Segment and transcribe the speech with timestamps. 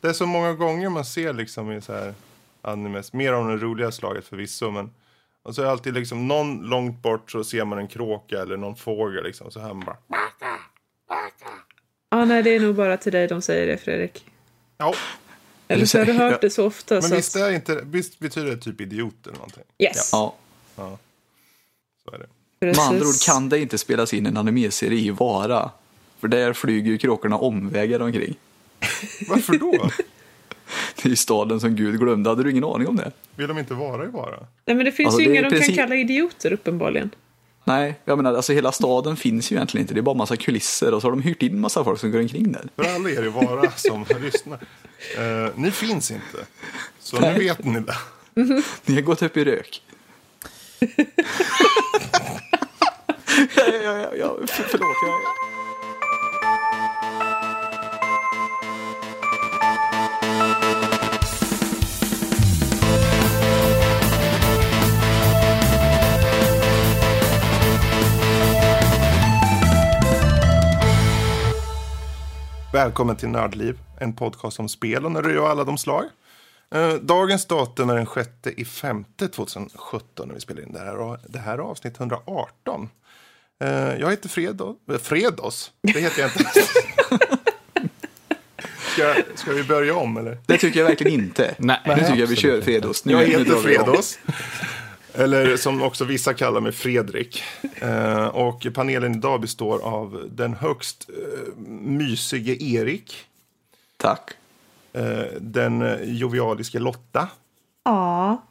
[0.00, 2.14] Det är så många gånger man ser liksom i så här
[2.62, 4.90] animes, mer om det roliga slaget förvisso, men
[5.42, 8.56] och så är det alltid liksom någon långt bort så ser man en kråka eller
[8.56, 9.96] någon fågel liksom, så här man bara
[12.10, 14.24] Ja, nej, det är nog bara till dig de säger det, Fredrik.
[14.78, 14.94] Ja,
[15.68, 16.94] Eller så har du hört det så ofta.
[16.94, 17.42] men så visst, att...
[17.42, 19.62] är inte, visst betyder det typ idiot eller någonting?
[19.78, 20.10] Yes.
[20.12, 20.34] Ja.
[22.04, 22.66] Så är det.
[22.66, 25.70] Med andra ord kan det inte spelas in en animeserie i Vara.
[26.18, 28.36] För där flyger ju kråkorna omvägar omkring.
[29.28, 29.90] Varför då?
[30.96, 32.30] Det är ju staden som Gud glömde.
[32.30, 33.12] Hade du ingen aning om det?
[33.36, 34.36] Vill de inte vara i Vara?
[34.66, 37.10] Nej, men det finns Alltså, ju inga de precis- kan kalla idioter uppenbarligen.
[37.64, 39.94] Nej, jag menar alltså hela staden finns ju egentligen inte.
[39.94, 42.20] Det är bara massa kulisser och så har de hyrt in massa folk som går
[42.20, 42.68] omkring där.
[42.76, 44.58] För alla er i Vara som lyssnar.
[45.18, 46.46] Eh, ni finns inte.
[46.98, 47.96] Så nu vet ni det.
[48.86, 49.82] Ni har gått upp i rök.
[53.56, 54.96] ja, ja, ja, ja, för, förlåt.
[55.06, 55.20] Jag...
[72.72, 76.04] Välkommen till Nördliv, en podcast om spel och nörderi och alla de slag.
[76.74, 80.96] Eh, Dagens datum är den 6 i femte 2017 när vi spelar in det här.
[80.98, 82.88] Och det här är avsnitt 118.
[83.64, 85.70] Eh, Jag heter Fredo, eh, Fredos.
[85.82, 86.44] Det heter jag inte.
[88.92, 90.38] Ska, ska vi börja om eller?
[90.46, 91.54] Det tycker jag verkligen inte.
[91.58, 92.60] Nej, nu tycker jag vi kör.
[92.60, 93.04] Fredos.
[93.04, 93.56] Nu, Jag heter.
[93.56, 94.18] Fredos.
[95.14, 97.42] Eller som också vissa kallar mig Fredrik.
[97.74, 103.26] Eh, och panelen idag består av den högst eh, mysige Erik.
[103.96, 104.30] Tack.
[104.92, 107.28] Eh, den eh, jovialiske Lotta.
[107.84, 108.42] Ja.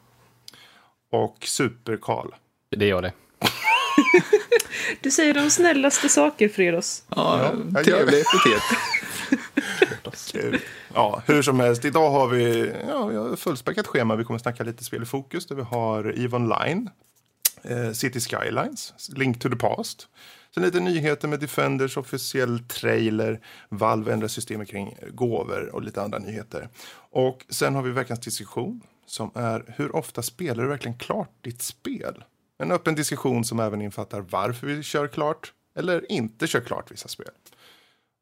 [1.10, 2.28] Och Super-Karl.
[2.76, 3.12] Det gör det.
[5.00, 7.02] Du säger de snällaste saker, Fredos.
[7.08, 8.62] Ja, jag trevlig epitet.
[10.94, 11.84] Ja, hur som helst.
[11.84, 14.16] Idag har vi, ja, vi har ett fullspäckat schema.
[14.16, 15.46] Vi kommer snacka lite spel i fokus.
[15.46, 16.90] Där vi har EVE Online,
[17.62, 20.08] eh, City Skylines, Link to the Past.
[20.54, 23.40] Sen lite nyheter med Defenders officiell trailer.
[23.68, 26.68] Valve ändrar systemet kring gåvor och lite andra nyheter.
[27.10, 31.62] Och sen har vi veckans diskussion som är hur ofta spelar du verkligen klart ditt
[31.62, 32.24] spel?
[32.58, 37.08] En öppen diskussion som även infattar varför vi kör klart eller inte kör klart vissa
[37.08, 37.30] spel.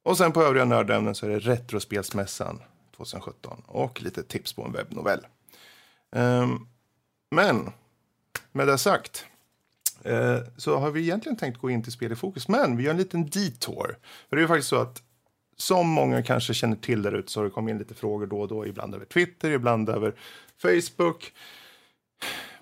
[0.03, 2.63] Och sen på övriga nördämnen så är det Retrospelsmässan
[2.97, 5.27] 2017 och lite tips på en webbnovell.
[6.11, 6.69] Um,
[7.31, 7.71] men
[8.53, 9.27] med det sagt
[10.07, 12.91] uh, så har vi egentligen tänkt gå in till spel i fokus, men vi gör
[12.91, 13.97] en liten detour.
[14.29, 15.03] För det är ju faktiskt så att
[15.57, 18.41] som många kanske känner till där ute så har det kommit in lite frågor då
[18.41, 20.15] och då, ibland över Twitter, ibland över
[20.63, 21.33] Facebook.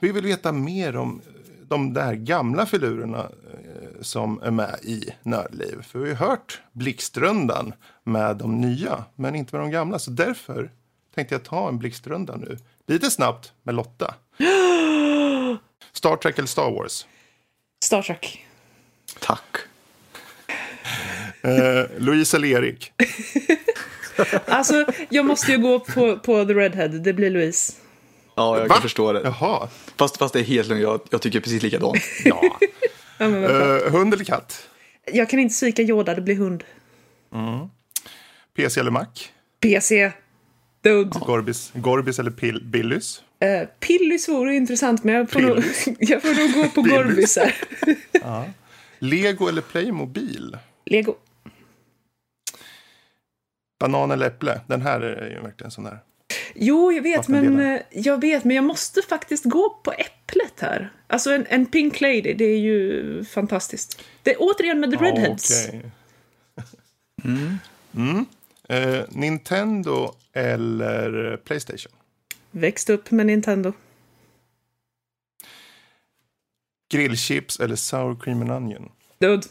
[0.00, 1.22] Vi vill veta mer om
[1.68, 5.82] de där gamla filurerna eh, som är med i Nördliv.
[5.82, 9.98] För vi har hört Blixtrundan med de nya, men inte med de gamla.
[9.98, 10.70] Så därför
[11.14, 14.14] tänkte jag ta en Blixtrunda nu, lite snabbt med Lotta.
[15.92, 17.06] Star Trek eller Star Wars?
[17.84, 18.46] Star Trek.
[19.20, 19.56] Tack.
[21.42, 22.92] Eh, Louise eller Erik?
[24.46, 26.88] Alltså, jag måste ju gå på, på The Redhead.
[26.88, 27.72] Det blir Louise.
[28.36, 28.74] Ja, jag Va?
[28.74, 29.20] kan förstå det.
[29.24, 29.68] Jaha.
[29.96, 30.82] Fast, fast det är helt lugnt.
[30.82, 31.96] Jag, jag tycker precis likadant.
[32.24, 32.58] Ja.
[33.18, 33.26] Ja.
[33.26, 34.68] Eh, hund eller katt?
[35.12, 36.64] Jag kan inte svika Yoda, det blir hund.
[38.56, 39.06] PC eller Mac?
[39.60, 40.12] PC.
[40.82, 41.18] Dude.
[41.18, 43.22] Gorbis, Gorbis eller Pil- Billys?
[43.44, 45.56] Uh, Pillys vore intressant, men jag får, nog,
[45.98, 46.82] jag får nog gå på.
[46.88, 47.54] Gorbis här.
[48.98, 50.56] Lego eller Playmobil?
[50.86, 51.14] Lego.
[53.80, 54.60] Banan eller äpple?
[54.66, 55.98] Den här är ju verkligen sån där.
[56.58, 60.92] Jo, jag vet, men, eh, jag vet, men jag måste faktiskt gå på äpplet här.
[61.06, 64.02] Alltså en, en Pink Lady, det är ju fantastiskt.
[64.22, 65.68] Det är återigen med The Redheads.
[65.68, 65.90] Okej.
[67.94, 68.26] Mm.
[68.68, 71.92] Eh, Nintendo eller Playstation?
[72.50, 73.72] Växt upp med Nintendo.
[76.88, 78.90] Grillchips eller sour cream and onion?
[79.18, 79.46] Dude.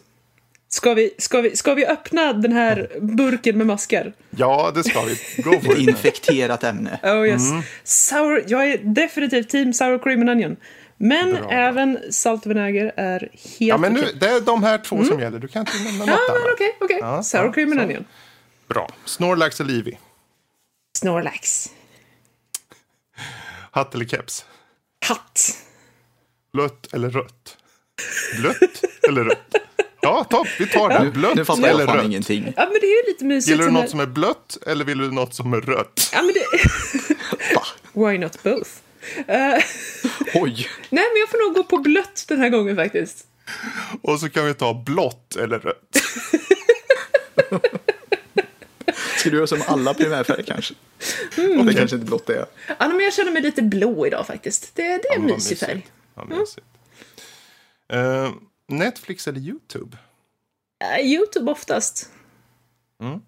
[0.76, 4.14] Ska vi, ska, vi, ska vi öppna den här burken med maskar?
[4.30, 5.20] Ja, det ska vi.
[5.42, 5.88] Go for it.
[5.90, 7.00] infekterat ämne.
[7.04, 7.42] Oh yes.
[7.84, 10.56] Sour, jag är definitivt team sour cream and onion.
[10.98, 11.52] Men Bra, bra.
[11.52, 14.16] även salt och vinäger är helt Ja, men nu, okej.
[14.20, 15.40] det är de här två som gäller.
[15.40, 16.54] Du kan inte nämna något Ja, men annat.
[16.54, 16.98] okej, okej.
[17.02, 17.86] Ja, Sour ja, cream and så.
[17.86, 18.06] onion.
[18.68, 18.90] Bra.
[19.06, 19.94] Snorlax eller Livy?
[20.98, 21.70] Snorlax.
[23.72, 24.46] Hatt eller keps?
[25.08, 25.58] Hatt.
[26.54, 27.58] Blött eller rött?
[28.40, 29.56] Blött eller rött?
[30.06, 30.48] Ja, topp.
[30.60, 31.12] Vi tar det.
[31.12, 32.06] Blött nu fattar eller rött?
[32.06, 32.54] ingenting.
[32.56, 33.50] Ja, men det är ju lite mysigt.
[33.50, 36.10] Gillar du något som är blött eller vill du något som är rött?
[36.14, 36.46] Ja, men det...
[37.94, 38.70] Why not both?
[39.28, 39.64] Eh,
[40.34, 40.70] Oj.
[40.90, 43.28] nej, men jag får nog gå på blött den här gången faktiskt.
[44.02, 45.98] Och så kan vi ta blått eller rött.
[49.18, 50.74] Skulle du göra som alla primärfärger kanske?
[51.38, 51.66] Mm.
[51.66, 52.46] Det kanske inte blått är.
[52.68, 54.76] Ja, men jag känner mig lite blå idag faktiskt.
[54.76, 55.88] Det, det är en ja, mysig färg.
[56.16, 56.68] Ja, mysigt.
[57.88, 58.26] Mm.
[58.26, 58.32] Uh,
[58.68, 59.98] Netflix eller YouTube?
[60.84, 62.10] Uh, YouTube oftast.
[63.00, 63.22] Mm.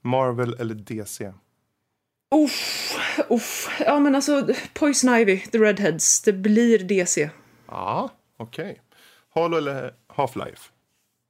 [0.00, 1.32] Marvel eller DC?
[2.34, 2.96] Uff,
[3.28, 3.80] uff.
[3.80, 6.22] Ja, men alltså Poison Ivy, The Redheads.
[6.22, 7.30] Det blir DC.
[7.66, 8.70] Ja, okej.
[8.70, 8.76] Okay.
[9.34, 10.70] Halo eller Half-Life?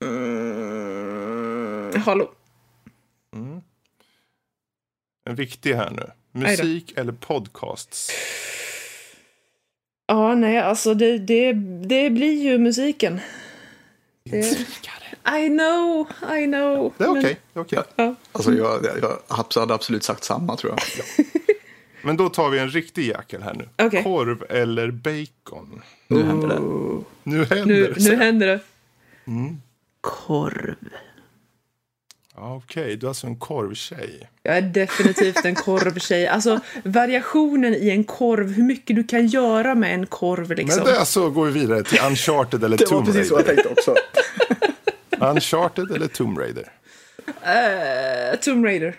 [0.05, 2.31] Mm, Halo.
[3.35, 3.63] Mm.
[5.25, 6.11] En viktig här nu.
[6.33, 8.11] Musik eller podcasts?
[10.07, 11.53] Ja, nej, alltså det, det,
[11.89, 13.21] det blir ju musiken.
[14.31, 14.67] Det...
[15.27, 16.07] I know,
[16.39, 16.93] I know.
[16.99, 17.41] Det är okej.
[17.55, 17.83] Okay, okay.
[17.97, 18.15] ja.
[18.33, 20.81] Alltså jag, jag, jag hade absolut sagt samma tror jag.
[20.99, 21.25] Ja.
[22.03, 23.87] Men då tar vi en riktig jäkel här nu.
[23.87, 24.03] Okay.
[24.03, 25.83] Korv eller bacon?
[26.09, 26.61] Nu händer det.
[27.23, 28.11] Nu händer nu, det.
[28.11, 28.61] Nu händer det.
[29.27, 29.61] Mm.
[30.01, 30.77] Korv.
[32.37, 34.29] Okej, okay, du är alltså en korvtjej.
[34.43, 36.27] Jag är definitivt en korvtjej.
[36.27, 40.85] Alltså variationen i en korv, hur mycket du kan göra med en korv liksom.
[40.85, 43.23] Men det så går vi vidare till Uncharted eller Tomb Raider.
[43.23, 43.95] Det var precis så jag tänkte också.
[45.31, 46.73] Uncharted eller Tomb Raider?
[47.27, 48.97] Uh, Tomb Raider.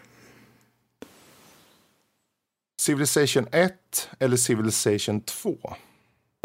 [2.81, 3.73] Civilization 1
[4.19, 5.57] eller Civilization 2?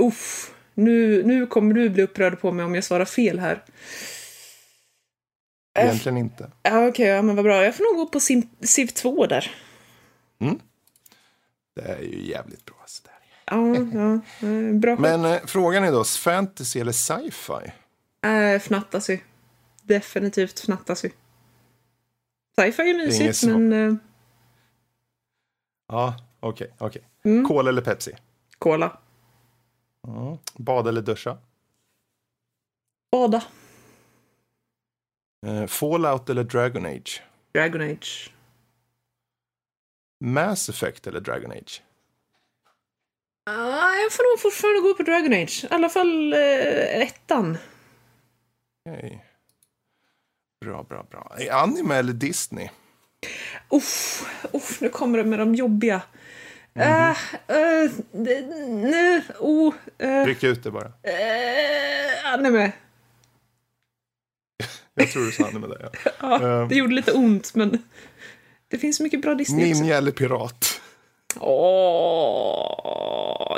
[0.03, 3.63] Uff, nu, nu kommer du bli upprörd på mig om jag svarar fel här.
[5.75, 6.51] Egentligen F inte.
[6.63, 7.65] Ja, Okej, okay, ja, men vad bra.
[7.65, 8.21] Jag får nog gå på
[8.67, 9.55] Civ 2 där.
[10.39, 10.61] Mm.
[11.75, 12.77] Det är ju jävligt bra.
[12.87, 13.13] Så där.
[13.45, 14.21] Ja, ja,
[14.73, 14.97] bra.
[14.97, 17.73] Men eh, frågan är då, fantasy eller sci-fi?
[18.23, 19.19] Äh, fnattasy.
[19.83, 21.11] Definitivt fnattasy.
[22.57, 23.73] Sci-fi är mysigt, men...
[23.73, 23.95] Uh...
[25.89, 26.89] Ja, okej, okay.
[26.89, 27.03] Okay.
[27.25, 27.49] Mm.
[27.49, 28.13] Cola eller Pepsi?
[28.59, 28.99] Cola.
[30.09, 30.39] Mm.
[30.55, 31.39] Bada eller duscha?
[33.13, 33.43] Bada.
[35.47, 37.23] Uh, Fallout eller Dragon Age?
[37.53, 38.31] Dragon Age.
[40.25, 41.83] Mass Effect eller Dragon Age?
[43.51, 45.65] Uh, jag får nog fortfarande gå på Dragon Age.
[45.65, 47.59] I alla fall uh, ettan.
[48.89, 49.19] Okay.
[50.65, 51.37] Bra, bra, bra.
[51.51, 52.69] Anime eller Disney?
[53.69, 56.03] Uff, uff, nu kommer det med de jobbiga.
[56.75, 57.17] Mm -hmm.
[57.49, 60.87] uh, uh, oh, uh, Ryck ut det bara.
[60.89, 62.73] Uh, anime.
[64.95, 65.91] Jag tror du sa anime där, ja.
[66.41, 67.83] ja det gjorde lite ont, men
[68.69, 69.95] det finns så mycket bra Disney Ninja också.
[69.95, 70.81] eller pirat?
[71.41, 72.41] Åh,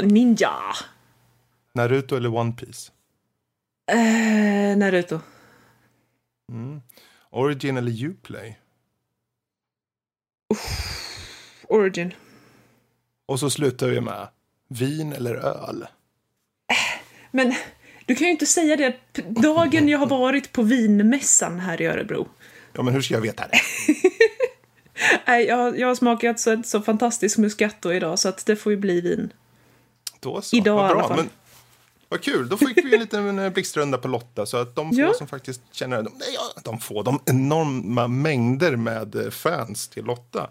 [0.03, 0.53] ninja.
[1.75, 2.93] Naruto eller One Piece?
[3.93, 5.21] Uh, Naruto.
[6.53, 6.81] Mm.
[7.31, 8.59] Origin eller Uplay?
[11.69, 12.15] Origin.
[13.27, 14.29] Och så slutar vi med
[14.69, 15.87] vin eller öl?
[17.31, 17.55] Men
[18.07, 18.95] du kan ju inte säga det
[19.29, 22.29] dagen jag har varit på vinmässan här i Örebro.
[22.73, 23.59] Ja, men hur ska jag veta det?
[25.27, 28.79] Nej, jag, jag har smakat så, så fantastisk muscato idag så att det får ju
[28.79, 29.33] bli vin.
[30.21, 30.57] Då så.
[30.57, 30.97] Idag Vad bra.
[30.97, 31.17] i alla fall.
[31.17, 31.31] Men,
[32.09, 35.01] vad kul, då fick vi en liten eh, blixtrunda på Lotta så att de få
[35.01, 35.13] ja.
[35.15, 36.13] som faktiskt känner, de,
[36.65, 40.51] de får de enorma mängder med eh, fans till Lotta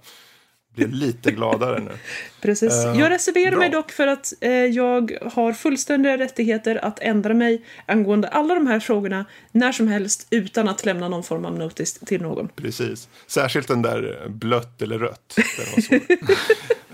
[0.76, 1.92] blir lite gladare nu.
[2.42, 2.86] Precis.
[2.86, 3.60] Uh, jag reserverar bra.
[3.60, 8.68] mig dock för att uh, jag har fullständiga rättigheter att ändra mig angående alla de
[8.68, 12.50] här frågorna när som helst utan att lämna någon form av notis till någon.
[12.56, 13.10] Precis.
[13.28, 15.36] Särskilt den där blött eller rött.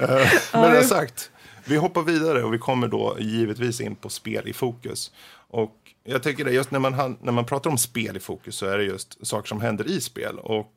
[0.02, 0.08] uh,
[0.54, 1.32] men det sagt,
[1.66, 5.12] vi hoppar vidare och vi kommer då givetvis in på spel i fokus.
[5.50, 8.66] Och jag tycker det, just när man, när man pratar om spel i fokus så
[8.66, 10.40] är det just saker som händer i spel.
[10.40, 10.72] Och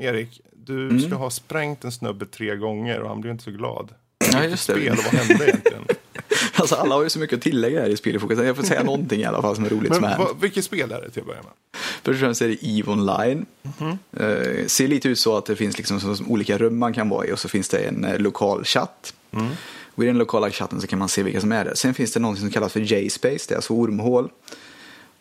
[0.00, 1.00] Erik, du mm.
[1.00, 3.94] ska ha sprängt en snubbe tre gånger och han blev inte så glad.
[4.32, 4.72] Ja, just det.
[4.72, 5.84] Spel, vad hände egentligen?
[6.54, 8.38] alltså alla har ju så mycket att tillägga här i Spelfokus.
[8.38, 10.64] Jag får säga någonting i alla fall som är roligt Men, som är vad, Vilket
[10.64, 11.52] spel är det till att börja med?
[12.02, 13.46] Först och främst är det EVE Online.
[13.62, 14.60] Mm -hmm.
[14.60, 17.08] uh, ser lite ut så att det finns liksom så, som olika rum man kan
[17.08, 19.14] vara i och så finns det en uh, lokal chatt.
[19.32, 19.48] Mm.
[19.94, 21.74] Och i den lokala chatten så kan man se vilka som är där.
[21.74, 24.30] Sen finns det något som kallas för J-space, det är alltså ormhål.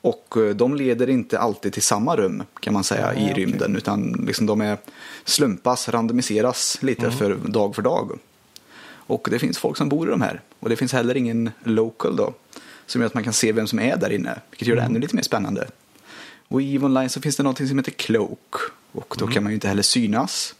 [0.01, 3.45] Och eh, de leder inte alltid till samma rum kan man säga ja, i okay.
[3.45, 4.77] rymden utan liksom de är
[5.25, 7.17] slumpas, randomiseras lite mm.
[7.17, 8.19] för dag för dag.
[8.91, 12.15] Och det finns folk som bor i de här och det finns heller ingen local
[12.15, 12.33] då
[12.85, 14.91] som gör att man kan se vem som är där inne vilket gör det mm.
[14.91, 15.67] ännu lite mer spännande.
[16.47, 18.55] Och i EVE Online så finns det något som heter Cloak
[18.91, 19.33] och då mm.
[19.33, 20.55] kan man ju inte heller synas.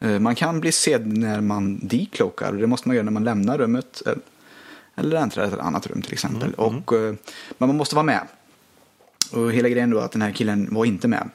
[0.00, 3.24] Eh, man kan bli sedd när man decloakar och det måste man göra när man
[3.24, 4.12] lämnar rummet eh,
[4.96, 6.54] eller äntrar ett annat rum till exempel.
[6.58, 6.58] Mm.
[6.58, 6.92] Och,
[7.58, 8.20] men man måste vara med.
[9.32, 11.30] Och hela grejen då att den här killen var inte med.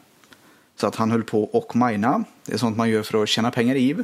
[0.76, 2.24] Så att han höll på och mina.
[2.46, 3.96] Det är sånt man gör för att tjäna pengar i.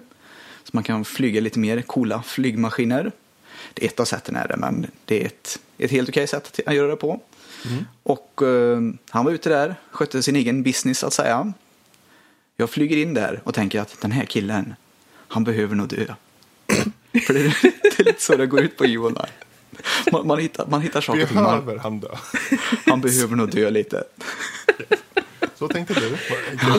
[0.64, 3.12] Så man kan flyga lite mer coola flygmaskiner.
[3.74, 6.60] Det är ett av sätten är det, men det är ett, ett helt okej sätt
[6.66, 7.22] att göra det på.
[7.66, 7.86] Mm.
[8.04, 11.54] Och uh, han var ute där, skötte sin egen business att säga.
[12.58, 14.76] Jag flyger in där och tänker att den här killen,
[15.28, 16.06] han behöver nog dö.
[17.28, 17.44] För det,
[17.82, 19.49] det är lite så det går ut på Online.
[20.12, 21.36] Man, man, hittar, man hittar saker ting.
[21.36, 22.08] man- Behöver han dö?
[22.86, 24.04] Han behöver nog dö lite.
[25.56, 26.18] Så tänkte du?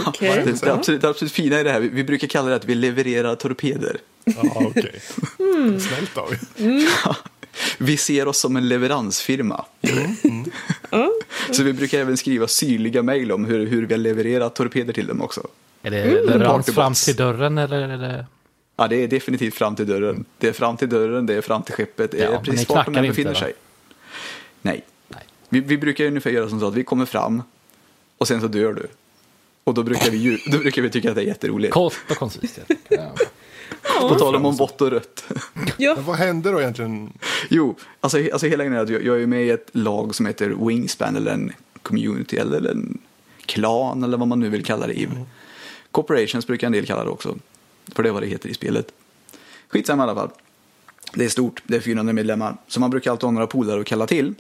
[0.07, 0.43] Okej.
[0.45, 2.65] Det, det, absolut, det absolut fina i det här, vi, vi brukar kalla det att
[2.65, 3.97] vi levererar torpeder.
[4.25, 5.01] Ja, okej.
[5.81, 6.39] Snällt av er.
[7.79, 9.65] Vi ser oss som en leveransfirma.
[9.81, 11.11] Ja.
[11.51, 15.07] Så vi brukar även skriva syrliga mejl om hur, hur vi har levererat torpeder till
[15.07, 15.47] dem också.
[15.83, 16.75] Är det leverans Partybox.
[16.75, 18.27] fram till dörren eller är det...
[18.81, 20.25] Ja, det är definitivt fram till dörren.
[20.39, 22.51] Det är fram till dörren, det är fram till skeppet, det Ja, är men ni
[22.51, 23.39] precis vart de än inte, befinner va?
[23.41, 23.53] sig.
[24.63, 24.85] Nej.
[25.09, 25.23] Nej.
[25.49, 27.43] Vi, vi brukar ju ungefär göra som så att vi kommer fram
[28.19, 28.87] och sen så dör du.
[29.65, 31.73] Och då brukar vi, då brukar vi tycka att det är jätteroligt.
[31.73, 32.59] Kort och koncist.
[32.89, 33.15] Ja.
[34.01, 35.25] På tal om vått och rött.
[35.77, 35.95] Ja.
[35.95, 37.13] Men vad hände då egentligen?
[37.49, 40.27] Jo, alltså, alltså hela grejen är att jag, jag är med i ett lag som
[40.27, 42.99] heter Wingspan eller en community eller en
[43.47, 45.05] klan eller vad man nu vill kalla det.
[45.05, 45.19] Mm.
[45.91, 47.37] Corporations brukar en del kalla det också.
[47.95, 48.93] För det är vad det heter i spelet.
[49.69, 50.31] Skitsamma i alla fall.
[51.15, 52.57] Det är stort, det är 400 medlemmar.
[52.69, 54.35] Så man brukar alltid ha några polare att kalla till.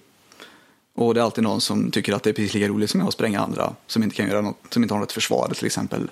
[0.94, 3.06] Och det är alltid någon som tycker att det är precis lika roligt som jag
[3.06, 3.74] att spränga andra.
[3.86, 6.10] Som inte kan göra något, som inte har något försvar till exempel.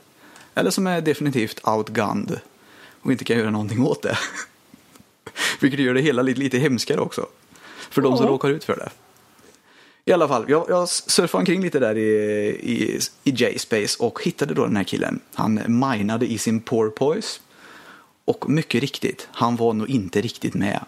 [0.55, 2.41] Eller som är definitivt outgunned.
[3.03, 4.19] Och inte kan göra någonting åt det.
[5.61, 7.27] Vilket gör det hela lite, lite hemskare också.
[7.91, 8.91] För de som råkar ut för det.
[10.09, 12.09] I alla fall, jag, jag surfade omkring lite där i,
[12.63, 15.21] i, i J-Space och hittade då den här killen.
[15.35, 17.41] Han minade i sin porpoise.
[18.25, 20.81] Och mycket riktigt, han var nog inte riktigt med.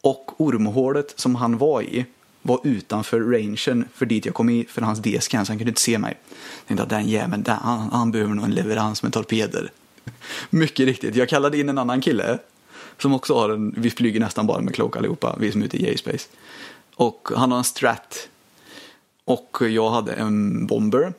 [0.00, 2.06] Och ormhålet som han var i
[2.42, 5.80] var utanför rangen för dit jag kom i för hans D-scan så han kunde inte
[5.80, 6.18] se mig.
[6.30, 9.72] Jag tänkte att den jäveln, den, han, han behöver nog en leverans med torpeder.
[10.50, 12.38] Mycket riktigt, jag kallade in en annan kille
[12.98, 15.76] som också har en, vi flyger nästan bara med cloak allihopa, vi som är ute
[15.76, 16.28] i J-space.
[16.94, 18.28] Och han har en strat.
[19.24, 21.12] Och jag hade en bomber.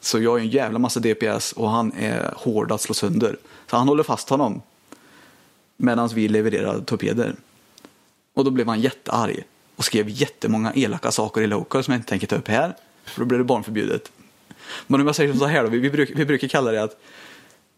[0.00, 3.36] Så jag har en jävla massa DPS och han är hård att slå sönder.
[3.70, 4.62] Så han håller fast honom.
[5.76, 7.34] Medan vi levererar torpeder.
[8.34, 9.44] Och då blev han jättearg.
[9.76, 12.76] Och skrev jättemånga elaka saker i local som jag inte tänker ta upp här.
[13.04, 14.12] För då blir det barnförbjudet.
[14.86, 16.96] Men om jag säger så här då, vi, vi, brukar, vi brukar kalla det att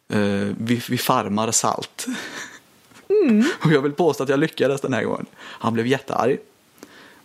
[0.09, 2.07] eh, vi, vi farmar salt.
[3.65, 5.27] Och jag vill påstå att jag lyckades den här gången.
[5.37, 6.39] Han blev jättearg.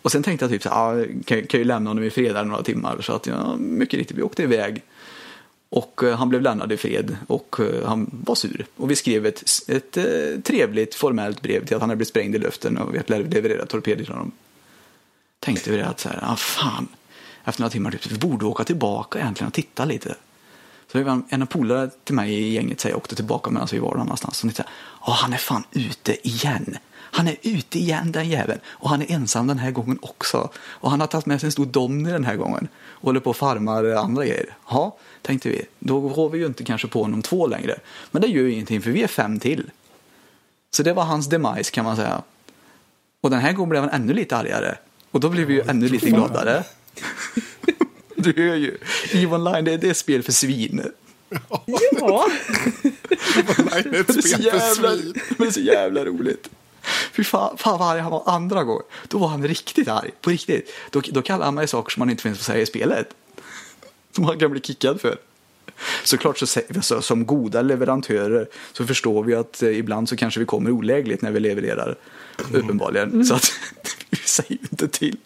[0.02, 2.36] Och sen tänkte jag typ så här, ah, kan, kan ju lämna honom i fred
[2.36, 3.00] här några timmar.
[3.00, 4.82] Så att ja, mycket riktigt, vi åkte iväg.
[5.68, 8.66] Och eh, han blev lämnad i fred och eh, han var sur.
[8.76, 12.34] Och vi skrev ett, ett eh, trevligt formellt brev till att han hade blivit sprängd
[12.34, 14.32] i luften och vi hade levererat torpeder till honom.
[15.40, 16.88] Tänkte vi det att så här, ah, fan,
[17.44, 20.14] efter några timmar typ, vi borde åka tillbaka egentligen och titta lite.
[20.92, 23.78] Så det var en, polare till mig i gänget säger jag åkte tillbaka medan vi
[23.78, 24.44] var någon annanstans.
[24.44, 24.64] Och tänkte,
[25.00, 26.76] ah, han är fan ute igen.
[27.10, 28.60] Han är ute igen den jäveln.
[28.66, 30.50] Och han är ensam den här gången också.
[30.56, 32.68] Och han har tagit med sig en stor domny den här gången.
[32.78, 34.56] Och håller på och farmar andra grejer.
[34.70, 35.62] Ja, tänkte vi.
[35.78, 37.78] Då har vi ju inte kanske på honom två längre.
[38.10, 39.70] Men det gör ju ingenting för vi är fem till.
[40.70, 42.22] Så det var hans demise kan man säga.
[43.20, 44.76] Och den här gången blev han ännu lite argare.
[45.10, 46.64] Och då blev vi ju ännu lite gladare.
[48.22, 48.78] Du hör ju.
[49.12, 50.82] EVE Online, det är, det är spel för svin.
[51.28, 52.26] Ja.
[53.70, 55.14] Nej, det är ett spel för svin.
[55.28, 56.50] men det är så jävla roligt.
[57.12, 58.82] Fy fan, fan vad arg han var andra gången.
[59.08, 60.10] Då var han riktigt arg.
[60.20, 60.70] På riktigt.
[60.90, 63.08] Då, då kallar han mig saker som man inte finns får säga i spelet.
[64.16, 65.16] Som han kan bli kickad för.
[66.04, 66.38] Såklart
[66.82, 71.22] så, som goda leverantörer så förstår vi att eh, ibland så kanske vi kommer olägligt
[71.22, 71.96] när vi levererar.
[72.52, 73.24] Uppenbarligen.
[73.24, 73.52] Så att
[74.10, 75.16] vi säger inte till.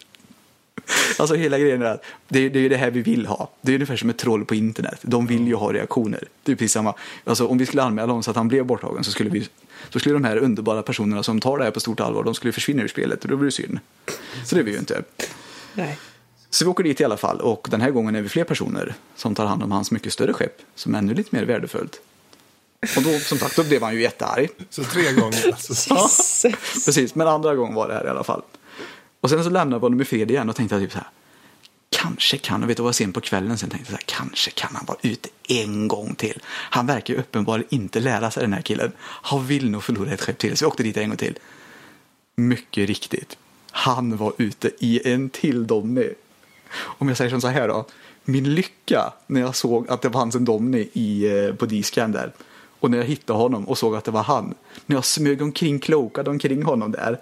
[1.19, 3.49] Alltså hela grejen är att det är, det är ju det här vi vill ha.
[3.61, 4.99] Det är ungefär som ett troll på internet.
[5.01, 6.23] De vill ju ha reaktioner.
[6.43, 6.93] Det är precis samma.
[7.23, 9.49] Alltså om vi skulle anmäla honom så att han blev borttagen så skulle vi
[9.89, 12.53] så skulle de här underbara personerna som tar det här på stort allvar, de skulle
[12.53, 13.79] försvinna ur spelet och då blir det synd.
[14.45, 15.03] Så det vill vi ju inte.
[15.73, 15.97] Nej.
[16.49, 18.95] Så vi åker dit i alla fall och den här gången är vi fler personer
[19.15, 21.99] som tar hand om hans mycket större skepp som är ännu lite mer värdefullt.
[22.97, 24.49] Och då, som sagt, då blev han ju jättearg.
[24.69, 25.93] Så tre gånger alltså.
[25.93, 26.09] Ja,
[26.85, 28.41] precis, men andra gången var det här i alla fall.
[29.25, 31.07] Och sen så lämnade vi honom i fred igen och tänkte typ så här.
[31.89, 34.19] Kanske kan, och vet du vad jag sen på kvällen sen tänkte jag så här,
[34.19, 36.41] kanske kan han vara ute en gång till.
[36.47, 38.91] Han verkar ju uppenbarligen inte lära sig den här killen.
[38.99, 41.37] Han vill nog förlora ett skepp till, så vi åkte dit en gång till.
[42.35, 43.37] Mycket riktigt.
[43.71, 46.09] Han var ute i en till Domny.
[46.75, 47.85] Om jag säger som så här då.
[48.23, 52.31] Min lycka när jag såg att det fanns en Domny i, eh, på disken där.
[52.79, 54.53] Och när jag hittade honom och såg att det var han.
[54.85, 57.19] När jag smög omkring, klokade omkring honom där.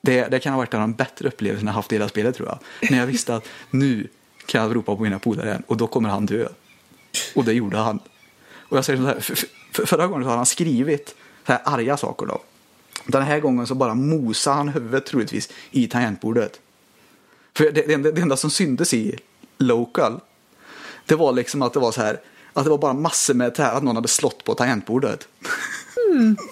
[0.00, 2.36] Det, det kan ha varit en av de bättre upplevelserna jag haft i hela spelet
[2.36, 2.58] tror jag.
[2.90, 4.08] När jag visste att nu
[4.46, 6.48] kan jag ropa på mina polare igen och då kommer han dö.
[7.34, 8.00] Och det gjorde han.
[8.70, 9.36] Och jag säger så här, för,
[9.72, 11.14] för, förra gången så har han skrivit
[11.46, 12.40] så här arga saker då.
[13.06, 16.60] Den här gången så bara mosade han huvudet troligtvis i tangentbordet.
[17.54, 19.18] För det, det, det enda som syntes i
[19.58, 20.20] local,
[21.06, 22.20] det var liksom att det var så här,
[22.52, 25.28] Att det var bara massor med det här att någon hade slått på tangentbordet.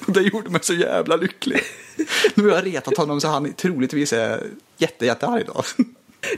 [0.07, 1.61] Och det gjorde mig så jävla lycklig.
[2.35, 5.63] Nu har jag retat honom så han troligtvis är jätte, jättearg då.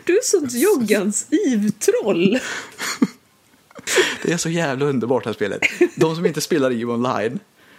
[0.05, 2.39] Du är sånt joggans ivtroll.
[4.23, 5.61] Det är så jävla underbart det här spelet.
[5.95, 7.39] De som inte spelar EVE online,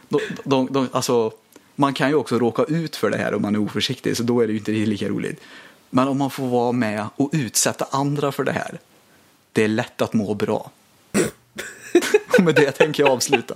[0.10, 1.32] de, de, de, alltså,
[1.76, 4.42] man kan ju också råka ut för det här om man är oförsiktig, så då
[4.42, 5.42] är det ju inte lika roligt.
[5.90, 8.80] Men om man får vara med och utsätta andra för det här,
[9.52, 10.72] det är lätt att må bra.
[12.38, 13.56] Och med det tänker jag avsluta.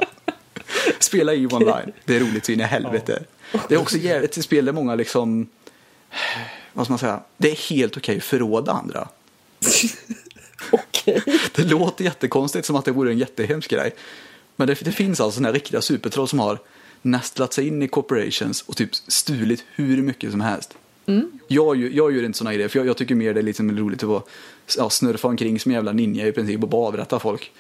[1.00, 3.24] Spela EVE online, det är roligt så in i helvete.
[3.70, 3.98] Det är också
[4.32, 5.48] till spel där många liksom,
[6.74, 9.08] vad ska man säga, det är helt okej att förråda andra.
[10.72, 11.22] Okej.
[11.56, 13.96] Det låter jättekonstigt som att det vore en jättehemsk grej.
[14.56, 16.60] Men det, det finns alltså sådana här riktiga supertroll som har
[17.02, 20.74] nästlat sig in i corporations och typ stulit hur mycket som helst.
[21.48, 23.78] Jag, gör- jag gör inte sådana grejer för jag, jag tycker mer det är liksom
[23.78, 24.24] roligt att vara,
[24.78, 27.52] ja, snurfa omkring som en jävla ninja i princip och bara avrätta folk.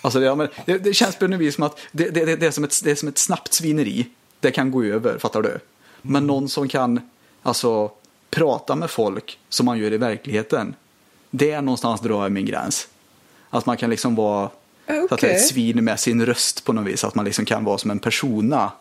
[0.00, 2.36] Alltså det, ja, men det, det känns på något vis som att det, det, det,
[2.36, 4.06] det, är som ett, det är som ett snabbt svineri.
[4.40, 5.58] Det kan gå över, fattar du?
[6.02, 7.00] Men någon som kan
[7.42, 7.90] alltså,
[8.30, 10.74] prata med folk som man gör i verkligheten.
[11.30, 12.88] Det är någonstans drar jag min gräns.
[13.50, 14.50] Att man kan liksom vara
[14.86, 17.04] så att det är ett svin med sin röst på något vis.
[17.04, 18.72] Att man liksom kan vara som en persona.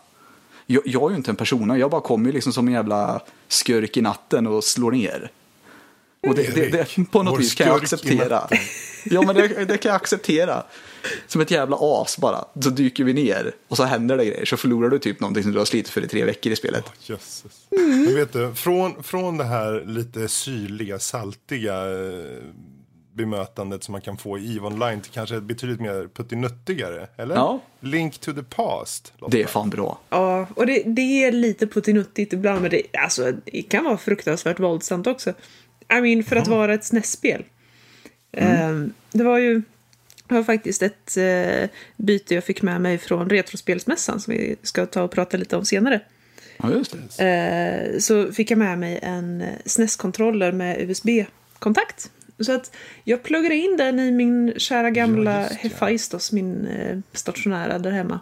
[0.65, 3.21] Jag, jag är ju inte en persona, jag bara kommer ju liksom som en jävla
[3.47, 5.31] skurk i natten och slår ner.
[6.27, 8.47] Och det, det, det på något vis kan jag acceptera.
[9.11, 10.63] Ja men det, det kan jag acceptera.
[11.27, 12.45] Som ett jävla as bara.
[12.63, 14.45] Så dyker vi ner och så händer det grejer.
[14.45, 16.85] Så förlorar du typ någonting som du har slitit för i tre veckor i spelet.
[16.99, 17.67] Jösses.
[17.69, 22.43] Men vet du, från, från det här lite syrliga, saltiga eh,
[23.15, 27.35] bemötandet som man kan få i EVE Online till kanske ett betydligt mer puttinuttigare, eller?
[27.35, 27.59] Ja.
[27.79, 29.13] Link to the past.
[29.17, 29.31] Lotta.
[29.31, 29.99] Det är fan bra.
[30.09, 34.59] Ja, och det, det är lite puttinuttigt ibland, men det, alltså, det kan vara fruktansvärt
[34.59, 35.33] våldsamt också.
[35.93, 37.43] I mean, för att vara ett SNES-spel.
[38.31, 39.61] Ehm, det var ju
[40.27, 44.85] det var faktiskt ett eh, byte jag fick med mig från Retrospelsmässan som vi ska
[44.85, 46.01] ta och prata lite om senare.
[46.57, 47.25] Ja, just det.
[47.93, 52.11] Eh, så fick jag med mig en SNES-kontroller med USB-kontakt.
[52.39, 55.57] Så att jag pluggade in den i min kära gamla det.
[55.59, 58.19] Hephaistos, min eh, stationära där hemma.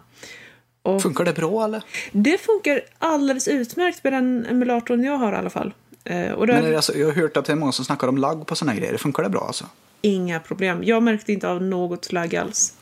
[0.82, 1.82] Och Funkar det bra eller?
[2.12, 5.74] det funkar alldeles utmärkt med den emulatorn jag har i alla fall.
[6.04, 8.08] Eh, och det Men det alltså, jag har hört att det är många som snackar
[8.08, 8.96] om lagg på sådana här grejer.
[8.96, 9.66] Funkar det bra alltså?
[10.04, 10.84] inga problem.
[10.84, 12.76] Jag märkte inte av något flagg alls.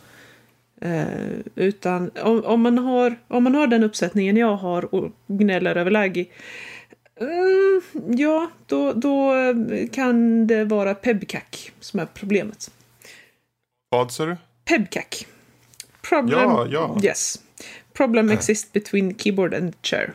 [0.81, 1.05] Eh,
[1.55, 5.91] utan om, om, man har, om man har den uppsättningen jag har och gnäller över
[5.91, 6.33] lagg
[7.17, 7.83] mm,
[8.19, 12.71] ja, då, då eh, kan det vara pebcack som är problemet.
[13.89, 14.37] Vad sa du?
[14.65, 15.27] Pebcack.
[16.09, 16.99] Problem, Ja, ja.
[17.03, 17.39] Yes.
[17.93, 20.13] Problem exists between keyboard and chair.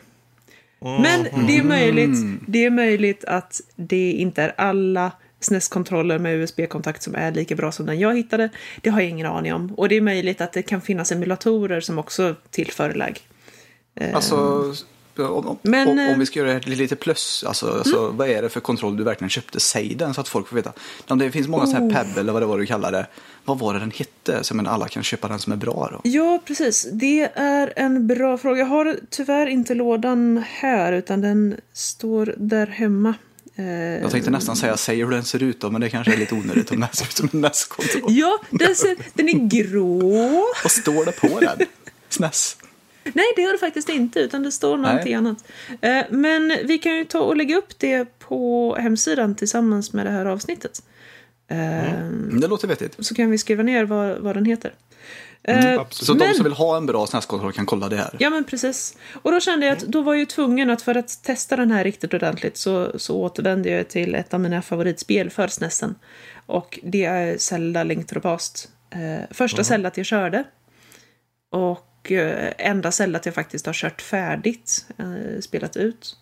[0.80, 1.02] Mm.
[1.02, 7.02] Men det är möjligt, det är möjligt att det inte är alla SNES-kontroller med USB-kontakt
[7.02, 8.48] som är lika bra som den jag hittade.
[8.80, 9.74] Det har jag ingen aning om.
[9.76, 13.20] Och det är möjligt att det kan finnas emulatorer som också tillför lag.
[14.14, 14.74] Alltså,
[15.18, 18.28] om, om, Men, om, eh, om vi ska göra det lite plus, alltså, alltså, vad
[18.28, 19.60] är det för kontroll du verkligen köpte?
[19.60, 20.72] Säg den så att folk får veta.
[21.18, 21.92] Det finns många sådana Oh.
[21.92, 23.06] här Pebble eller vad det var du kallar det.
[23.44, 24.44] Vad var det den hette?
[24.44, 26.00] Så men alla kan köpa den som är bra då.
[26.10, 26.88] Ja, precis.
[26.92, 28.58] Det är en bra fråga.
[28.58, 33.14] Jag har tyvärr inte lådan här, utan den står där hemma.
[33.56, 33.66] Eh,
[34.02, 36.34] Jag tänkte nästan säga, säg hur den ser ut då, men det kanske är lite
[36.34, 38.02] onödigt om den ser ut som en NES-kontroll.
[38.08, 40.44] Ja, den, ser, den är grå.
[40.62, 41.58] Vad står det på den?
[42.08, 42.56] SNES?
[43.14, 45.44] Nej, det gör det faktiskt inte, utan det står någonting annat.
[45.80, 50.10] Eh, Men vi kan ju ta och lägga upp det på hemsidan tillsammans med det
[50.12, 50.82] här avsnittet.
[51.50, 52.96] Eh, Mm, Det låter vettigt.
[52.98, 54.74] Så kan vi skriva ner vad, vad den heter.
[55.42, 56.06] Eh, Mm, absolut.
[56.06, 58.16] Så men- de som vill ha en bra SNES-kontroll kan kolla det här.
[58.18, 58.96] Ja, men precis.
[59.22, 61.70] Och då kände jag att då var jag ju tvungen att för att testa den
[61.70, 65.94] här riktigt ordentligt så, så återvände jag till ett av mina favoritspel för SNESen.
[66.46, 68.68] Och det är Zelda Link to the Past.
[68.90, 70.44] Eh, första Zelda jag körde.
[71.50, 76.16] Och eh, enda Zelda jag faktiskt har kört färdigt, eh, spelat ut.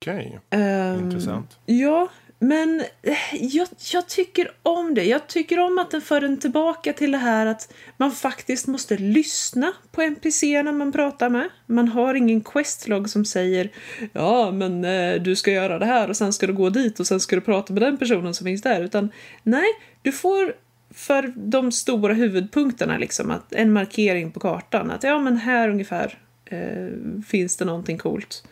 [0.00, 1.58] Okej, Ehm, intressant.
[1.66, 2.08] Ja,
[2.42, 5.04] men eh, jag, jag tycker om det.
[5.04, 8.96] Jag tycker om att den för en tillbaka till det här att man faktiskt måste
[8.96, 11.48] lyssna på NPC när man pratar med.
[11.66, 13.70] Man har ingen questlog som säger
[14.12, 17.06] ja, men eh, du ska göra det här och sen ska du gå dit och
[17.06, 18.80] sen ska du prata med den personen som finns där.
[18.80, 19.10] Utan
[19.42, 19.68] nej,
[20.02, 20.54] du får
[20.94, 26.18] för de stora huvudpunkterna liksom att en markering på kartan att ja, men här ungefär
[26.44, 26.88] eh,
[27.26, 28.44] finns det någonting coolt.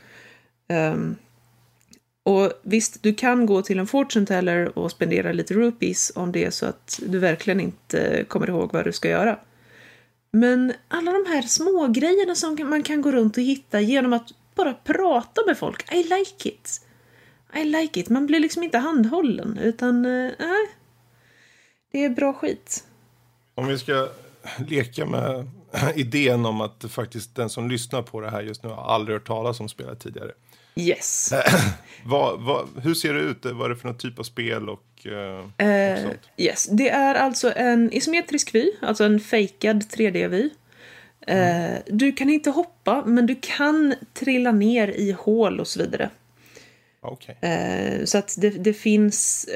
[0.69, 1.17] Um,
[2.23, 6.45] och visst, du kan gå till en fortune teller och spendera lite rupees om det
[6.45, 9.39] är så att du verkligen inte kommer ihåg vad du ska göra.
[10.33, 14.29] Men alla de här små grejerna som man kan gå runt och hitta genom att
[14.55, 15.93] bara prata med folk.
[15.93, 16.81] I like it.
[17.55, 18.09] I like it.
[18.09, 20.31] Man blir liksom inte handhållen, utan eh
[21.91, 22.85] det är bra skit.
[23.55, 24.09] Om vi ska
[24.69, 25.49] leka med
[25.95, 29.27] idén om att faktiskt den som lyssnar på det här just nu har aldrig hört
[29.27, 30.33] talas om spelet tidigare.
[30.77, 31.33] Yes.
[32.05, 33.39] Vad, vad, hur ser det ut?
[33.45, 36.19] Vad är det för någon typ av spel och, eh, och Eh, sånt?
[36.37, 36.67] yes.
[36.67, 40.51] Det är alltså en isometrisk vy, alltså en fejkad 3D-vy.
[41.27, 46.11] Eh, du kan inte hoppa, men du kan trilla ner i hål och så vidare.
[47.01, 47.39] Okej.
[47.41, 49.49] Eh, så att det, det finns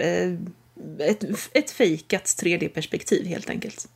[0.98, 3.88] ett, ett fejkat 3D-perspektiv helt enkelt.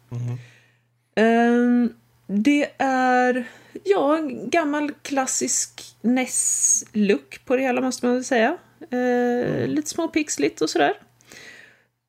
[1.15, 1.91] Eh,
[2.27, 3.49] det är
[3.85, 8.57] ja, gammal klassisk NES-look på det hela måste man väl säga.
[8.91, 10.95] Eh, Lite småpixligt och sådär.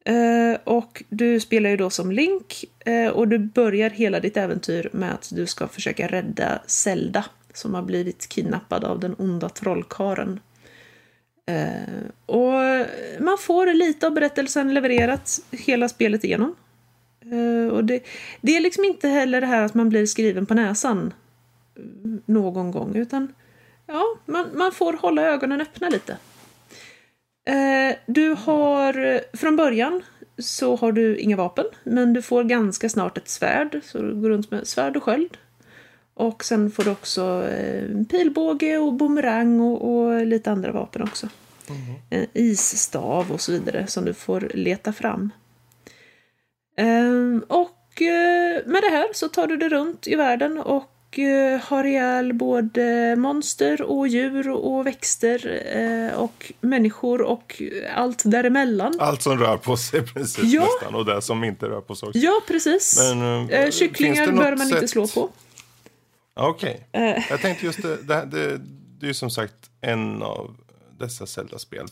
[0.05, 4.89] Eh, och du spelar ju då som Link eh, och du börjar hela ditt äventyr
[4.93, 10.39] med att du ska försöka rädda Zelda som har blivit kidnappad av den onda trollkaren.
[11.49, 12.85] Eh, och
[13.19, 16.55] man får lite av berättelsen levererat hela spelet igenom.
[17.21, 18.03] Eh, och det,
[18.41, 21.13] det är liksom inte heller det här att man blir skriven på näsan
[21.75, 21.83] eh,
[22.25, 23.33] någon gång, utan
[23.85, 26.17] ja, man, man får hålla ögonen öppna lite.
[27.47, 30.03] Eh, du har, från början
[30.37, 34.29] så har du inga vapen, men du får ganska snart ett svärd, så du går
[34.29, 35.37] runt med svärd och sköld.
[36.19, 41.27] Och sen får du också eh, pilbåge och bumerang och, och lite andra vapen också.
[42.09, 45.29] En isstav och så vidare som du får leta fram.
[46.77, 51.61] Ehm, och eh, med det här så tar du dig runt i världen och eh,
[51.61, 57.61] har ihjäl både monster och djur och växter eh, och människor och
[57.95, 58.93] allt däremellan.
[58.99, 60.61] Allt som rör på sig precis Ja.
[60.61, 62.19] nästan och det som inte rör på sig också.
[62.19, 62.99] Ja, precis.
[63.15, 65.29] Men, eh, Eh, kycklingar bör man inte sätt- slå på.
[66.47, 66.87] Okej.
[66.91, 67.23] Eh.
[67.29, 68.57] Jag tänkte just det, det, det,
[68.99, 70.55] det är ju som sagt en av
[70.99, 71.87] dessa Zelda-spel.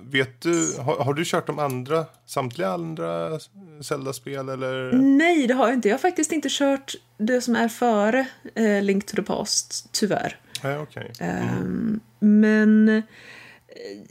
[0.00, 3.38] Vet du, har, har du kört de andra, samtliga andra
[3.82, 4.92] Zelda-spel eller?
[4.92, 5.88] Nej, det har jag inte.
[5.88, 10.36] Jag har faktiskt inte kört det som är före eh, Link to the Past, tyvärr.
[10.62, 11.12] Nej, okej.
[11.20, 13.02] Ehm, Men eh,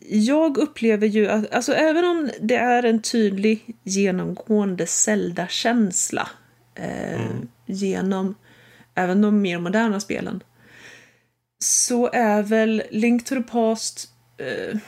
[0.09, 6.29] jag upplever ju att, alltså även om det är en tydlig genomgående Zelda-känsla
[6.75, 7.21] eh,
[7.65, 8.35] genom
[8.97, 10.43] även de mer moderna spelen
[11.59, 14.79] så är väl Link to the Past eh,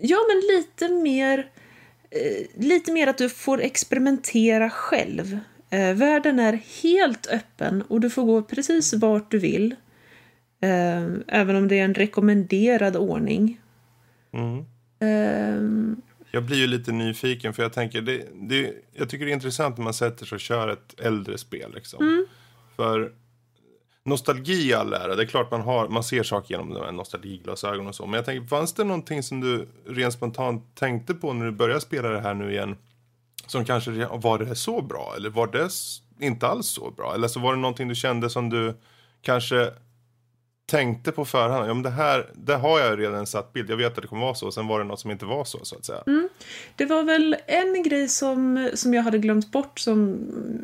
[0.00, 1.50] ja men lite mer
[2.10, 5.38] eh, lite mer att du får experimentera själv.
[5.70, 6.52] Eh, världen är
[6.82, 9.74] helt öppen och du får gå precis vart du vill.
[10.62, 13.60] Eh, även om det är en rekommenderad ordning.
[14.32, 14.58] Mm.
[15.00, 15.96] Eh,
[16.30, 19.76] Jag blir ju lite nyfiken för jag tänker, det, det, jag tycker det är intressant
[19.76, 21.72] när man sätter sig och kör ett äldre spel.
[21.74, 22.04] Liksom.
[22.04, 22.26] Mm.
[22.76, 23.12] För
[24.04, 26.92] nostalgi i all ära, det är klart man, har, man ser saker genom de här
[26.92, 28.06] nostalgiglasögonen och så.
[28.06, 31.80] Men jag tänker, fanns det någonting som du rent spontant tänkte på när du började
[31.80, 32.76] spela det här nu igen?
[33.46, 35.14] Som kanske, var det så bra?
[35.16, 35.68] Eller var det
[36.26, 37.14] inte alls så bra?
[37.14, 38.74] Eller så var det någonting du kände som du
[39.22, 39.72] kanske
[40.66, 41.68] tänkte på förhand?
[41.68, 43.70] Ja men det här, det har jag redan satt bild.
[43.70, 44.52] Jag vet att det kommer vara så.
[44.52, 46.02] Sen var det något som inte var så, så att säga.
[46.06, 46.28] Mm.
[46.76, 50.18] Det var väl en grej som, som jag hade glömt bort som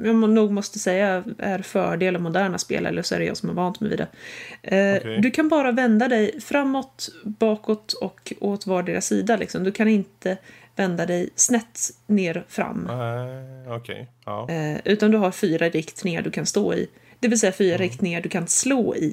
[0.04, 3.50] jag nog måste säga är fördel av moderna spel, eller så är det jag som
[3.50, 4.06] är vant med det.
[4.76, 5.20] Eh, Okej.
[5.20, 9.36] Du kan bara vända dig framåt, bakåt och åt vardera sida.
[9.36, 9.64] Liksom.
[9.64, 10.36] Du kan inte
[10.76, 12.84] vända dig snett ner fram.
[12.88, 14.08] Nej, okej.
[14.24, 14.48] Ja.
[14.50, 16.88] Eh, utan du har fyra riktningar du kan stå i.
[17.20, 17.88] Det vill säga fyra Mm.
[17.88, 19.12] riktningar du kan slå i.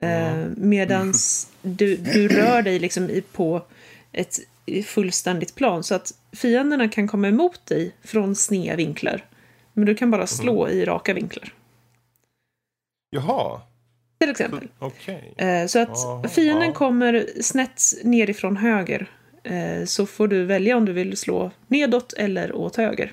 [0.00, 3.62] Eh, medans du, du rör dig liksom i, på
[4.12, 4.38] ett
[4.86, 5.84] fullständigt plan.
[5.84, 9.24] Så att fienderna kan komma emot dig från sneda vinklar.
[9.72, 10.78] Men du kan bara slå Mm.
[10.78, 11.52] i raka vinklar.
[13.10, 13.60] Jaha,
[14.20, 14.68] Till exempel.
[14.78, 15.34] okej.
[15.36, 16.72] Eh, så att Jaha, fienden ja.
[16.74, 19.10] kommer snett nerifrån höger.
[19.42, 23.12] Eh, så får du välja om du vill slå nedåt eller åt höger.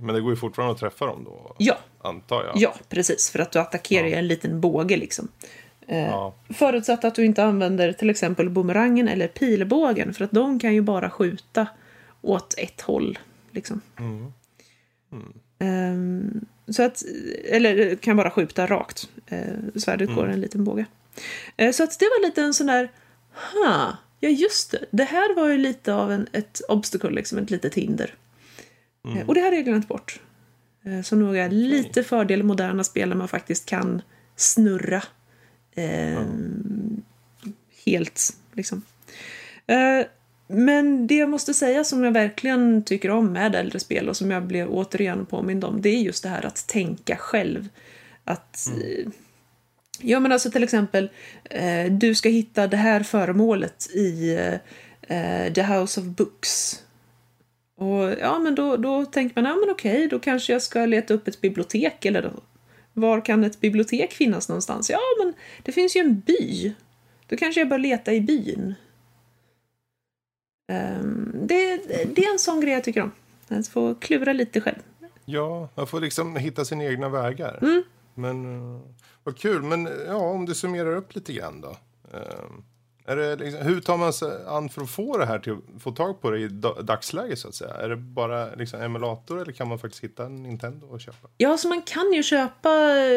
[0.00, 2.52] Men det går ju fortfarande att träffa dem då, Ja, antar jag.
[2.56, 3.30] ja precis.
[3.30, 5.28] För att du attackerar ju en liten båge liksom.
[5.86, 6.34] Eh, Ja.
[6.48, 10.14] Förutsatt att du inte använder till exempel bumerangen eller pilbågen.
[10.14, 11.66] För att de kan ju bara skjuta
[12.22, 13.18] åt ett håll.
[13.50, 13.80] Liksom.
[13.98, 14.32] Mm.
[15.58, 17.02] Ehm, så att,
[17.44, 19.08] eller kan bara skjuta rakt.
[19.32, 20.86] Uh, svärdet går en liten båge.
[21.56, 22.90] Eh, så att det var lite en sån där,
[23.32, 24.84] ha, ja just det.
[24.90, 28.14] Det här var ju lite av en, ett obstacle, liksom ett litet hinder.
[29.04, 30.20] Eh, och det hade jag glömt bort.
[30.84, 34.02] Eh, som nog är lite fördel moderna spel när man faktiskt kan
[34.36, 35.02] snurra
[35.76, 37.02] ehm,
[37.84, 38.36] helt.
[38.52, 38.82] Liksom.
[39.66, 40.06] Eh,
[40.48, 44.30] men det jag måste säga som jag verkligen tycker om med äldre spel och som
[44.30, 47.68] jag blev återigen påmind om, det är just det här att tänka själv.
[48.24, 48.68] Att...
[48.68, 49.08] eh,
[50.00, 51.10] Ja, men alltså till exempel,
[51.44, 54.38] eh, du ska hitta det här föremålet i
[55.02, 56.82] eh, The House of Books.
[57.76, 61.14] Och ja, men då, då tänker man, ja men okej, då kanske jag ska leta
[61.14, 62.32] upp ett bibliotek eller då,
[62.96, 64.90] var kan ett bibliotek finnas någonstans?
[64.90, 66.74] Ja, men det finns ju en by.
[67.26, 68.74] Då kanske jag bör leta i byn.
[70.72, 71.76] Um, det,
[72.14, 73.12] det är en sån grej jag tycker om.
[73.48, 74.78] Att få klura lite själv.
[75.24, 77.58] Ja, man får liksom hitta sina egna vägar.
[77.62, 77.82] Mm.
[78.14, 78.80] Men uh,
[79.24, 79.62] vad kul.
[79.62, 81.76] Men ja, om du summerar upp lite grann då.
[83.38, 86.30] Liksom, hur tar man sig an för att få det här till få tag på
[86.30, 87.74] det i da- dagsläget så att säga?
[87.74, 91.28] Är det bara liksom emulator eller kan man faktiskt hitta en Nintendo och köpa?
[91.36, 92.70] Ja, så man kan ju köpa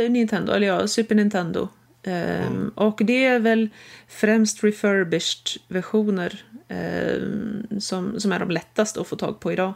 [0.10, 1.68] Nintendo, eller ja, Super Nintendo.
[2.04, 3.70] Ehm, Och det är väl
[4.08, 9.74] främst refurbished-versioner ehm, som, som är de lättaste att få tag på idag.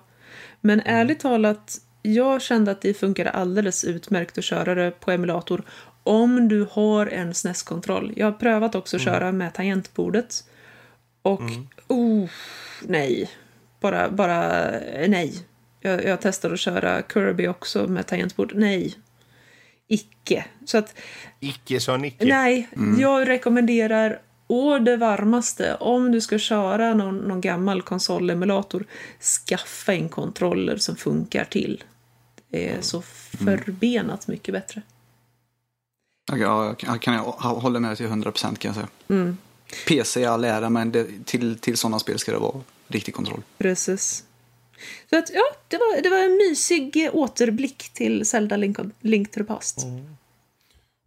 [0.62, 5.64] Men ärligt talat, jag kände att det funkade alldeles utmärkt att köra det på emulator
[6.04, 8.14] om du har en SNES-kontroll.
[8.16, 10.44] Jag har prövat också att köra med tangentbordet.
[11.22, 11.42] Och,
[11.88, 12.30] oh,
[12.82, 13.32] nej.
[13.80, 14.72] Bara, bara,
[15.08, 15.34] nej.
[15.82, 18.52] Jag, jag testade att köra Kirby också med tangentbord.
[18.56, 18.96] Nej.
[19.88, 20.46] Icke.
[20.66, 20.96] Så att,
[21.40, 22.26] Icke sa Nicke.
[22.26, 22.70] nej.
[23.00, 28.86] Jag rekommenderar å det varmaste, om du ska köra någon, någon gammal konsolemulator,
[29.48, 31.84] skaffa en kontroller som funkar till.
[32.50, 34.82] Det är så förbenat mycket bättre.
[36.32, 38.88] Ja, jag kan, jag hålla med till 100% kan jag säga.
[39.10, 39.38] Mm.
[39.88, 43.42] PC i all ära, men det, till, till sådana spel ska det vara riktig kontroll.
[43.58, 44.24] Precis.
[45.10, 49.40] Så att, ja, det var, det var en mysig återblick till Zelda Link, Link to
[49.40, 49.86] the Past.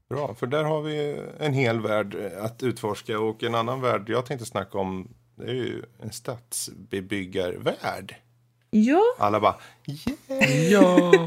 [0.08, 4.26] Bra, för där har vi en hel värld att utforska och en annan värld jag
[4.26, 8.14] tänkte snacka om det är ju en stadsbebyggarvärld.
[8.70, 9.56] Ja, Alla bara
[10.28, 10.70] yeah!
[10.70, 11.12] Ja.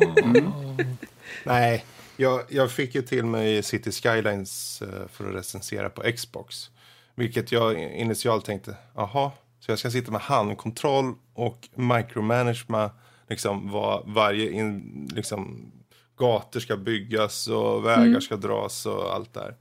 [1.44, 1.86] Nej,
[2.20, 6.70] jag, jag fick ju till mig City Skylines eh, för att recensera på Xbox.
[7.16, 12.92] Vilket jag initialt tänkte, aha, så jag ska sitta med handkontroll och micromanagema
[13.30, 15.72] liksom vad varje in, liksom,
[16.18, 19.56] gator ska byggas och vägar ska dras och allt där.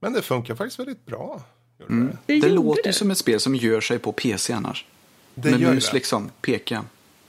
[0.00, 1.42] Men det funkar faktiskt väldigt bra.
[1.78, 2.40] Gjorde det.
[2.40, 2.92] det, låter det.
[2.92, 4.86] som ett spel som gör sig på PC annars.
[5.34, 5.94] Det Med gör mus det.
[5.94, 6.84] liksom, peka.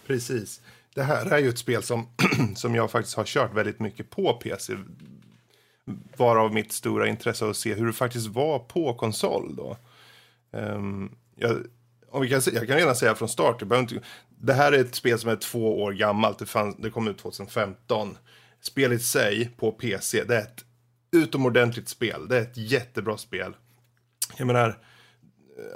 [0.08, 0.61] Precis.
[0.96, 2.08] Det här är ju ett spel som,
[2.56, 4.74] som jag faktiskt har kört väldigt mycket på PC.
[6.18, 9.78] Varav mitt stora intresse att se hur det faktiskt var på konsol då.
[10.52, 11.58] Um, jag,
[12.10, 15.20] om vi kan, jag kan redan säga från start, inte, det här är ett spel
[15.20, 18.18] som är två år gammalt, det, fanns, det kom ut 2015.
[18.62, 20.66] Spelet i sig på PC, det är ett
[21.12, 23.56] utomordentligt spel, det är ett jättebra spel.
[24.38, 24.78] Jag menar,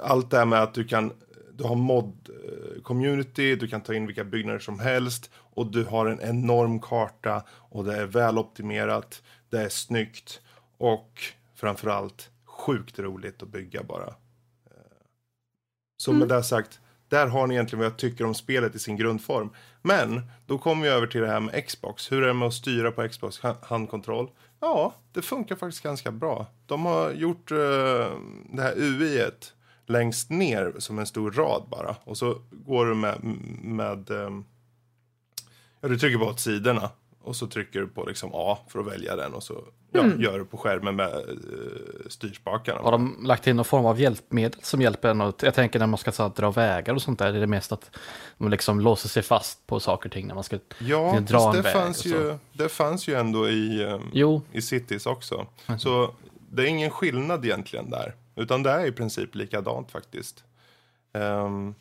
[0.02, 1.12] allt det här med att du kan
[1.56, 6.20] du har mod-community, du kan ta in vilka byggnader som helst och du har en
[6.20, 10.40] enorm karta och det är väloptimerat, det är snyggt
[10.78, 11.22] och
[11.54, 14.06] framförallt sjukt roligt att bygga bara.
[14.06, 14.72] Eh,
[15.96, 18.96] Så med det sagt, där har ni egentligen vad jag tycker om spelet i sin
[18.96, 19.50] grundform.
[19.82, 22.12] Men då kommer vi över till det här med Xbox.
[22.12, 24.30] Hur är det med att styra på Xbox ha- handkontroll?
[24.60, 26.46] Ja, det funkar faktiskt ganska bra.
[26.66, 27.56] De har gjort eh,
[28.52, 29.54] det här UI-et
[29.86, 31.96] längst ner som en stor rad bara.
[32.04, 33.18] Och så går du med,
[33.62, 34.44] med ehm,
[35.80, 36.90] ja, du trycker på åt sidorna.
[37.22, 40.38] Och så trycker du på liksom A för att välja den och så ja, gör
[40.38, 42.80] du på skärmen med uh, styrspakarna.
[42.80, 45.20] Har de lagt in någon form av hjälpmedel som hjälper en?
[45.20, 47.46] att- Jag tänker när man ska så här, dra vägar och sånt där, är det
[47.46, 47.90] mest att
[48.36, 51.56] man liksom låser sig fast på saker och ting när man ska Ja, dra en
[51.56, 55.46] det väg fanns, ju, det fanns ju ändå i, Jo, i cities också.
[55.78, 56.14] Så
[56.50, 58.14] det är ingen skillnad egentligen där.
[58.36, 60.44] Utan det är i princip likadant faktiskt.
[61.12, 61.74] Um,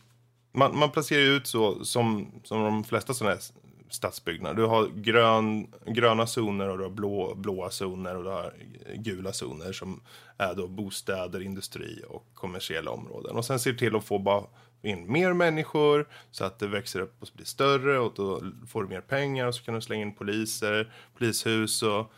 [0.51, 3.41] man, man placerar ju ut så som, som de flesta sådana här
[3.89, 4.55] stadsbyggnader.
[4.55, 8.53] Du har grön, gröna zoner och du har blå, blåa zoner och du har
[8.95, 10.01] gula zoner som
[10.37, 13.35] är då bostäder, industri och kommersiella områden.
[13.35, 14.43] Och sen ser till att få bara
[14.81, 18.89] in mer människor så att det växer upp och blir större och då får du
[18.89, 22.13] mer pengar och så kan du slänga in poliser, polishus och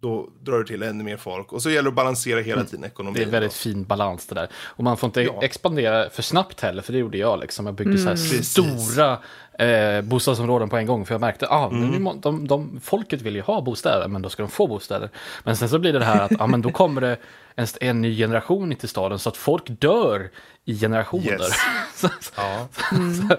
[0.00, 1.52] då drar du till ännu mer folk.
[1.52, 3.14] Och så gäller det att balansera hela tiden ekonomin.
[3.14, 3.54] det är väldigt då.
[3.54, 4.48] fin balans det där.
[4.64, 5.42] Och man får inte Ja.
[5.42, 7.66] expandera för snabbt heller, för det gjorde jag liksom.
[7.66, 8.50] Jag byggde så här Precis.
[8.50, 9.18] stora
[9.58, 12.20] eh, bostadsområden på en gång, för jag märkte att ah, Mm.
[12.20, 15.10] de, de, folket vill ju ha bostäder, men då ska de få bostäder.
[15.44, 17.16] Men sen så blir det det här att ah, men då kommer det
[17.54, 20.30] en, en ny generation in till staden, så att folk dör
[20.64, 21.32] i generationer.
[21.32, 21.52] Yes.
[21.94, 22.68] så, Ja.
[22.72, 22.82] så,
[23.28, 23.36] så,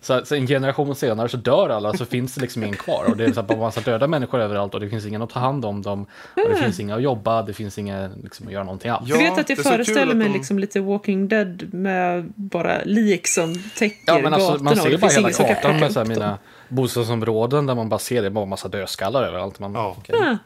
[0.00, 3.04] så en generation senare så dör alla, så finns det liksom ingen kvar.
[3.08, 5.40] Och det är så här massa döda människor överallt och det finns ingen att ta
[5.40, 6.06] hand om dem.
[6.36, 9.08] Och det finns inga att jobba, det finns inga liksom, att göra någonting alls.
[9.08, 12.78] Ja, jag vet att jag så föreställer mig de- liksom lite Walking Dead med bara
[12.84, 14.70] lik som täcker Ja men alltså gatorna.
[14.70, 18.22] man ser ju bara hela kartan med så här, mina bostadsområden där man bara ser
[18.22, 19.58] det bara massa dödskallar överallt.
[19.58, 19.96] Man, Ja.
[19.98, 20.16] okej.
[20.22, 20.36] Ah,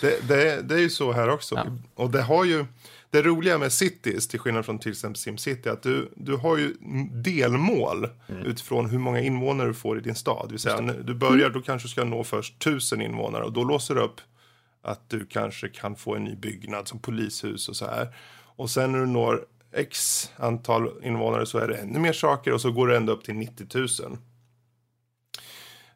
[0.00, 1.54] Det, det, det är ju så här också.
[1.54, 1.62] Ja.
[2.04, 2.64] Och det har ju,
[3.10, 6.56] det roliga med Cities, till skillnad från till exempel SimCity, är att du, du har
[6.56, 6.74] ju
[7.12, 8.08] delmål
[8.44, 10.48] utifrån hur många invånare du får i din stad.
[10.48, 13.52] Det vill säga, när du börjar, då kanske du ska nå först tusen invånare och
[13.52, 14.20] då låser du upp
[14.82, 18.16] att du kanske kan få en ny byggnad som polishus och så här.
[18.56, 22.60] Och sen när du når x antal invånare så är det ännu mer saker och
[22.60, 24.18] så går det ända upp till 90 000.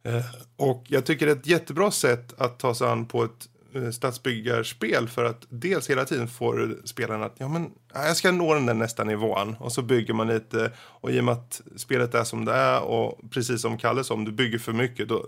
[0.03, 0.25] Eh,
[0.57, 3.49] Och jag tycker det är ett jättebra sätt att ta sig an på ett
[3.93, 8.33] stadsbyggarspel för att dels hela tiden får du spelaren att ja, men, ja, jag ska
[8.33, 11.63] nå den där nästa nivån och så bygger man lite och i och med att
[11.77, 15.09] spelet är som det är och precis som Kalle sa om du bygger för mycket
[15.09, 15.27] då,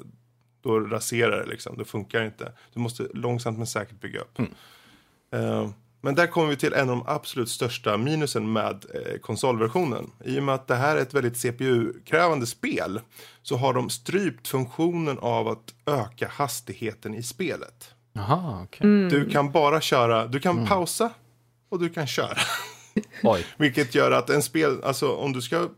[0.62, 2.52] då raserar det liksom, det funkar inte.
[2.74, 4.38] Du måste långsamt men säkert bygga upp.
[5.32, 5.70] Eh,
[6.06, 10.10] men där kommer vi till en av de absolut största minusen med eh, konsolversionen.
[10.24, 13.00] I och med att det här är ett väldigt CPU-krävande spel
[13.42, 17.95] så har de strypt funktionen av att öka hastigheten i spelet.
[18.16, 18.84] Jaha, okej.
[18.84, 19.08] Mm.
[19.08, 21.10] Du kan bara köra, du kan pausa
[21.68, 22.38] och du kan köra.
[23.22, 23.46] Oj.
[23.56, 25.68] Vilket gör att en spel, alltså om du ska,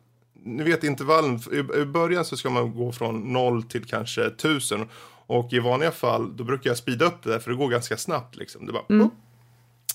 [0.45, 4.89] ni vet intervallen, i, i början så ska man gå från 0 till kanske 1000.
[5.27, 8.37] Och i vanliga fall, då brukar jag speeda upp det för det går ganska snabbt
[8.37, 8.67] liksom.
[8.67, 9.13] Det bara, upp.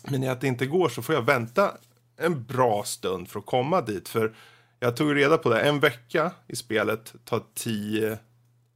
[0.03, 1.71] Men i att det inte går så får jag vänta
[2.17, 4.09] en bra stund för att komma dit.
[4.09, 4.33] För
[4.79, 8.17] jag tog reda på det, en vecka i spelet tar 10,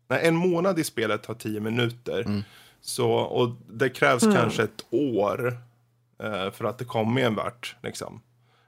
[0.10, 2.44] nej en månad i spelet tar 10 minuter.
[2.88, 5.58] Så, och det krävs kanske ett år
[6.24, 7.76] eh, för att det kommer en vart.
[7.84, 8.22] Liksom.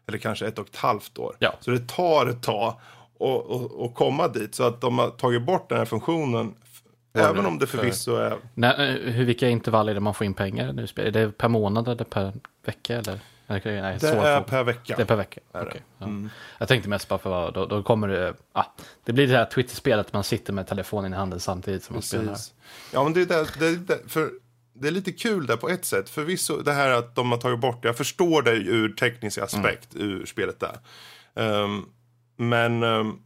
[0.08, 1.36] Eller kanske ett och ett halvt år.
[1.40, 1.54] Ja.
[1.60, 2.80] Så det tar ett tag att
[3.20, 4.56] och, och komma dit.
[4.56, 6.56] Så att de har tagit bort den här funktionen.
[7.14, 8.38] Även om det förvisso är...
[8.54, 10.88] Nej, eh, hur, vilka intervall är det man får in pengar nu?
[10.96, 12.34] Är det per månad eller per
[12.66, 12.98] vecka?
[12.98, 13.20] Eller?
[13.50, 14.96] Eller, nej, Det är per vecka.
[14.96, 15.42] Det är per vecka?
[15.54, 15.70] Är det.
[15.70, 16.06] Okej, ja.
[16.06, 16.30] Mm.
[16.58, 18.66] Jag tänkte mest bara för då, då kommer det, ah,
[19.06, 22.26] det blir det här Twitter-spelet, man sitter med telefonen i handen samtidigt som man spelar.
[22.26, 22.54] Precis.
[22.94, 24.30] Ja, men det är, där, det, är där, för
[24.74, 26.10] det är lite kul där på ett sätt.
[26.10, 27.88] Förvisso det här att de har tagit bort det.
[27.88, 30.80] Jag förstår det ur teknisk aspekt ur spelet där.
[31.36, 31.86] Ehm,
[32.38, 33.20] men, ehm,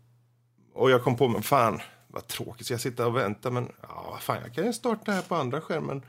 [0.73, 2.67] och jag kom på mig, fan vad tråkigt.
[2.67, 3.51] Så jag sitter och väntar.
[3.51, 6.01] Men ja, fan jag kan ju starta här på andra skärmen.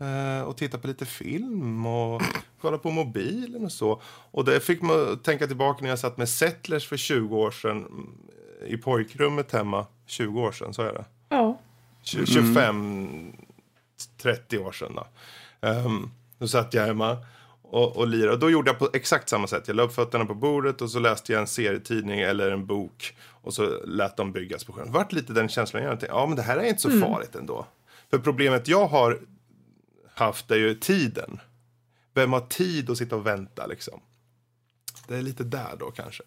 [0.00, 2.22] Eh, och titta på lite film och
[2.60, 4.00] kolla på mobilen och så.
[4.30, 7.76] Och det fick man tänka tillbaka när jag satt med Settlers för 20 år sedan.
[7.76, 8.16] mm,
[8.66, 9.86] I pojkrummet hemma.
[10.06, 11.04] 20 år sedan, så är det.
[11.28, 11.58] Ja.
[12.02, 13.32] 20, 25,
[14.22, 14.92] 30 år sedan.
[14.94, 15.06] Då.
[15.68, 17.16] Um, då satt jag hemma
[17.62, 18.32] och, och lirade.
[18.32, 19.68] Och då gjorde jag på exakt samma sätt.
[19.68, 23.16] Jag la upp fötterna på bordet och så läste jag en serietidning eller en bok.
[23.42, 24.92] Och så lät dem byggas på skärmen.
[24.92, 26.06] Vart lite den känslan jag hade.
[26.06, 27.66] Ja, men det här är inte så farligt ändå.
[28.10, 29.20] För problemet jag har
[30.18, 31.40] haft är ju tiden.
[32.14, 34.00] Vem har tid att sitta och vänta liksom?
[35.08, 36.22] Det är lite där då kanske.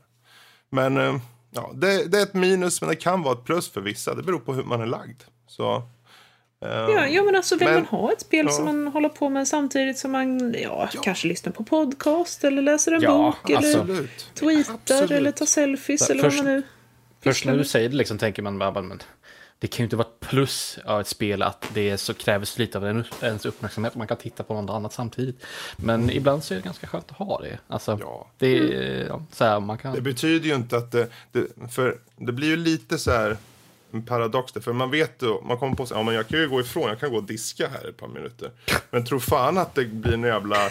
[0.70, 1.18] Men eh,
[1.52, 4.16] ja, det, det är ett minus, men det kan vara ett plus för vissa.
[4.16, 5.22] Det beror på hur man är lagd.
[5.48, 8.52] Så, eh, Ja, ja, men alltså vill Men- man ha ett spel ja.
[8.52, 12.92] som man håller på med samtidigt som man ja, kanske lyssnar på podcast eller läser
[12.92, 14.30] en Ja, bok eller alltså, absolut.
[14.36, 15.12] tweetar Absolut.
[15.12, 16.64] eller tar selfies Så eller vad först- man nu
[17.24, 19.02] Först när du säger det liksom tänker man bara, men
[19.62, 22.60] det kan ju inte vara ett plus av ett spel att det så kräver så
[22.60, 23.96] lite av en- ens uppmärksamhet.
[23.96, 25.44] Man kan titta på något annat samtidigt.
[25.78, 27.60] Men ibland så är det ganska skönt att ha det.
[27.68, 28.28] Alltså, Ja.
[28.38, 28.56] det
[29.08, 29.94] ja, så här, man kan...
[29.96, 33.38] Det betyder ju inte att det, det, för det blir ju lite så här
[33.94, 36.40] en paradox där, för man vet ju, man kommer på sig, ja men jag kan
[36.40, 38.52] ju gå ifrån, jag kan gå och diska här ett par minuter.
[38.92, 40.70] Men tro fan att det blir en jävla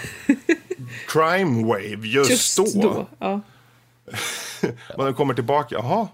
[1.09, 2.81] crime wave just, just då.
[2.83, 3.07] då.
[3.18, 3.40] Ja.
[4.96, 6.09] Man kommer tillbaka, jaha.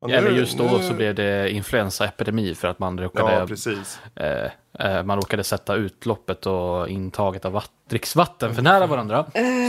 [0.00, 3.46] Ja, nu- Eller just då nu- så blev det influensaepidemi för att man råkade, Ja,
[3.46, 3.98] precis.
[4.16, 4.50] eh,
[4.96, 9.24] eh, man råkade sätta utloppet och intaget av vatt, dricksvatten för nära varandra.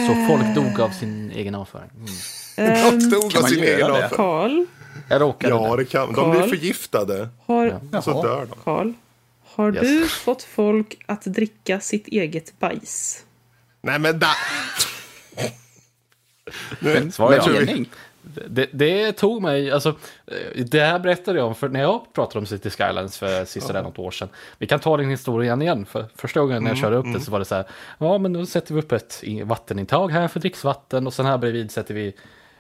[0.07, 1.89] Så folk dog av sin egen avföring.
[2.57, 2.99] Mm.
[2.99, 4.09] De dog av man sin egen avföring.
[4.15, 4.65] Karl,
[5.09, 5.85] Jag råkade Ja, det.
[5.85, 6.49] kan De blir Carl?
[6.49, 8.21] förgiftade, har, så Jaha.
[8.23, 8.55] dör de.
[8.63, 8.93] Karl,
[9.55, 9.81] har Yes.
[9.81, 13.23] du fått folk att dricka sitt eget bajs?
[13.81, 14.27] Nej men da!
[16.79, 17.65] Nu, Svar ja.
[18.47, 19.89] Det, det tog mig, alltså,
[20.27, 23.73] eh, det här berättade jag om för när jag pratade om City Skylines för sista
[23.73, 24.29] där något år sedan.
[24.57, 27.31] Vi kan ta den historien igen, för första gången när jag körde upp det så
[27.31, 27.65] var det så här,
[27.97, 31.71] ja men då sätter vi upp ett vattenintag här för dricksvatten och sen här bredvid
[31.71, 32.13] sätter vi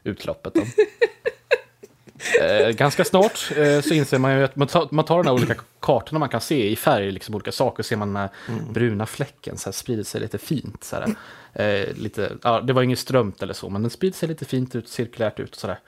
[0.03, 0.53] utloppet.
[2.41, 5.33] Eh, ganska snart eh, så inser man ju att man tar, man tar de här
[5.33, 8.29] olika kartorna man kan se i färg, liksom olika saker, ser man den här
[8.69, 10.83] bruna fläcken så här, sprider sig lite fint.
[10.83, 11.15] Så här,
[11.53, 14.75] eh, lite, ja, det var inget strömt eller så, men den sprider sig lite fint
[14.75, 15.79] ut, cirkulärt ut och sådär.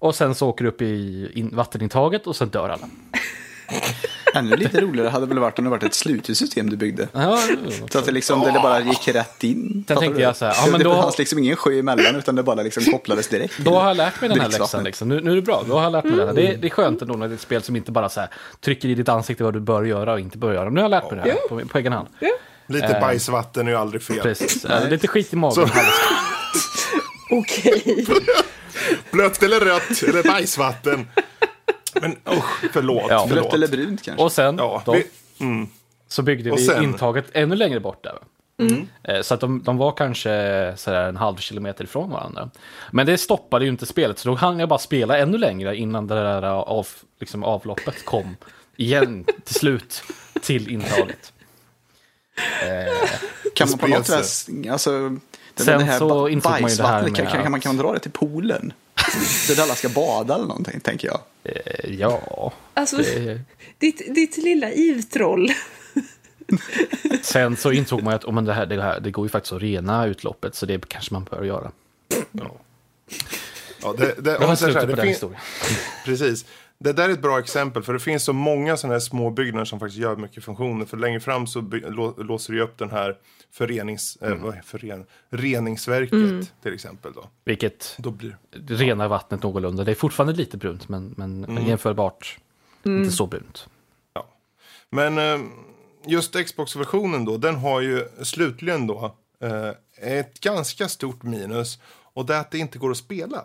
[0.00, 2.88] Och sen så åker det upp i in, vattenintaget och sen dör alla.
[4.34, 7.08] Ännu lite roligare hade väl varit om det varit ett slutet-system du byggde.
[7.12, 7.38] Ja,
[7.90, 9.84] Så att det liksom, det bara gick rätt in.
[9.88, 12.34] Fattar tänkte jag så här, ja, men det då- fanns liksom ingen sjö emellan utan
[12.34, 14.84] det bara liksom kopplades direkt Då har jag lärt mig den här läxan.
[14.84, 15.08] Liksom.
[15.08, 16.34] Nu, nu är det bra, då har jag lärt mig den här.
[16.34, 18.20] Det, är- det är skönt ändå när det är ett spel som inte bara så
[18.20, 18.28] här,
[18.60, 20.70] trycker i ditt ansikte vad du bör göra och inte bör göra.
[20.70, 22.08] Nu har jag lärt mig det här på, på egen hand.
[22.18, 22.28] Ja.
[22.68, 23.00] Lite Eh.
[23.00, 24.20] bajsvatten är ju aldrig fel.
[24.20, 24.64] Precis.
[24.64, 25.68] Eh, Lite skit i magen.
[27.30, 28.06] Okej.
[29.12, 31.08] Blött eller rött eller bajsvatten.
[32.00, 33.06] Men usch, förlåt.
[33.08, 33.26] Ja.
[33.28, 33.42] förlåt.
[33.42, 34.24] Blött eller brunt kanske?
[34.24, 35.06] Och sen Ja, då, vi,
[35.40, 35.68] mm,
[36.08, 38.18] så byggde och vi sen- intaget ännu längre bort där.
[39.02, 40.30] Eh, Så att de, de var kanske
[40.76, 42.50] sådär en halv kilometer ifrån varandra.
[42.90, 46.06] Men det stoppade ju inte spelet, så då hann jag bara spela ännu längre innan
[46.06, 46.86] det där av,
[47.20, 48.36] liksom avloppet kom
[48.76, 50.02] igen till slut
[50.42, 51.32] till intaget.
[52.62, 53.08] Eh,
[53.54, 55.08] kan man på något vis, alltså,
[55.54, 57.76] det, Sen det här så insåg man ju det här med kan, kan, man, kan
[57.76, 58.72] man dra det till poolen?
[59.48, 61.20] Där alla ska bada eller någonting, tänker jag.
[61.44, 63.40] eh, ja, Alltså, det,
[63.78, 65.50] ditt, ditt lilla ivtroll.
[67.22, 69.28] sen så insåg man ju att oh, men det, här, det, här, det går ju
[69.28, 71.70] faktiskt att rena utloppet, så det kanske man bör göra.
[73.82, 75.40] ja, det, det, Det om här, på det den fin- historien.
[76.04, 76.44] Precis.
[76.80, 79.64] Det där är ett bra exempel, för det finns så många sådana här små byggnader
[79.64, 80.84] som faktiskt gör mycket funktioner.
[80.86, 81.60] För längre fram så
[82.18, 83.16] låser du upp den här
[83.52, 87.12] förenings, eh, vad är fören, reningsverket till exempel.
[87.12, 87.28] Då.
[87.44, 88.36] Vilket Då blir,
[88.68, 89.84] renar vattnet någorlunda.
[89.84, 91.66] Det är fortfarande lite brunt, men, men Mm.
[91.66, 92.38] jämförbart
[92.84, 93.68] inte så brunt.
[94.14, 94.26] ja.
[94.90, 95.40] Men eh,
[96.06, 99.70] just Xbox-versionen då, den har ju slutligen då eh,
[100.18, 101.78] ett ganska stort minus.
[102.18, 103.44] Och det är att det inte går att spela.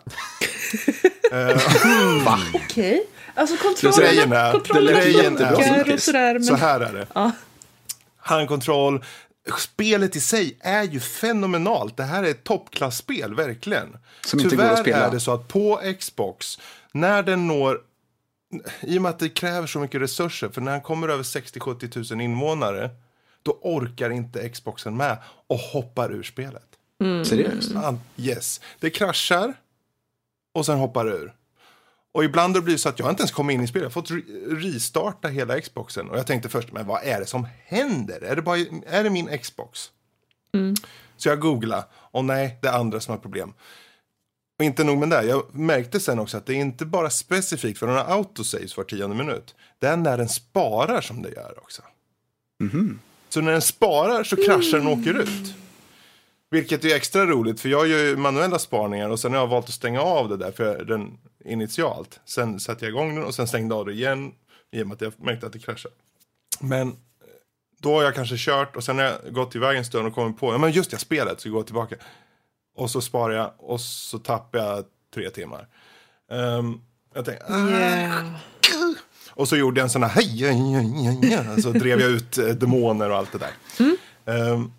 [2.54, 3.06] Okej.
[3.34, 6.38] Alltså Grejen kontrollerna, funkar och sådär.
[6.38, 7.06] Så Men, här är det.
[7.14, 7.30] Ja.
[8.16, 9.04] handkontroll.
[9.58, 11.96] Spelet i sig är ju fenomenalt.
[11.96, 13.96] Det här är ett toppklassspel, verkligen.
[14.26, 15.06] Som inte Tyvärr går att spela.
[15.06, 16.58] är det så att på Xbox,
[16.92, 17.80] när den når...
[18.80, 22.12] I och med att det kräver så mycket resurser, för när den kommer över 60-70
[22.12, 22.90] 000 invånare,
[23.42, 25.16] då orkar inte Xboxen med
[25.46, 26.73] och hoppar ur spelet.
[27.24, 27.74] Seriöst?
[27.76, 28.60] An- Yes.
[28.80, 29.54] Det kraschar
[30.54, 31.34] och sen hoppar ur.
[32.12, 33.82] Och ibland har det blivit så att jag inte ens kommit in i spelet.
[33.82, 36.10] Jag har fått re- restarta hela Xboxen.
[36.10, 38.20] Och jag tänkte först, men vad är det som händer?
[38.20, 39.90] Är det, bara, är det min Xbox?
[41.16, 41.84] Så jag googlade.
[41.94, 43.52] Och nej, det är andra som har problem.
[44.58, 45.22] Och inte nog med det.
[45.22, 48.84] Jag märkte sen också att det är inte bara specifikt för den har autosaves var
[48.84, 49.54] tionde minut.
[49.78, 51.82] Det är när den sparar som det gör också.
[53.28, 55.54] Så när den sparar så kraschar den och åker ut.
[56.54, 59.66] Vilket är extra roligt för jag gör ju manuella spaningar och sen har jag valt
[59.66, 62.20] att stänga av det där för den initialt.
[62.24, 64.32] Sen satte jag igång den och sen stängde av det igen
[64.72, 65.94] i och med att jag märkte att det kraschade.
[66.60, 66.94] Men eh,
[67.80, 70.40] då har jag kanske kört och sen har jag gått iväg en stund och kommit
[70.40, 71.96] på, ja men just det, spelet, så går jag tillbaka.
[72.76, 74.84] Och så sparar jag och så tappar jag
[75.14, 75.68] tre timmar.
[76.30, 76.80] Ehm,
[77.14, 78.24] jag tänkte, ah, Yeah.
[79.30, 81.62] och så gjorde jag en sån här hej, hej, hej, hej.
[81.62, 83.50] Så drev jag ut eh, demoner och allt det där.
[83.80, 83.96] Ehm,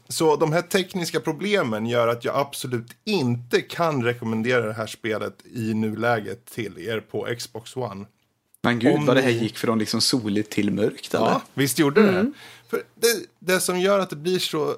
[0.07, 5.33] så de här tekniska problemen gör att jag absolut inte kan rekommendera det här spelet
[5.45, 8.05] i nuläget till er på Xbox One.
[8.61, 11.13] Men gud Om vad det här gick från liksom soligt till mörkt.
[11.13, 11.25] Eller?
[11.25, 12.31] Ja, visst gjorde det.
[12.69, 13.07] För det.
[13.39, 14.75] Det som gör att det blir så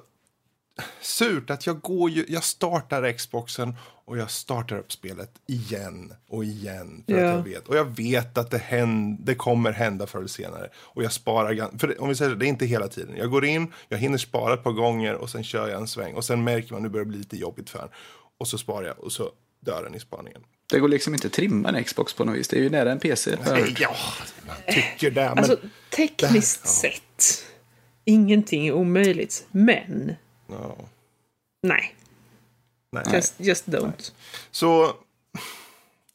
[1.02, 3.76] surt att jag går ju, jag startar Xboxen
[4.08, 7.04] och jag startar upp spelet igen och igen.
[7.08, 7.30] För Ja.
[7.30, 7.68] att jag vet.
[7.68, 10.70] Och jag vet att det, händer, det kommer hända förr eller senare.
[10.76, 13.16] Och jag sparar, för om vi säger det, det är inte hela tiden.
[13.18, 16.14] Jag går in, jag hinner spara ett par gånger och sen kör jag en sväng.
[16.14, 17.90] Och sen märker man nu börjar det bli lite jobbigt för en.
[18.40, 20.42] Och så sparar jag och så dör den i spaningen.
[20.70, 22.48] Det går liksom inte att trimma en Xbox på något vis.
[22.48, 23.36] Det är ju nära en PC.
[23.42, 23.80] hört.
[23.80, 23.96] Ja,
[24.48, 25.22] man tycker det.
[25.30, 25.58] Men, Alltså
[25.96, 26.70] tekniskt ja.
[26.70, 27.46] sett,
[28.06, 29.48] ingenting är omöjligt.
[29.52, 30.16] Men,
[30.50, 30.76] ja,
[31.64, 31.96] nej.
[32.92, 33.04] Nej.
[33.14, 34.12] Just, just don't.
[34.52, 34.94] Så,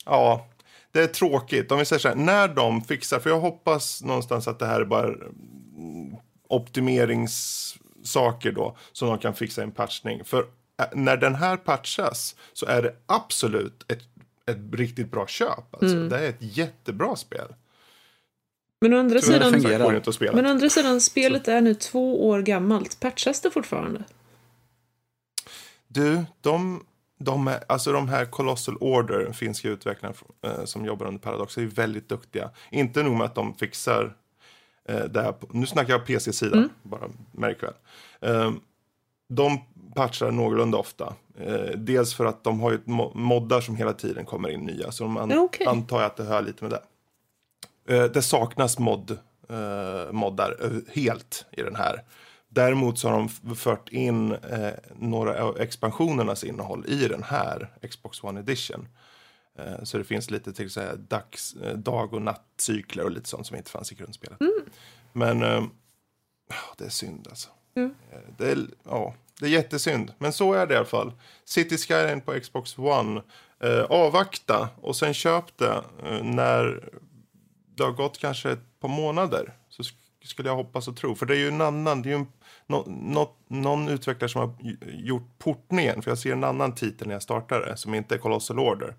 [0.04, 0.46] ja,
[0.92, 1.72] det är tråkigt.
[1.72, 4.80] Om vi säger så här, när de fixar, för jag hoppas någonstans att det här
[4.80, 6.16] är bara mm,
[6.48, 10.24] optimeringssaker då, som de kan fixa i en patchning.
[10.24, 10.46] För
[10.80, 14.02] äh, när den här patchas så är det absolut ett,
[14.46, 15.74] ett riktigt bra köp.
[15.74, 16.08] Alltså.
[16.08, 17.54] Det är ett jättebra spel.
[18.80, 19.52] Men å andra Tyvärr sidan,
[20.34, 23.00] men å andra sidan, spelet är nu två år gammalt.
[23.00, 24.04] Patchas det fortfarande?
[25.93, 26.84] Du, de,
[27.18, 32.09] de, alltså de här Colossal Order, finska utvecklarna eh, som jobbar under Paradox, är väldigt
[32.09, 32.51] duktiga.
[32.70, 34.16] Inte nog med att de fixar
[34.88, 37.74] eh, det här, på, nu snackar jag PC-sidan, bara märk väl.
[38.20, 38.53] Eh,
[39.28, 39.59] de
[39.95, 41.14] patchar någorlunda ofta.
[41.38, 42.78] Eh, dels för att de har ju
[43.14, 45.66] moddar som hela tiden kommer in nya, så de an, Ja, okej.
[45.66, 46.82] antar jag att det hör lite med det.
[48.09, 49.18] Det saknas mod,
[50.11, 50.57] moddar
[50.95, 52.03] helt i den här.
[52.55, 58.24] Däremot så har de fört in eh, några av expansionernas innehåll i den här Xbox
[58.24, 58.88] One Edition.
[59.59, 63.28] Eh, så det finns lite till så här, dags, eh, dag och nattcykler och lite
[63.28, 64.38] sånt som inte fanns i grundspelet.
[65.12, 65.64] Men eh,
[66.78, 67.48] det är synd alltså.
[68.11, 71.12] Eh, Det, är, ja, det är jättesynd, men så är det i alla fall.
[71.44, 73.22] City Skyline på Xbox One.
[73.61, 76.90] Eh, avvakta och sen köp det eh, när
[77.76, 79.53] det har gått kanske ett par månader.
[79.68, 79.94] Så sk-
[80.24, 81.14] skulle jag hoppas och tro.
[81.14, 82.26] För det är ju en annan, det är ju en,
[82.72, 86.02] nå, nå, någon utvecklare som har gjort portningen.
[86.02, 88.96] För jag ser en annan titel när jag startade som inte är Colossal Order.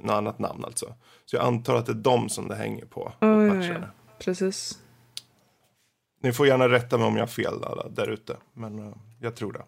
[0.00, 0.94] Något annat namn alltså.
[1.24, 3.12] Så jag antar att det är dem som det hänger på.
[3.20, 3.74] Ja, ja, ja.
[4.18, 4.78] Precis.
[6.22, 8.36] Ni får gärna rätta mig om jag har fel alla där ute.
[8.52, 9.62] Men eh, jag tror det.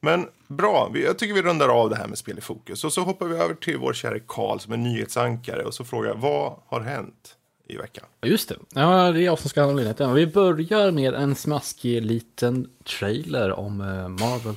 [0.00, 2.84] Men bra, vi, jag tycker vi rundar av det här med spel i fokus.
[2.84, 5.64] Och så hoppar vi över till vår kära Karl som är nyhetsankare.
[5.64, 7.36] Och så frågar jag, vad har hänt
[7.66, 8.04] i veckan?
[8.20, 8.56] Ja, Just det.
[8.74, 10.14] Ja, det är jag som ska hålla nyheten.
[10.14, 14.54] Vi börjar med en smaskig liten trailer om eh, Marvel.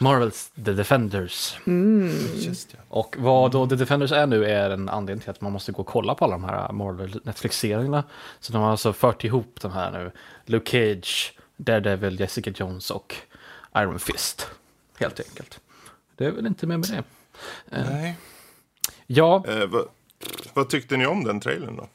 [0.00, 1.56] Marvels The Defenders.
[1.64, 2.78] Ja.
[2.88, 5.80] Och vad då The Defenders är nu är en anledning till att man måste gå
[5.80, 8.04] och kolla på alla de här Marvel Netflix-serierna.
[8.40, 10.10] Så de har alltså fört ihop de här nu.
[10.44, 13.14] Luke Cage, Daredevil, Jessica Jones och
[13.76, 14.50] Iron Fist.
[14.98, 15.60] Helt enkelt.
[16.16, 17.04] Det är väl inte mer med det.
[17.84, 18.16] Nej.
[19.06, 19.88] Ja, Eh, vad,
[20.54, 21.88] vad tyckte ni om den trailern då?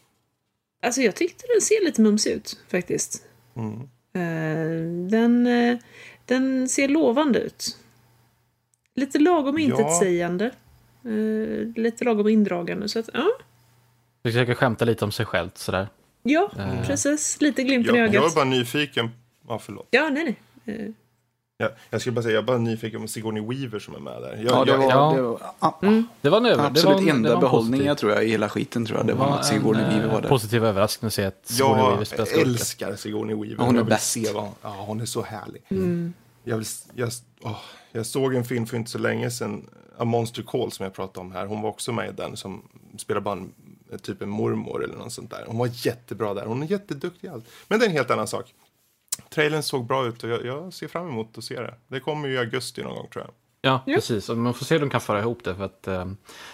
[0.83, 3.23] Alltså jag tyckte den ser lite mums ut faktiskt.
[3.55, 3.81] Mm.
[4.13, 5.77] Eh, den, eh,
[6.25, 7.77] den ser lovande ut.
[8.95, 9.65] Lite lagom Ja.
[9.65, 10.45] intetsägande.
[11.05, 12.89] Eh, lite lagom indragande.
[12.89, 13.27] Så att, ja.
[14.23, 15.87] försöker skämta lite om sig själv sådär.
[16.23, 16.51] Ja,
[16.85, 17.41] precis.
[17.41, 18.31] Lite glimten i Jag, jag ögat.
[18.31, 19.09] är bara nyfiken.
[19.47, 19.87] Ja, förlåt.
[19.91, 20.93] Ja, nej, nej.
[21.59, 23.99] Eh, Jag, jag skulle bara säga, jag är bara nyfiken på Sigourney Weaver som är
[23.99, 24.35] med där.
[24.35, 25.13] Jag, Ja, det jag, var, Ja.
[25.15, 25.71] det var ah,
[26.21, 28.23] Det var en över, absolut det var en, det enda var behållningen jag tror jag
[28.23, 29.07] i hela skiten tror jag.
[29.07, 30.29] Det var var att Sigourney en, Weaver var eh, där.
[30.29, 32.49] Positiv överraskning att se att Sigourney jag Weaver spelar skurken.
[32.49, 33.55] älskar Sigourney Weaver.
[33.59, 34.11] Ja, hon är jag bäst.
[34.11, 35.61] Se vad, ja, hon är så härlig.
[36.43, 37.09] Jag, vill, jag,
[37.41, 37.57] åh,
[37.91, 41.19] jag såg en film för inte så länge sedan, A Monster Call som jag pratade
[41.19, 41.45] om här.
[41.45, 42.61] Hon var också med i den som
[42.97, 43.53] spelar bara en,
[44.01, 45.43] typ en mormor eller något sånt där.
[45.47, 46.45] Hon var jättebra där.
[46.45, 47.45] Hon är jätteduktig i allt.
[47.67, 48.53] Men det är en helt annan sak.
[49.29, 51.73] Trailern såg bra ut och jag, jag ser fram emot att se det.
[51.87, 53.33] Det kommer ju i augusti någon gång tror jag.
[53.71, 53.95] Ja, Ja.
[53.95, 54.29] precis.
[54.29, 55.55] Och man får se hur de kan föra ihop det.
[55.55, 56.05] För att, eh,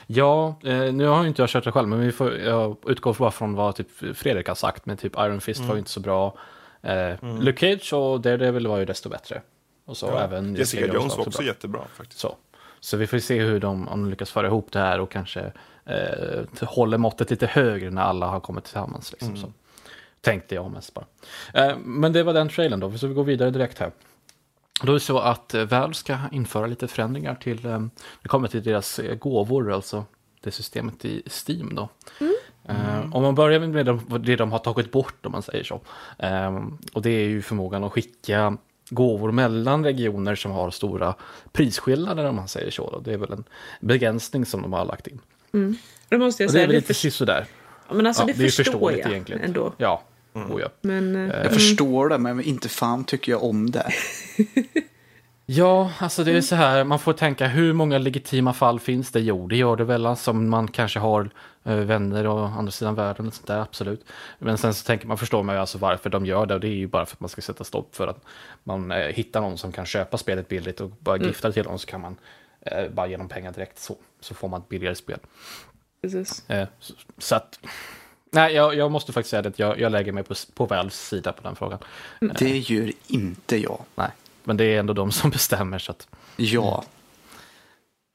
[0.08, 3.16] ja, eh, nu har ju inte jag kört det själv, men vi får, jag utgår
[3.20, 3.88] bara från vad typ
[4.18, 4.86] Fredrik har sagt.
[4.86, 6.38] Men typ Iron Fist var ju inte så bra.
[6.82, 9.42] Eh, Luke Cage och Daredevil var ju desto bättre.
[9.86, 10.20] Och så Ja.
[10.22, 11.26] även Jessica Jones var bra.
[11.28, 12.20] också jättebra faktiskt.
[12.20, 12.36] Så.
[12.80, 15.52] så vi får se hur de, om de lyckas föra ihop det här och kanske
[15.86, 19.12] eh, håller måttet lite högre när alla har kommit tillsammans.
[19.12, 19.54] Liksom, så.
[20.22, 21.06] Tänkte jag mest bara.
[21.54, 23.92] Eh, men det var den trailern då, så vi går vidare direkt här.
[24.84, 27.80] Då är det så att eh, Valve ska införa lite förändringar till, eh,
[28.22, 30.06] det kommer till deras gåvor, alltså
[30.42, 31.90] det systemet i Steam då.
[32.68, 35.82] Eh, om man börjar med de, det de har tagit bort om man säger så.
[36.94, 38.58] Och det är ju förmågan att skicka
[38.90, 41.16] gåvor mellan regioner som har stora
[41.52, 42.92] prisskillnader om man säger så.
[42.92, 43.00] Då.
[43.00, 43.44] Det är väl en
[43.82, 45.20] begränsning som de har lagt in.
[46.10, 47.46] Då måste jag Och det säga, är väl det, lite för, sådär.
[47.88, 49.42] ja, men alltså, Ja, det, det förstår jag egentligen.
[49.42, 49.74] ändå.
[49.78, 50.02] Ja,
[50.34, 50.70] oh, ja.
[50.82, 53.92] Men, eh, Jag förstår det, men inte fan tycker jag om det.
[55.52, 59.20] Ja, alltså det är så här, man får tänka hur många legitima fall finns det?
[59.20, 61.30] Jo, det gör det väl, som man kanske har
[61.64, 64.06] eh, vänner och andra sidan världen och sånt där, absolut.
[64.40, 66.68] Men sen så tänker man, förstår man ju alltså varför de gör det och det
[66.68, 68.26] är ju bara för att man ska sätta stopp för att
[68.64, 71.80] man eh, hittar någon som kan köpa spelet billigt och bara gifta det till dem
[71.80, 72.16] så kan man
[72.62, 75.20] eh, bara ge dem pengar direkt så, så får man ett billigare spel.
[76.02, 76.50] precis.
[76.50, 77.60] Eh, så, så att,
[78.32, 81.32] nej, jag, jag måste faktiskt säga att jag, jag lägger mig på, på Valves sida
[81.32, 81.80] på den frågan.
[82.40, 83.82] Det gör inte jag.
[83.96, 84.10] Nej,
[84.44, 86.08] men det är ändå de som bestämmer så att
[86.38, 86.84] Ja.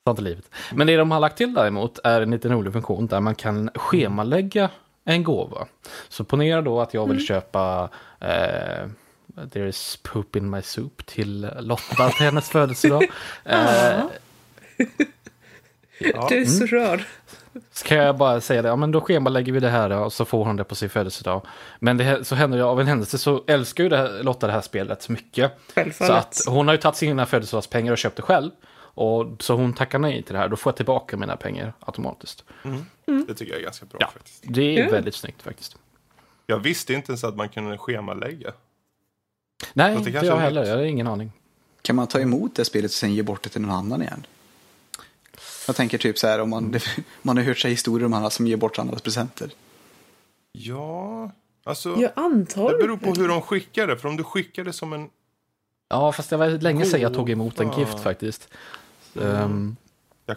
[0.06, 0.44] Sånt är livet.
[0.72, 3.70] Men det de har lagt till däremot är en liten rolig funktion där man kan
[3.74, 4.70] schemalägga
[5.04, 5.66] en gåva.
[6.08, 7.88] Så ponera då att jag vill köpa
[8.20, 8.88] eh,
[9.52, 13.02] There is poop in my soup till Lotta till hennes födelsedag.
[13.44, 14.10] Eh, Ja.
[16.28, 16.68] Du är så Mm.
[16.68, 17.04] rörd.
[17.72, 20.12] Så kan jag bara säga det, ja men då schemalägger vi det här då, och
[20.12, 21.42] så får hon det på sin födelsedag.
[21.80, 24.52] Men det, så händer det av en händelse så älskar ju det här, Lotta det
[24.52, 25.52] här spelet så mycket.
[25.92, 28.50] Så att hon har ju tagit sina födelsedagspengar och köpt det själv.
[28.96, 32.44] Och så hon tackar nej till det här, då får jag tillbaka mina pengar automatiskt.
[33.26, 34.44] Det tycker jag är ganska bra Ja, faktiskt.
[34.48, 34.90] det är Ja.
[34.90, 35.76] väldigt snyggt faktiskt.
[36.46, 38.52] Jag visste inte ens att man kunde schemalägga.
[39.72, 40.64] Nej, inte jag heller.
[40.64, 41.32] Jag har ingen aning.
[41.82, 44.26] Kan man ta emot det spelet och sen ge bort det till någon annan igen?
[45.66, 46.74] Jag tänker typ så här om man,
[47.22, 49.50] man har hört sig historier om alla som ger bort andras presenter.
[50.52, 51.30] Ja,
[51.64, 51.96] alltså.
[51.98, 53.96] Jag antar Det beror på hur de skickar det.
[53.96, 55.08] För om du skickar det som en...
[55.88, 58.48] Ja, fast det var länge sedan jag tog emot en gift faktiskt.
[59.14, 59.76] Um,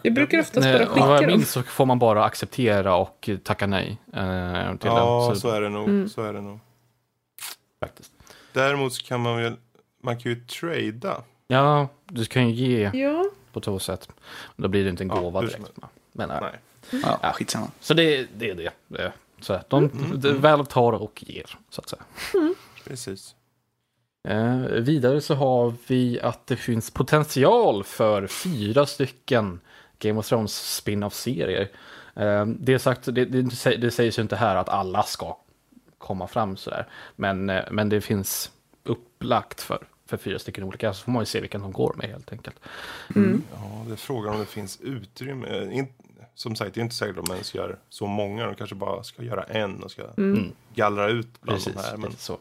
[0.03, 1.37] Jag brukar oftast bara och vad jag skicka dem.
[1.39, 5.39] minns så får man bara acceptera och tacka nej eh, till Ja, den.
[5.39, 5.89] så är det nog.
[5.89, 6.09] Mm.
[6.09, 6.59] Så är det nog.
[7.79, 8.11] faktiskt.
[8.53, 9.55] Däremot så kan man väl...
[10.03, 11.21] Man kan ju trada.
[11.47, 13.25] Ja, du kan ju ge Ja,
[13.57, 14.09] på två sätt.
[14.55, 15.79] Då blir det inte en Ja, gåva som direkt.
[16.11, 16.37] Men, nej.
[16.41, 17.01] Nej.
[17.03, 17.31] Ja, Ja.
[17.33, 17.67] skitsamma.
[17.79, 18.55] Så det, det är
[18.89, 19.11] det.
[19.41, 22.03] Så här, de, de väl tar och ger, så att säga.
[22.87, 23.35] Precis.
[24.27, 29.59] Eh, vidare så har vi att det finns potential för fyra stycken
[29.99, 31.69] Game of Thrones spin-off-serier.
[32.15, 35.37] Eh, det, sagt, det, det, det sägs ju inte här att alla ska
[35.97, 36.87] komma fram sådär.
[37.15, 38.51] Men, eh, men det finns
[38.83, 40.93] upplagt för för fyra stycken olika.
[40.93, 42.55] Så får man ju se vilken de går med helt enkelt.
[43.15, 45.69] Ja, det är frågan om det finns utrymme.
[45.71, 45.87] In,
[46.35, 48.45] som sagt, det är inte säkert om de ens gör så många.
[48.45, 50.03] De kanske bara ska göra en och ska
[50.75, 51.97] gallra ut bland Precis, de här.
[51.97, 52.37] Men så.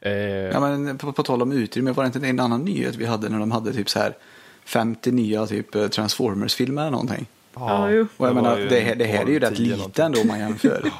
[0.00, 3.06] Eh, Ja, men på, på tal om utrymme, var det inte en annan nyhet vi
[3.06, 4.16] hade när de hade typ så här
[4.64, 7.26] 50 nya typ eh, Transformers-filmer eller någonting?
[7.54, 8.06] Ja, jo.
[8.16, 10.20] Och jag Det menar, det, här- det här är ju 12, rätt 10 lite ändå
[10.20, 10.82] om man jämför.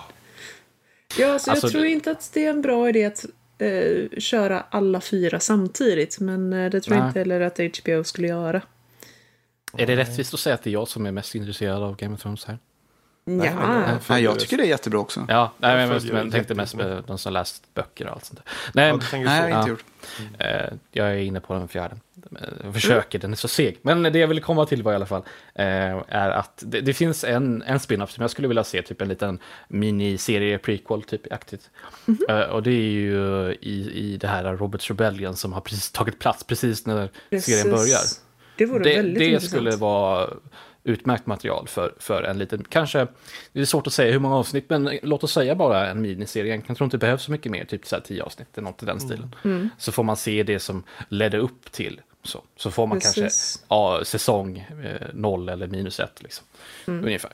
[1.19, 3.25] Ja, alltså, Alltså, jag tror det- inte att det är en bra idé att
[3.59, 6.21] eh, köra alla fyra samtidigt.
[6.21, 7.09] Men eh, det tror jag Nej.
[7.09, 8.63] inte heller att HBO skulle göra.
[9.79, 12.15] Är det rättvist att säga att det är jag som är mest intresserad av Game
[12.15, 12.59] of Thrones här?
[13.29, 14.23] Ja, nej, nej.
[14.23, 15.27] Jag tycker det är jättebra också.
[15.29, 18.41] Ja, nej, men jag det tänkte mest på de som läst böcker och allt sånt
[18.45, 18.53] där.
[18.75, 19.17] Nej, ja, Nej, så.
[19.17, 19.69] jag har inte Ja.
[19.69, 19.85] gjort.
[20.39, 21.97] eh, jag är inne på den fjärde.
[22.65, 23.79] Jag försöker, den är så seg.
[23.83, 25.23] Men det jag ville komma till var i alla fall
[25.55, 25.67] eh,
[26.09, 29.09] är att det, det finns en, en spin-off som jag skulle vilja se, typ en
[29.09, 31.71] liten miniserie prequel typ aktigt.
[32.29, 36.19] Eh, och det är ju i, i det här Roberts Rebellion som har precis tagit
[36.19, 37.09] plats precis när
[37.41, 38.01] serien börjar.
[38.57, 39.51] Det vore Det, väldigt det intressant.
[39.51, 40.29] skulle vara
[40.85, 43.07] utmärkt material för, för en liten, kanske,
[43.53, 46.63] det är svårt att säga hur många avsnitt, men låt oss säga bara en miniserie.
[46.67, 48.83] Jag tror inte det behövs så mycket mer, typ så här tio avsnitt eller något
[48.83, 49.35] i den stilen.
[49.45, 49.69] Mm.
[49.79, 53.65] Så får man se det som ledde upp till, så, så får man kanske Precis.
[53.69, 56.47] ja, säsong eh, noll eller minus ett, liksom.
[56.87, 57.05] Mm.
[57.05, 57.33] ungefär.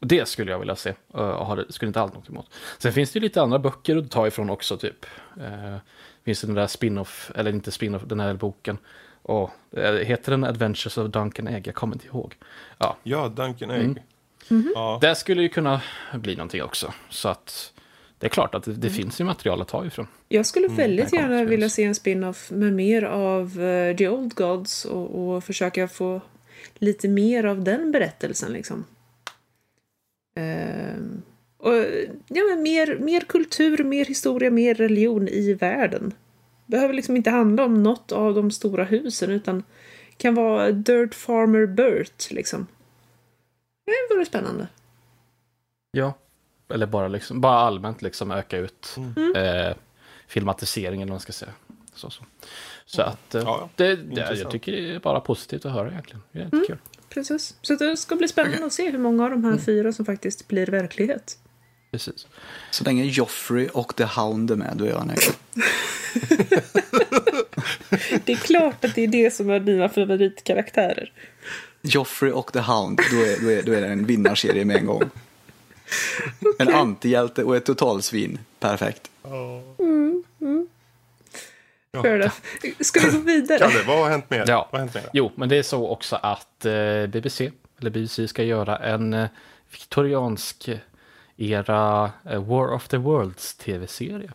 [0.00, 2.46] Det skulle jag vilja se, eh, och skulle inte allt något emot.
[2.78, 5.06] Sen finns det ju lite andra böcker att ta ifrån också, typ.
[5.40, 5.76] Eh,
[6.24, 8.78] finns det den där spin-off, eller inte spin-off, den här boken.
[9.22, 11.66] Och, eh, heter den Adventures of Duncan Egg?
[11.66, 12.34] Jag kommer inte ihåg.
[12.78, 13.80] Ja, Ja, Duncan Egg.
[13.80, 13.98] Mm.
[14.48, 14.72] Mhm.
[14.74, 14.98] Ja.
[15.00, 15.82] det skulle ju kunna
[16.14, 16.92] bli någonting också.
[17.10, 17.72] Så att
[18.18, 18.96] det är klart att det, det Mm.
[18.96, 20.06] finns ju material att ta ifrån.
[20.28, 24.08] Jag skulle väldigt det kommer gärna vilja se en spin-off med mer av eh, The
[24.08, 26.20] Old Gods och, och försöka få
[26.78, 28.84] lite mer av den berättelsen liksom.
[30.36, 31.22] Ehm,
[31.56, 31.74] och,
[32.28, 36.12] ja, men mer, mer kultur, mer historia, mer religion i världen.
[36.70, 39.62] Behöver liksom inte handla om något av de stora husen utan
[40.16, 42.66] kan vara Dirt Farmer Burt liksom.
[43.86, 44.68] Det vore spännande.
[45.90, 46.14] Ja.
[46.74, 49.36] Eller bara, liksom, bara allmänt liksom öka ut Mm.
[49.36, 49.74] eh,
[50.26, 51.52] filmatiseringen, eller vad man ska säga.
[51.94, 52.24] Så, så.
[52.86, 54.38] så att eh, Ja, det, det, intressant.
[54.38, 56.22] jag tycker det är bara positivt att höra egentligen.
[56.32, 56.58] Det är Mm.
[56.58, 56.78] jättekul.
[57.08, 57.56] Precis.
[57.62, 60.48] Så det ska bli spännande att se hur många av de här fyra som faktiskt
[60.48, 61.38] blir verklighet.
[61.90, 62.26] Precis.
[62.70, 65.20] Så länge Joffrey och The Hound är med, då är jag nöjd.
[68.24, 71.12] Det är klart att det är det som är dina favoritkaraktärer.
[71.82, 74.86] Joffrey och The Hound, då är, då är, då är det en vinnarserie med en
[74.86, 75.02] gång.
[76.58, 78.38] En antihjälte och ett totalsvin.
[78.58, 79.10] Perfekt.
[81.92, 82.34] Fair enough.
[82.80, 83.58] Ska vi gå vidare?
[83.58, 84.44] Kalle, vad har hänt mer?
[84.46, 84.68] Ja.
[84.72, 85.10] Vad har hänt mer?
[85.12, 89.28] Jo, men det är så också att eh, BBC, eller BBC ska göra en eh,
[89.72, 90.68] viktoriansk
[91.40, 94.32] era eh, War of the Worlds tv-serie.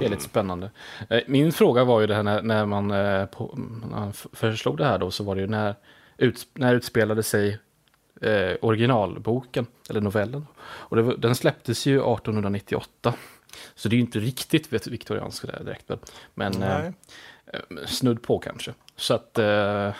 [0.00, 0.70] Är lite spännande.
[1.10, 3.54] Eh, min fråga var ju det här när, när man eh, på,
[3.90, 5.74] man föreslog det här då, så var det ju när,
[6.16, 7.58] ut, när utspelade sig
[8.20, 10.46] eh, originalboken, eller novellen.
[10.62, 13.14] Och det, den släpptes ju 1898.
[13.74, 15.90] Så det är ju inte riktigt viktoriansk direkt.
[16.34, 16.62] Men.
[17.52, 18.74] Eh, snudd på kanske.
[18.96, 19.94] Så att eh,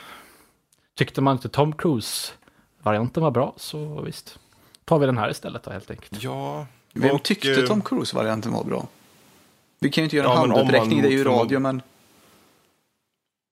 [0.95, 4.39] tyckte man inte Tom Cruise-varianten var bra så visst.
[4.85, 6.23] Tar vi den här istället då helt enkelt.
[6.23, 6.67] Ja.
[6.95, 8.89] Vem och, tyckte eh, Tom Cruise-varianten var bra?
[9.81, 11.59] Vi kan ju inte göra en Ja, men om man handuppräckning, det är ju radio,
[11.59, 11.83] men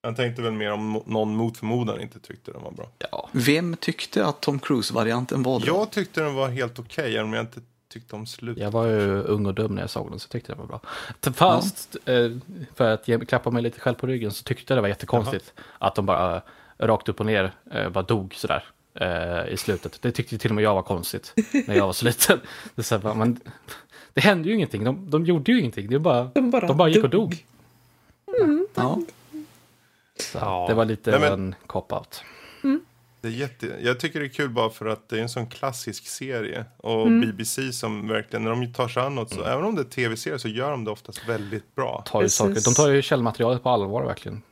[0.02, 2.88] Jag tänkte väl mer om någon mot förmodan inte tyckte den var bra.
[3.10, 5.66] Ja, vem tyckte att Tom Cruise-varianten var bra?
[5.66, 7.60] Jag tyckte den var helt okej, även om jag inte
[7.92, 8.62] tyckte om slutet.
[8.62, 10.68] jag var ju ung och dum när jag såg den så tyckte jag det var
[10.68, 11.32] bra.
[11.32, 12.30] Fast eh,
[12.74, 15.94] för att klappa mig lite själv på ryggen så tyckte jag det var jättekonstigt att
[15.94, 16.42] de bara
[16.78, 18.64] rakt upp och ner eh, bara dog sådär.
[18.94, 20.02] Eh, I slutet.
[20.02, 21.34] Det tyckte till och med jag var konstigt
[21.66, 22.40] när jag var så liten.
[22.74, 23.40] Det, är så här, men,
[24.14, 24.84] det hände ju ingenting.
[24.84, 25.90] De, de gjorde ju ingenting.
[25.90, 27.46] Det bara, De bara de bara gick och dog.
[28.26, 28.66] dog.
[28.74, 28.98] Ja.
[30.20, 30.66] Så Ja.
[30.68, 32.22] Det var lite Nej, men- en cop-out.
[33.22, 33.76] Det är jätte...
[33.82, 36.64] Jag tycker det är kul bara för att det är en sån klassisk serie.
[36.76, 37.20] Och Mm.
[37.20, 40.38] BBC som verkligen, när de tar sig an något, så, även om det är tv-serie
[40.38, 42.02] så gör de det oftast väldigt bra.
[42.06, 44.42] Tar ju saker, de tar ju källmaterialet på allvar verkligen.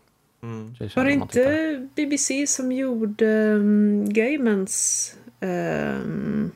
[0.43, 0.75] Mm.
[0.97, 6.51] Var det inte BBC som gjorde um, Gaymans um,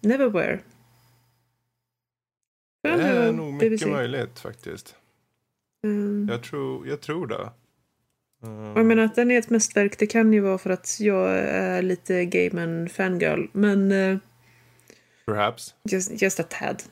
[0.00, 0.60] Neverwhere?
[2.82, 3.86] Det är var nog mycket BBC.
[3.86, 4.96] möjligt faktiskt.
[5.86, 7.50] Um, Jag tror, jag tror det.
[8.44, 11.38] Uh, Jag menar att den är ett mästerverk, det kan ju vara för att jag
[11.38, 14.18] är lite Gayman fangirl, men uh,
[15.26, 15.74] perhaps.
[15.90, 16.82] just, just a tad.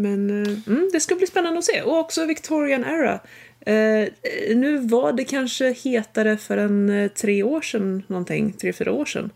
[0.00, 1.82] Men uh, mm, det ska bli spännande att se.
[1.82, 3.20] Och också Victorian era.
[3.60, 4.08] Eh,
[4.56, 9.04] nu var det kanske hetare för en eh, tre år sedan, någonting, tre, fyra år
[9.04, 9.30] sedan.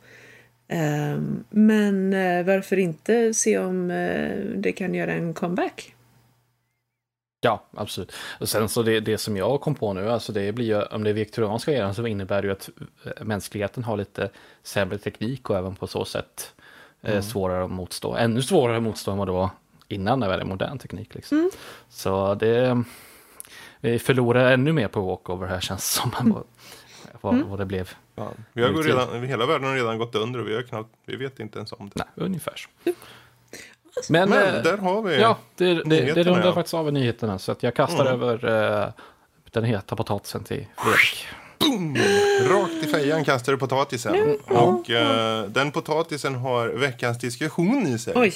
[0.69, 5.95] Ehm, men eh, varför inte se om eh, det kan göra en comeback?
[7.45, 8.13] Ja, absolut.
[8.41, 11.05] Och sen så det, det som jag kom på nu, alltså det blir ju, om
[11.05, 12.71] det är viktorianska eran så innebär det ju att
[13.05, 14.31] eh, mänskligheten har lite
[14.63, 16.55] sämre teknik och även på så sätt
[17.03, 18.15] eh, svårare att motstå.
[18.15, 19.51] Ännu svårare att motstå än vad det var
[19.89, 21.15] innan när det var modern teknik.
[21.15, 21.51] Liksom.
[21.89, 22.85] Så det,
[23.83, 26.13] vi förlorar ännu mer på walkover här känns som.
[26.21, 26.35] än
[27.21, 27.91] Vad, det blev.
[28.15, 30.89] Ja, vi har gått redan, hela världen har redan gått under och vi, har knappt,
[31.07, 32.05] vi vet inte ens om det.
[32.17, 32.93] Nej, ungefär så.
[34.09, 36.55] Men, Men eh, där har vi Ja, det, det, det rundar ja.
[36.55, 37.39] faktiskt av nyheterna.
[37.39, 38.45] Så att jag kastar över
[38.85, 38.89] eh,
[39.51, 41.27] den heta potatisen till Fredrik.
[42.51, 44.39] Rakt i fejan kastar du potatisen.
[44.45, 48.13] Och eh, den potatisen har veckans diskussion i sig.
[48.17, 48.33] Oj.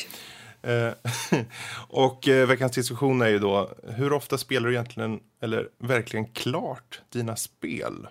[0.66, 0.92] Eh,
[1.88, 7.00] och eh, veckans diskussion är ju då, hur ofta spelar du egentligen, eller verkligen klart,
[7.10, 8.08] dina spel?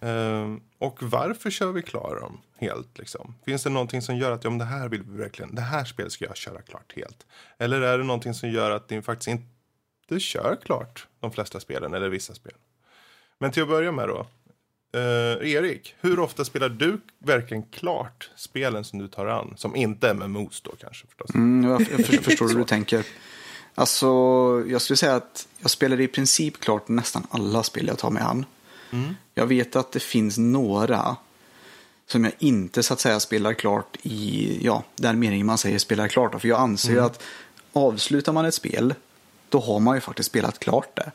[0.00, 2.98] Eh, och varför kör vi klar dem helt?
[2.98, 3.34] Liksom?
[3.44, 5.84] Finns det någonting som gör att ja, men det här vill vi verkligen, det här
[5.84, 7.26] spelet ska jag köra klart helt?
[7.58, 11.94] Eller är det någonting som gör att ni faktiskt inte kör klart de flesta spelen,
[11.94, 12.54] eller vissa spel?
[13.38, 14.26] Men till att börja med då.
[14.92, 19.54] Eh, Erik, hur ofta spelar du verkligen klart spelen som du tar an?
[19.56, 21.34] Som inte är med MMOs då kanske förstås.
[21.34, 23.06] Mm, jag jag för, förstår hur du tänker.
[23.74, 24.06] Alltså,
[24.68, 28.22] jag skulle säga att jag spelar i princip klart nästan alla spel jag tar mig
[28.22, 28.46] an.
[29.34, 31.16] Jag vet att det finns några
[32.06, 36.08] som jag inte så att säga spelar klart i ja, den meningen man säger spelar
[36.08, 36.40] klart.
[36.40, 37.22] För jag anser ju att
[37.72, 38.94] avslutar man ett spel,
[39.48, 41.12] då har man ju faktiskt spelat klart det.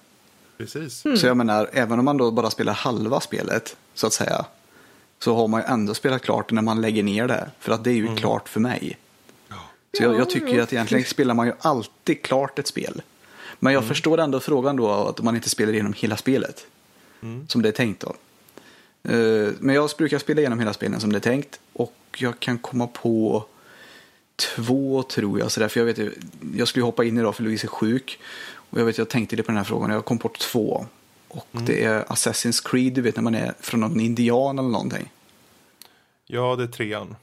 [0.58, 1.04] Precis.
[1.16, 4.46] Så jag menar, även om man då bara spelar halva spelet, så att säga,
[5.20, 7.52] så har man ju ändå spelat klart när man lägger ner det.
[7.60, 8.98] För att det är ju klart för mig.
[9.98, 13.02] Så jag, jag tycker ju att egentligen spelar man ju alltid klart ett spel.
[13.60, 16.66] Men jag förstår ändå frågan då att man inte spelar igenom hela spelet.
[17.48, 18.16] Som det är tänkt då.
[19.14, 21.60] Eh, Men jag brukar spela igenom hela spelen som det är tänkt.
[21.74, 23.46] Och jag kan komma på
[24.36, 25.52] två tror jag.
[25.52, 26.14] Så därför jag, vet,
[26.56, 28.20] jag skulle hoppa in idag för Louise är sjuk.
[28.70, 29.90] Och jag vet, jag tänkte det på den här frågan.
[29.90, 30.86] Jag kom på två.
[31.28, 35.12] Och det är Assassin's Creed, du vet när man är från någon indian eller någonting.
[36.28, 37.16] Ja, det är trean.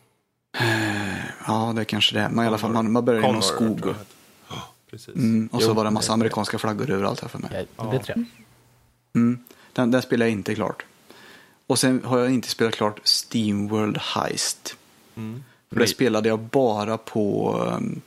[1.47, 2.29] Ja, det är kanske det är.
[2.29, 3.95] Men i alla fall, man, man börjar i någon skog.
[4.49, 4.55] Ja,
[4.91, 5.15] Precis.
[5.15, 7.67] Mm, och så Jo, var det en massa det- amerikanska flaggor överallt här för mig.
[7.77, 8.15] Ja, det är tre.
[9.15, 9.39] Mm,
[9.73, 10.85] den, den spelar jag inte klart.
[11.67, 14.77] Och sen har jag inte spelat klart Steamworld Heist.
[15.17, 15.45] Mm.
[15.73, 18.01] För det spelade jag bara på, um,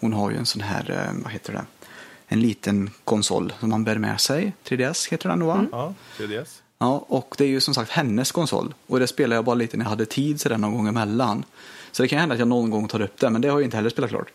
[0.00, 1.64] hon har ju en sån här, um, vad heter det,
[2.28, 4.52] en liten konsol som man bär med sig.
[4.64, 5.66] 3DS heter den då va?
[5.72, 6.60] Ja, 3DS.
[6.78, 8.74] Ja, och det är ju som sagt hennes konsol.
[8.86, 11.44] Och det spelade jag bara lite när jag hade tid sådär någon gång emellan.
[11.92, 13.66] Så det kan hända att jag någon gång tar upp det, men det har jag
[13.66, 14.28] inte heller spelat klart.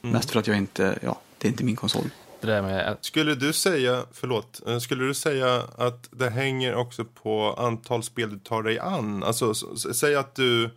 [0.00, 2.10] Mest för att jag inte, ja, det är inte min konsol.
[2.40, 7.04] Det där med Skulle du säga, förlåt, eh, skulle du säga att det hänger också
[7.04, 9.22] på antal spel du tar dig an?
[9.24, 9.54] Alltså,
[9.94, 10.70] säg att du eh,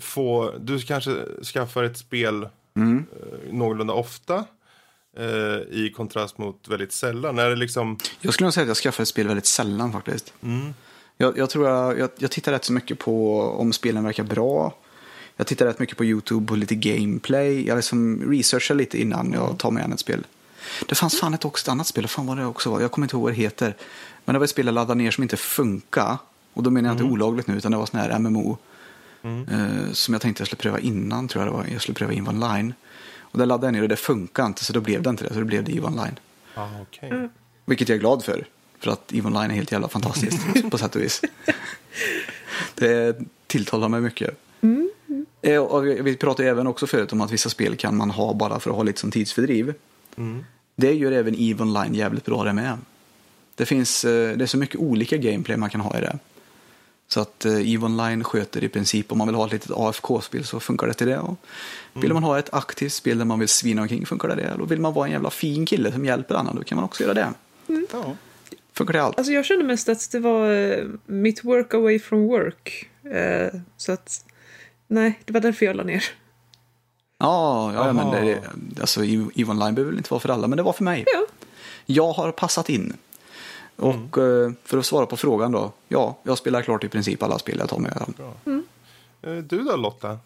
[0.00, 1.10] får, du kanske
[1.44, 3.06] skaffar ett spel Mm.
[3.12, 4.44] eh, någorlunda ofta
[5.18, 5.24] eh,
[5.84, 7.38] i kontrast mot väldigt sällan.
[7.38, 10.32] Är det liksom, Jag skulle nog säga att jag skaffar ett spel väldigt sällan faktiskt.
[10.42, 10.74] mm,
[11.16, 14.74] Jag, jag tror jag, jag, jag tittar rätt så mycket på om spelen verkar bra.
[15.36, 17.66] Jag tittar rätt mycket på YouTube på lite gameplay.
[17.66, 20.26] Jag liksom researchar lite innan jag tar mig an ett spel.
[20.88, 22.80] Det fanns fan ett, också, ett annat spel, vad fan var det också var?
[22.80, 23.74] Jag kommer inte ihåg vad det heter.
[24.24, 26.16] Men det var ett spel jag laddade ner som inte funkar.
[26.54, 28.58] Och då menar jag inte olagligt nu, utan det var sån här MMO.
[29.22, 31.66] Eh, som jag tänkte jag skulle pröva innan, tror jag det var.
[31.72, 32.74] Jag skulle pröva EVE Online.
[33.30, 35.34] Och det laddade jag ner och det funkar inte, så då blev det inte det.
[35.34, 36.18] Så då blev det EVE Online.
[36.54, 37.28] ah, okej.
[37.64, 38.46] Vilket jag är glad för.
[38.78, 41.20] För att EVE Online är helt jävla fantastiskt på sätt och vis.
[42.74, 44.38] Det tilltalar mig mycket.
[45.42, 48.34] Eh, Och vi pratade ju även också förut om att vissa spel kan man ha
[48.34, 49.74] bara för att ha lite som tidsfördriv.
[50.16, 50.44] Mm.
[50.76, 52.78] Det gör även EVE Online jävligt bra det med.
[53.54, 56.18] Det finns eh, det är så mycket olika gameplay man kan ha i det.
[57.08, 60.44] Så att eh, EVE Online sköter i princip om man vill ha ett litet AFK-spel
[60.44, 61.18] så funkar det till det.
[61.18, 61.36] Och
[61.94, 64.54] vill man ha ett aktivt spel där man vill svina omkring funkar det det.
[64.54, 67.02] Och vill man vara en jävla fin kille som hjälper andra då kan man också
[67.02, 67.32] göra det.
[67.92, 68.16] Ja.
[68.72, 69.18] Funkar det allt?
[69.18, 72.88] Alltså jag kände mest att det var eh, mitt work away from work.
[73.04, 74.24] Eh, så att,
[74.86, 76.04] nej, det var därför jag la ner.
[77.18, 78.40] Ja, ja, ja men det,
[78.80, 81.04] alltså, EVE Online behöver väl inte vara för alla, men det var för mig.
[81.06, 81.26] Ja.
[81.86, 82.96] Jag har passat in.
[83.78, 87.38] Och eh, för att svara på frågan då, ja, jag spelar klart i princip alla
[87.38, 88.14] spel jag tar mig an.
[89.22, 90.18] Eh, Du då Lotta?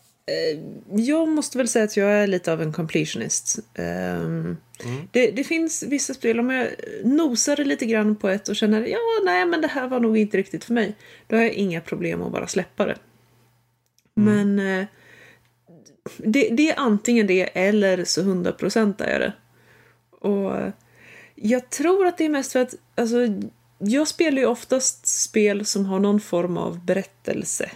[0.91, 3.59] Jag måste väl säga att jag är lite av en completionist.
[3.75, 4.57] Ehm,
[5.11, 6.69] det, det finns vissa spel, om jag
[7.05, 10.37] nosar lite grann på ett och känner ja, nej, men det här var nog inte
[10.37, 10.95] riktigt för mig.
[11.27, 12.97] Då har jag inga problem att bara släppa det.
[14.15, 14.87] Men eh,
[16.17, 19.33] det, det är antingen det eller så 100 procent är det.
[20.11, 20.73] Och eh,
[21.43, 23.17] jag tror att det är mest för att alltså,
[23.79, 27.71] jag spelar ju oftast spel som har någon form av berättelse.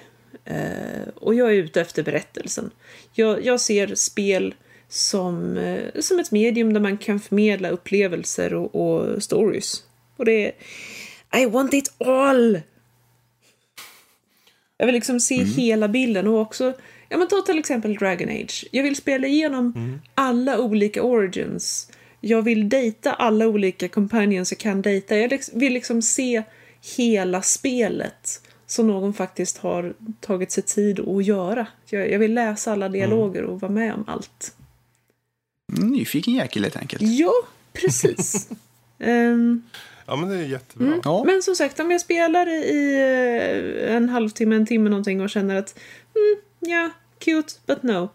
[0.45, 2.71] Eh, och jag är ute efter berättelsen.
[3.13, 4.55] Jag, jag ser spel
[4.89, 9.83] som, eh, som ett medium där man kan förmedla upplevelser och, och stories.
[10.17, 10.53] Och det är...
[11.43, 12.61] I want it all!
[14.79, 16.73] Jag vill liksom se hela bilden och också...
[17.09, 18.65] Ja men ta till exempel Dragon Age.
[18.71, 21.91] Jag vill spela igenom alla olika origins.
[22.27, 25.17] Jag vill dejta alla olika companions jag kan dejta.
[25.17, 26.43] Jag lex- vill liksom se
[26.97, 31.67] hela spelet som någon faktiskt har tagit sig tid att göra.
[31.91, 34.55] Jag, jag vill läsa alla dialoger och vara med om allt.
[35.73, 37.03] Nyfiken jäkel helt enkelt.
[37.03, 37.33] Ja,
[37.73, 38.49] precis.
[38.99, 39.63] Ehm,
[40.07, 40.87] Ja, men det är jättebra.
[40.87, 41.01] Mm.
[41.05, 41.25] Ja.
[41.27, 42.95] Men som sagt, om jag spelar i
[43.89, 45.79] eh, en halvtimme, en timme någonting och känner att
[46.15, 46.37] mm,
[46.73, 48.09] ja, cute, but no.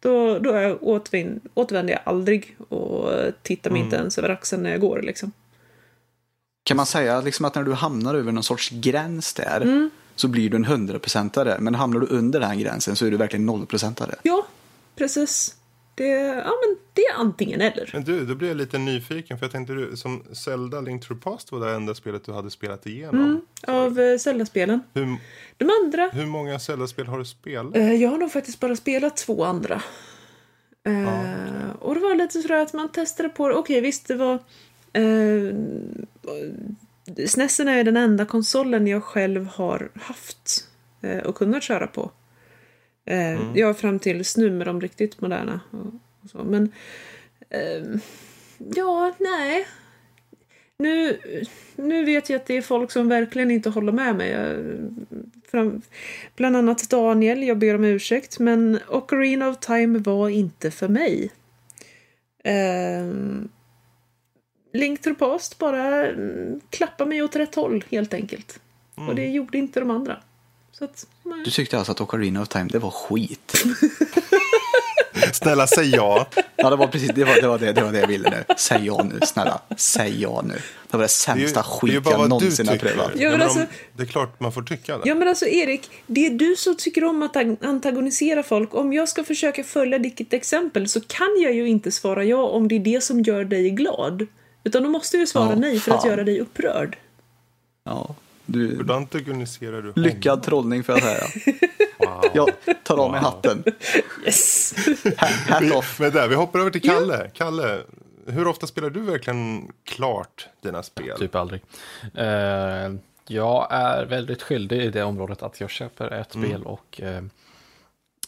[0.00, 3.10] Då, då är återvin- återvänder jag aldrig och
[3.42, 5.02] tittar mig inte ens över axeln när jag går.
[5.02, 5.32] Liksom.
[6.64, 9.90] Kan man säga liksom att när du hamnar över någon sorts gräns där Mm.
[10.16, 11.56] så blir du en hundraprocentare.
[11.60, 14.14] Men hamnar du under den gränsen så är du verkligen nollprocentare.
[14.22, 14.46] Ja,
[14.96, 15.56] precis.
[16.04, 17.90] Det, ja, men det är antingen eller.
[17.92, 19.38] Men du, då blir jag lite nyfiken.
[19.38, 22.32] För jag tänkte du, som Zelda Link to the Past var det enda spelet du
[22.32, 23.40] hade spelat igenom.
[23.66, 24.80] Av eh, Zelda-spelen.
[24.94, 25.16] Hur,
[25.56, 27.76] De andra, hur många Zelda-spel har du spelat?
[27.76, 29.82] eh, jag har nog faktiskt bara spelat två andra.
[30.86, 33.54] Eh, Och det var lite sådär att man testade på det.
[33.54, 34.38] Okej, visst det var...
[34.92, 35.54] Eh,
[37.26, 40.68] SNESen är den enda konsolen jag själv har haft
[41.02, 42.10] eh, och kunnat köra på.
[43.04, 45.60] Eh, Ja, fram tills nu med de riktigt moderna.
[45.70, 45.86] Och,
[46.22, 46.44] och så.
[46.44, 46.72] Men...
[47.50, 48.00] ehm,
[48.58, 49.66] ja, nej.
[50.78, 51.18] Nu,
[51.76, 54.30] nu vet jag att det är folk som verkligen inte håller med mig.
[54.30, 54.56] Jag,
[55.50, 55.82] fram,
[56.36, 61.30] bland annat Daniel, jag ber om ursäkt, men Ocarina of Time var inte för mig.
[62.44, 63.48] Ehm,
[64.72, 68.60] Link to the Past bara mm, klappar mig åt rätt håll, helt enkelt.
[68.94, 70.22] Och det gjorde inte de andra.
[70.80, 71.06] Så att.
[71.44, 73.64] Du tyckte alltså att Ocarina of Time, det var skit.
[75.32, 76.26] Snälla, säg ja.
[76.56, 78.54] Ja, det var precis det, var, det, var det, det var det jag ville nu.
[78.58, 79.60] Säg ja nu, snälla.
[79.76, 80.54] Säg ja nu.
[80.90, 83.10] Det var det sämsta det skit jag någonsin har prövat.
[83.16, 83.66] Ja, men alltså-
[83.96, 85.02] det är klart man får tycka det.
[85.08, 88.74] Ja men alltså Erik, det är du som tycker om att ag- antagonisera folk.
[88.74, 92.68] Om jag ska försöka följa ditt exempel så kan jag ju inte svara ja om
[92.68, 94.26] det är det som gör dig glad.
[94.64, 96.10] Utan då måste jag ju svara Ja, nej för att fan.
[96.10, 96.96] göra dig upprörd.
[97.84, 98.14] Ja,
[98.52, 99.92] du, Hur antagoniserar du honom?
[100.02, 101.24] lyckad trollning får jag säga.
[101.98, 102.24] Wow.
[102.34, 102.48] Jag
[102.84, 103.64] tar av mig hatten.
[104.24, 104.74] Yes!
[105.48, 106.00] Hat Vi, off.
[106.00, 107.30] men där, vi hoppar över till Kalle.
[107.34, 107.80] Kalle,
[108.26, 111.18] hur ofta spelar du verkligen klart dina spel?
[111.18, 111.62] Typ aldrig.
[112.14, 112.26] Eh,
[113.26, 117.22] jag är väldigt skyldig i det området att jag köper ett spel och eh,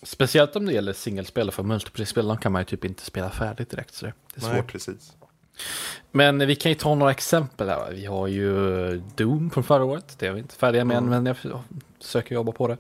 [0.03, 3.95] speciellt om det gäller singelspel för multiplayer-spel kan man ju typ inte spela färdigt direkt.
[3.95, 4.73] Så det är Nej, svårt.
[4.73, 5.13] precis.
[6.11, 7.91] Men vi kan ju ta några exempel här.
[7.93, 10.17] Vi har ju Doom från förra året.
[10.19, 11.37] Det är vi inte färdiga med än, men jag
[12.01, 12.77] försöker jobba på det.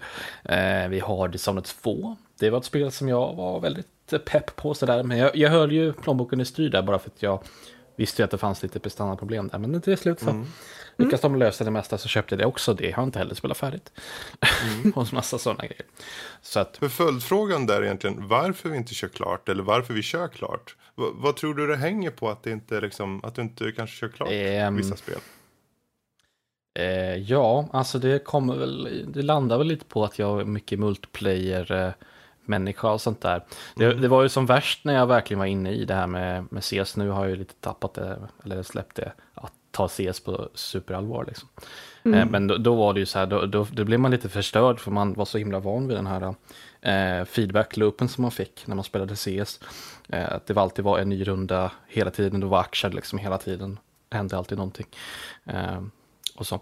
[0.54, 2.16] Eh, vi har Dishonored 2.
[2.38, 5.02] Det var ett spel som jag var väldigt pepp på sådär.
[5.02, 7.42] Men jag, jag höll ju plånboken i styr där bara för att jag
[7.96, 9.58] visste ju att det fanns lite prestanda-problem där.
[9.58, 10.44] Men till slut så
[10.96, 12.74] lyckas de lösa det mesta så köpte jag det också.
[12.74, 13.92] Det har inte heller spelat färdigt.
[14.94, 15.86] och massa sådana grejer.
[16.42, 20.28] Så att För följdfrågan där egentligen, varför vi inte kör klart eller varför vi kör
[20.28, 20.76] klart.
[20.96, 23.96] V- vad tror du det hänger på att, det inte liksom, att du inte kanske
[23.96, 25.18] kör klart Ehm, vissa spel?
[26.78, 30.78] Eh, ja, alltså det kommer väl, det landar väl lite på att jag är mycket
[30.78, 31.92] multiplayer eh,
[32.44, 33.44] människa och sånt där.
[33.74, 36.44] Det, det var ju som värst när jag verkligen var inne i det här med,
[36.50, 36.96] med CS.
[36.96, 41.24] Nu har jag ju lite tappat det, eller släppt det, att ta CS på superallvar
[41.24, 41.48] liksom.
[42.04, 44.28] Eh, men då, då var det ju så här, då, då, då blev man lite
[44.28, 46.34] förstörd för man var så himla van vid den här
[46.80, 49.60] eh, feedback-loopen som man fick när man spelade CS.
[50.08, 53.18] Eh, att det var alltid var en ny runda hela tiden, det var action liksom
[53.18, 53.78] hela tiden.
[54.08, 54.86] Det hände alltid någonting.
[55.44, 55.82] Eh,
[56.36, 56.60] och så.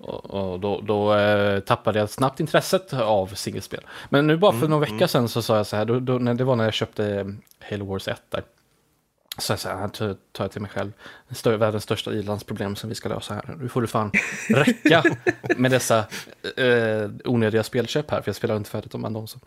[0.00, 3.80] Och, och då, då eh, tappade jag snabbt intresset av singelspel.
[4.08, 6.34] Men nu bara för någon vecka sedan så sa jag så här, då, då, när
[6.34, 7.26] det var när jag köpte eh,
[7.70, 8.42] Halo Wars 1 där.
[9.38, 10.92] Så jag så här, tar jag till mig själv,
[11.28, 13.56] det stör, världens största ilandsproblem som vi ska lösa här.
[13.58, 14.12] Nu får du fan
[14.48, 15.02] räcka
[15.56, 15.98] med dessa
[16.56, 19.26] eh, onödiga spelköp här, för jag spelar inte färdigt om dem.
[19.26, 19.38] Så.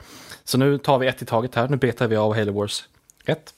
[0.43, 2.83] så nu tar vi ett i taget här, nu betar vi av Halo Wars
[3.25, 3.53] 1.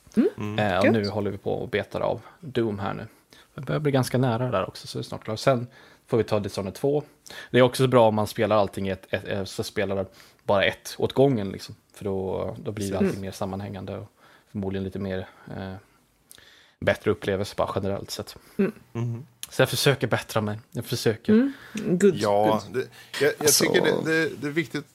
[0.57, 3.07] Eh, och nu håller vi på och betar av Doom här nu.
[3.55, 5.39] Det börjar bli ganska nära där också, så det är snart klart.
[5.39, 5.67] Sen
[6.08, 7.03] får vi ta Dishonored 2.
[7.51, 10.06] Det är också bra om man spelar allting i ett, ett, ett så spelar
[10.43, 11.76] bara ett åt gången liksom.
[11.93, 14.08] För då, då blir det allting mer sammanhängande och
[14.51, 15.28] förmodligen lite mer
[15.58, 15.74] eh,
[16.80, 18.36] bättre upplevelse bara generellt sett.
[19.49, 20.60] Så jag försöker bättra mig.
[20.72, 21.51] Jag försöker.
[21.74, 22.16] Good.
[22.16, 22.74] Ja, good.
[22.84, 22.89] det,
[23.22, 24.86] jag, jag Alltså- tycker det, det, det är viktigt.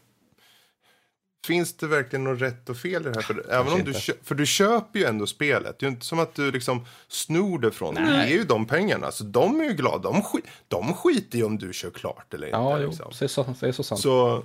[1.47, 3.23] Finns det verkligen något rätt och fel i det här?
[3.23, 4.01] För, även om du, inte.
[4.01, 5.79] kö, för du köper ju ändå spelet.
[5.79, 8.05] Det är ju inte som att du liksom snor det från dem.
[8.05, 9.11] Du ger ju de pengarna.
[9.11, 10.11] Så de är ju glada.
[10.13, 12.57] De, skit, de skiter ju om du kör klart eller inte.
[12.59, 13.13] Ja, jo, liksom.
[13.19, 14.01] det är så, det är så sant.
[14.01, 14.43] Så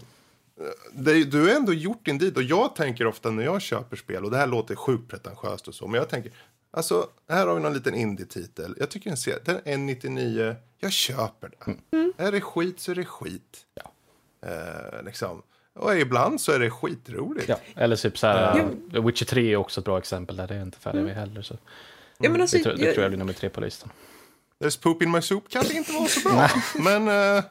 [0.92, 3.96] det, är- du har ändå gjort din dit och jag tänker ofta när jag köper
[3.98, 6.32] spel och det här låter sjukt pretentiöst och så, men jag tänker
[6.72, 8.76] alltså här har vi någon liten indie-titel.
[8.80, 10.56] Jag tycker den ser, den är 1,99.
[10.80, 12.14] Jag köper den.
[12.18, 13.58] Är det skit så är det skit.
[13.76, 13.92] Ja.
[14.50, 15.42] Eh, liksom.
[15.76, 17.50] Och ibland så är det skitroligt.
[17.50, 18.60] Ja, eller typ så här,
[18.96, 21.42] uh, Witcher 3 är också ett bra exempel där det är inte färdig med heller.
[21.42, 21.58] Så.
[22.20, 23.90] Ja, men alltså, Det, tror- det jag- tror jag blir nummer tre på listan.
[24.60, 26.50] There's poop in my soup kanske inte var så bra.
[26.84, 27.08] men
[27.38, 27.44] eh,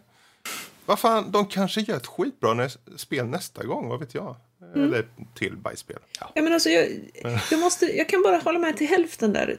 [0.87, 4.37] vad fan, de kanske gör ett skitbra nä- spel nästa gång, vad vet jag.
[4.75, 5.97] Eller till bajsspel.
[6.35, 6.87] Ja, men alltså, jag,
[7.51, 9.57] jag, måste, jag kan bara hålla med till hälften där.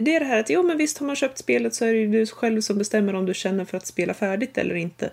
[0.00, 1.98] Det är det här att jo, men visst har man köpt spelet så är det
[1.98, 5.10] ju du själv som bestämmer om du känner för att spela färdigt eller inte.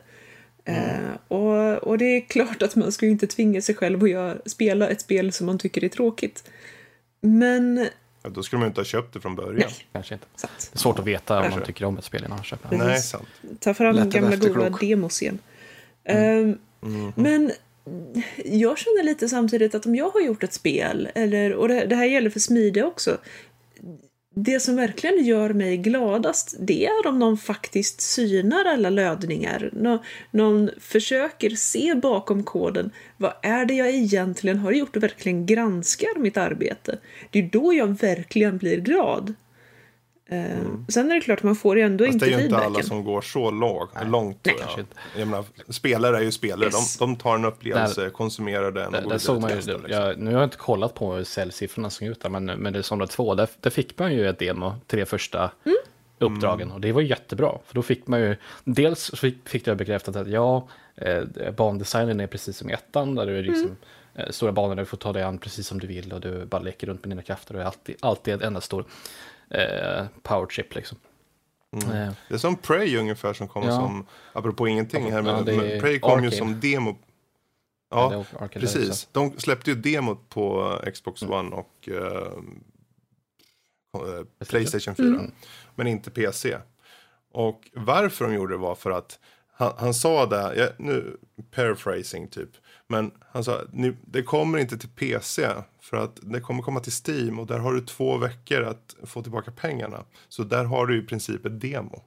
[0.65, 0.97] Eh,
[1.27, 4.37] och, och det är klart att man ska ju inte tvinga sig själv att göra,
[4.45, 6.43] spela ett spel som man tycker är tråkigt.
[7.21, 7.87] Men...
[8.23, 9.55] Ja, då skulle man ju inte ha köpt det från början.
[9.57, 10.25] Nej, Kanske inte.
[10.35, 10.69] sant.
[10.71, 11.67] Det är svårt att veta om man Kanske.
[11.67, 12.77] tycker om ett spel innan man köper det.
[12.77, 13.27] Nej, sant.
[13.59, 15.39] Ta fram Lätt att gamla goda demos igen.
[16.03, 16.57] Ehm,
[17.15, 17.51] Men
[18.45, 21.95] jag känner lite samtidigt att om jag har gjort ett spel, eller, och det, det
[21.95, 23.17] här gäller för Smide också,
[24.37, 29.69] det som verkligen gör mig gladast, det är om någon faktiskt synar alla lödningar.
[29.73, 32.91] Nå, någon försöker se bakom koden.
[33.17, 36.97] Vad är det jag egentligen har gjort och verkligen granskar mitt arbete.
[37.29, 39.33] Det är då jag verkligen blir glad.
[40.29, 40.57] Eh,
[40.89, 42.63] Sen är det klart, man får ju ändå Fast inte det är ju inte alla
[42.63, 42.87] feedbacken.
[42.87, 44.39] som går så låg, långt.
[44.43, 44.55] Nej.
[44.57, 44.63] ja.
[44.63, 44.95] Kanske inte.
[45.17, 46.65] Jag menar, spelare är ju spelare.
[46.65, 46.97] Yes.
[46.97, 49.73] De, de tar en upplevelse, konsumerar den och Där, går där såg man till ju,
[49.73, 49.91] liksom.
[49.91, 52.69] jag, nu har jag inte kollat på hur säljsiffrorna såg ut där, men, men det
[52.69, 55.77] är Dishonored 2, där, där fick man ju ett demo, tre första Mm.
[56.33, 56.71] uppdragen.
[56.71, 60.27] Och det var jättebra, för då fick man ju, dels fick, fick jag bekräftat att
[60.27, 63.75] ja, eh, bandesignen är precis som i ettan, där du är liksom, Mm.
[64.27, 66.45] eh, stora banor där du får ta dig an precis som du vill och du
[66.45, 68.85] bara leker runt med dina krafter och är alltid, alltid en enda stor
[69.49, 70.97] eh, power chip liksom.
[71.75, 73.73] Eh, Det är som Prey ungefär som kommer Ja.
[73.75, 76.31] som, apropå ingenting här, Ja, men, är men Prey kom ju Arcane.
[76.31, 76.97] som demo.
[77.89, 78.89] Ja, Ja, precis.
[78.89, 79.07] också.
[79.11, 81.33] De släppte ju demot på Xbox Mm.
[81.33, 82.31] One och eh,
[83.93, 85.21] eh, Playstation 4.
[85.75, 86.57] Men inte PC.
[87.31, 89.19] Och varför de gjorde det var för att
[89.57, 91.17] han, han sa det, ja, nu
[91.51, 92.49] paraphrasing typ.
[92.87, 95.49] Men han sa, "Ni- det kommer inte till PC
[95.89, 99.21] för att det kommer komma till Steam och där har du två veckor att få
[99.21, 100.03] tillbaka pengarna.
[100.29, 102.01] Så där har du i princip ett demo.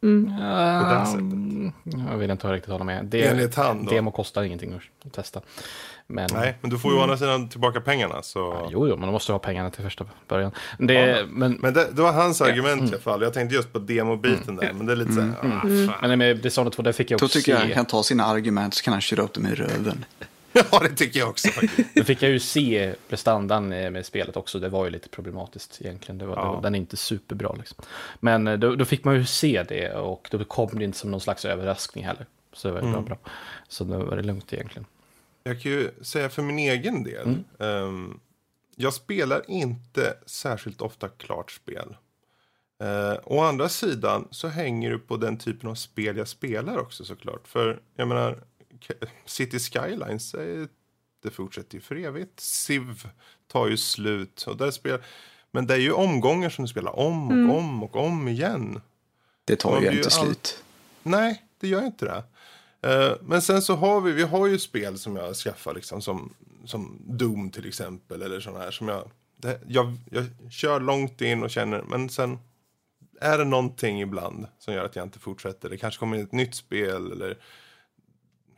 [0.00, 1.20] På det sättet.
[1.20, 1.72] Mm,
[2.10, 3.04] Jag vill inte riktigt hålla med.
[3.04, 3.90] Det, Enligt han då.
[3.90, 5.40] Demo kostar ingenting att testa.
[6.06, 8.22] Men, Nej, men du får ju å andra sidan tillbaka pengarna.
[8.22, 8.68] Så.
[8.72, 10.52] Jo, jo, men då måste du ha pengarna till första början.
[10.78, 13.22] Det, men, Men det, det var hans argument i alla fall.
[13.22, 14.72] Jag tänkte just på demobiten där.
[14.72, 16.08] Men det är lite så här, ah, fan.
[16.10, 18.24] men med Dishonored 2, där fick jag Då också tycker jag han kan ta sina
[18.24, 20.04] argument så kan han köra upp dem i röven.
[20.72, 21.48] Ja, det tycker jag också.
[21.94, 24.58] då fick jag ju se prestandan eh, med spelet också.
[24.58, 26.18] Det var ju lite problematiskt egentligen.
[26.18, 26.54] Det var, Ja.
[26.56, 27.84] det den är inte superbra liksom.
[28.20, 31.10] Men eh, då, då fick man ju se det och då kom det inte som
[31.10, 32.26] någon slags överraskning heller.
[32.52, 33.18] Så det var ju bra, bra.
[33.68, 34.86] Så då var det lugnt egentligen.
[35.42, 37.36] Jag kan ju säga för min egen del.
[37.58, 38.20] ehm,
[38.76, 41.96] jag spelar inte särskilt ofta klart spel.
[42.82, 47.04] Uh, å andra sidan så hänger du på den typen av spel jag spelar också
[47.04, 47.48] såklart.
[47.48, 48.42] För jag menar,
[49.24, 50.66] City Skylines, eh,
[51.22, 52.40] det fortsätter ju för evigt.
[52.40, 53.08] Civ
[53.46, 54.44] tar ju slut.
[54.46, 55.02] Och där spel...
[55.50, 58.80] Men det är ju omgångar som du spelar om och om och om igen.
[59.44, 60.64] Det tar ju inte all- slut.
[61.02, 62.24] Nej, det gör inte det.
[62.90, 66.34] Eh, men sen så har vi, vi har ju spel som jag skaffar liksom som,
[66.64, 71.42] som Doom till exempel eller sådana här som jag, det, jag, jag kör långt in
[71.42, 72.38] och känner, men sen
[73.20, 75.70] är det någonting ibland som gör att jag inte fortsätter.
[75.70, 77.38] Det kanske kommer ett nytt spel eller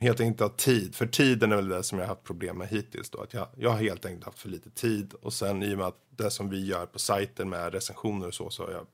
[0.00, 0.94] helt enkelt inte har tid.
[0.94, 3.20] För tiden är väl det som jag har haft problem med hittills då.
[3.20, 5.86] Att jag, jag har helt enkelt haft för lite tid och sen i och med
[5.86, 8.86] att det som vi gör på sajten med recensioner och så, så har jag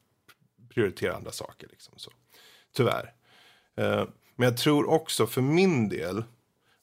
[0.69, 2.11] prioriterat andra saker liksom så.
[2.77, 3.13] Tyvärr.
[3.77, 4.05] Eh,
[4.37, 6.25] Men jag tror också för min del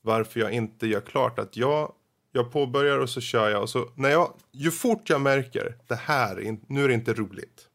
[0.01, 1.93] varför jag inte gör klart att jag,
[2.31, 5.95] jag påbörjar och så kör jag och så när jag, ju fort jag märker det
[5.95, 7.67] här, nu är det inte roligt.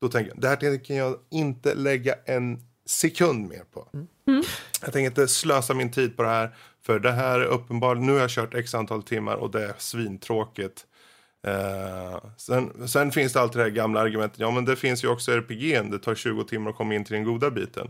[0.00, 3.88] Då tänker jag, det här tänker jag inte lägga en sekund mer på.
[3.92, 4.06] Mm.
[4.82, 6.50] Jag tänker inte slösa min tid på det här.
[6.82, 9.74] För det här är uppenbarligen, nu har jag kört x antal timmar och det är
[9.78, 10.86] svintråkigt.
[11.46, 15.08] Eh, sen, sen finns det alltid det här gamla argumentet, ja men det finns ju
[15.08, 17.88] också RPG, det tar 20 timmar att komma in till den goda biten.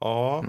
[0.00, 0.44] Ja,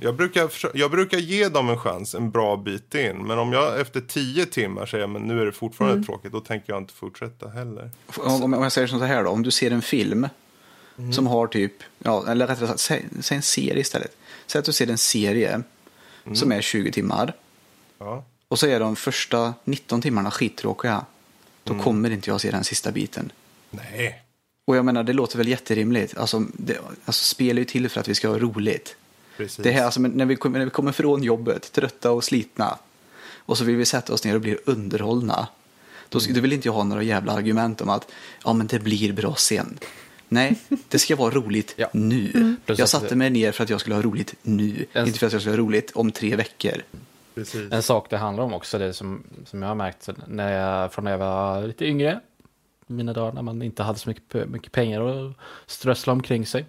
[0.00, 3.16] jag, brukar, jag brukar ge dem en chans en bra bit in.
[3.16, 6.72] Men om jag efter 10 timmar säger men nu är det fortfarande tråkigt, då tänker
[6.72, 7.90] jag inte fortsätta heller.
[8.16, 10.28] Om, om jag säger så här då, om du ser en film
[11.12, 14.16] som har typ, ja, eller rättare sagt, säg, säg en serie istället.
[14.46, 15.62] Säg att du ser en serie
[16.34, 17.34] som är 20 timmar
[17.98, 18.24] Ja.
[18.48, 21.04] och så är de första 19 timmarna skittråkiga.
[21.64, 23.32] Då kommer inte jag se den sista biten.
[23.70, 24.22] Nej.
[24.66, 26.16] Och jag menar, det låter väl jätterimligt.
[26.16, 28.96] Alltså, det, alltså spel är ju till för att vi ska ha roligt.
[29.36, 29.56] Precis.
[29.64, 32.78] Det här, alltså, när, vi när vi kommer från jobbet, trötta och slitna,
[33.36, 35.48] och så vill vi sätta oss ner och bli underhållna.
[36.08, 36.34] Då, Mm.
[36.34, 38.08] då vill inte jag ha några jävla argument om att
[38.44, 39.78] ja, men det blir bra sen.
[40.28, 40.58] Nej,
[40.88, 41.88] det ska vara roligt Ja.
[41.92, 42.56] nu.
[42.64, 45.18] Plus Jag att- satte mig ner för att jag skulle ha roligt nu, En- inte
[45.18, 46.82] för att jag skulle ha roligt om tre veckor.
[47.34, 47.72] Precis.
[47.72, 51.04] En sak det handlar om också, det som, som jag har märkt när jag, från
[51.04, 52.20] när jag var lite yngre,
[52.86, 56.64] mina dagar när man inte hade så mycket, mycket pengar att strössla omkring sig.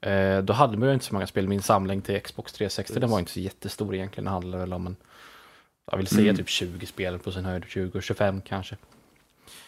[0.00, 1.48] Eh, då hade man ju inte så många spel.
[1.48, 4.24] Min samling till Xbox 360 den var inte så jättestor egentligen.
[4.24, 4.96] Det handlade väl om en,
[5.90, 8.76] jag vill säga typ 20 spel på sin höjd, 20-25 kanske.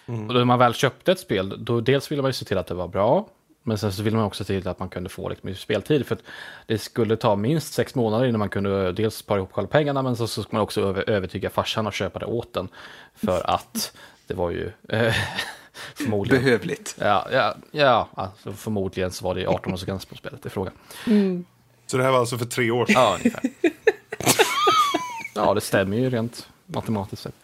[0.06, 2.66] Och då man väl köpte ett spel, då dels ville man ju se till att
[2.66, 3.28] det var bra.
[3.62, 6.06] Men sen så ville man också se till att man kunde få lite mer speltid.
[6.06, 6.22] För att
[6.66, 10.02] det skulle ta minst sex månader innan man kunde dels spara ihop själva pengarna.
[10.02, 12.68] Men så, så skulle man också över, övertyga farsan att köpa det åt den.
[13.14, 13.96] För att
[14.26, 15.14] det var ju eh,
[15.94, 16.44] förmodligen...
[16.44, 16.96] Behövligt.
[17.00, 20.70] Ja, ja, ja alltså förmodligen så var det 18 års gräns på spelet i fråga.
[21.86, 22.94] Så det här var alltså för tre år sedan.
[22.96, 23.50] Ja, ungefär.
[25.34, 27.34] ja, det stämmer ju rent matematiskt sett.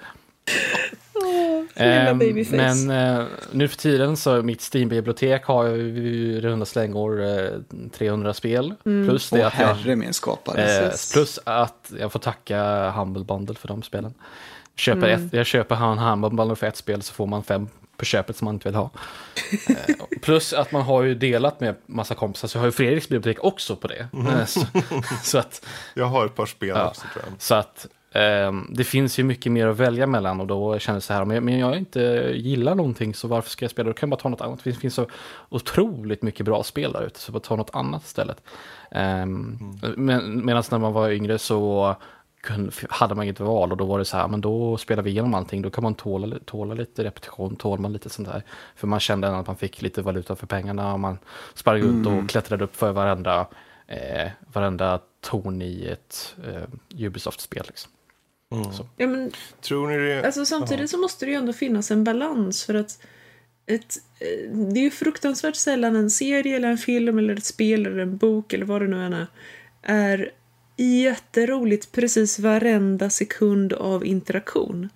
[2.19, 2.57] Babyface.
[2.87, 7.49] men eh, nu för tiden så mitt Steam-bibliotek har ju i runda slängor eh,
[7.93, 8.75] 300 spel.
[8.83, 10.85] Plus det Åh att jag, herre min skapare.
[10.87, 14.15] eh, plus att jag får tacka Humble Bundle för de spelen.
[14.77, 18.05] Köper ett, jag köper en Humble Bundle för ett spel så får man fem på
[18.05, 18.91] köpet som man inte vill ha.
[19.69, 23.09] Eh, plus att man har ju delat med massa kompisar så jag har ju Fredriks
[23.09, 24.09] bibliotek också på det.
[24.29, 24.61] Eh, så,
[25.23, 26.87] så att Jag har ett par spel Ja.
[26.89, 27.35] också tror jag.
[27.43, 27.87] så att
[28.69, 31.59] det finns ju mycket mer att välja mellan och då känner jag så här, men,
[31.59, 33.89] jag inte gillar någonting så varför ska jag spela?
[33.89, 34.65] Då kan jag bara ta något annat.
[34.65, 35.07] Det finns, så
[35.49, 38.43] otroligt mycket bra spel där ute så bara ta något annat istället.
[38.91, 41.97] Um, men, Medan när man var yngre så
[42.43, 45.11] kunde, hade man inget val och då var det så här, men då spelar vi
[45.11, 45.63] igenom allting.
[45.63, 48.43] Då kan man tåla, tåla lite repetition, tål man lite sånt där.
[48.77, 51.19] För man kände att man fick lite valuta för pengarna och man
[51.55, 53.47] sprang runt och klättrade upp för varenda,
[53.87, 57.65] eh, varenda torn i ett eh, Ubisoft-spel.
[57.67, 57.93] Liksom.
[58.73, 58.87] Så.
[58.97, 59.31] Ja, men,
[59.61, 60.27] Tror ni det?
[60.27, 62.99] alltså, samtidigt så måste det ju ändå finnas en balans för att
[63.67, 67.87] ett, eh, det är ju fruktansvärt sällan en serie eller en film eller ett spel
[67.87, 69.27] eller en bok eller vad det nu än är
[69.83, 70.31] är
[70.77, 74.89] jätteroligt precis varenda sekund av interaktion.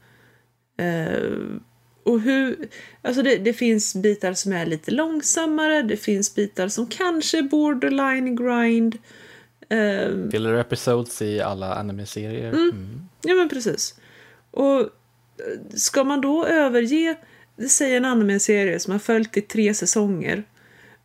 [0.78, 1.58] Eh,
[2.02, 2.68] och hur,
[3.02, 7.42] alltså det, det finns bitar som är lite långsammare, det finns bitar som kanske är
[7.42, 8.98] borderline grind.
[9.68, 12.52] Eh, Filler episodes i alla anime-serier.
[12.52, 13.08] Mm.
[13.26, 13.94] Ja, men precis.
[14.50, 14.86] Och eh,
[15.74, 17.16] ska man då överge,
[17.68, 20.44] säg en anime-serie som har följt i tre säsonger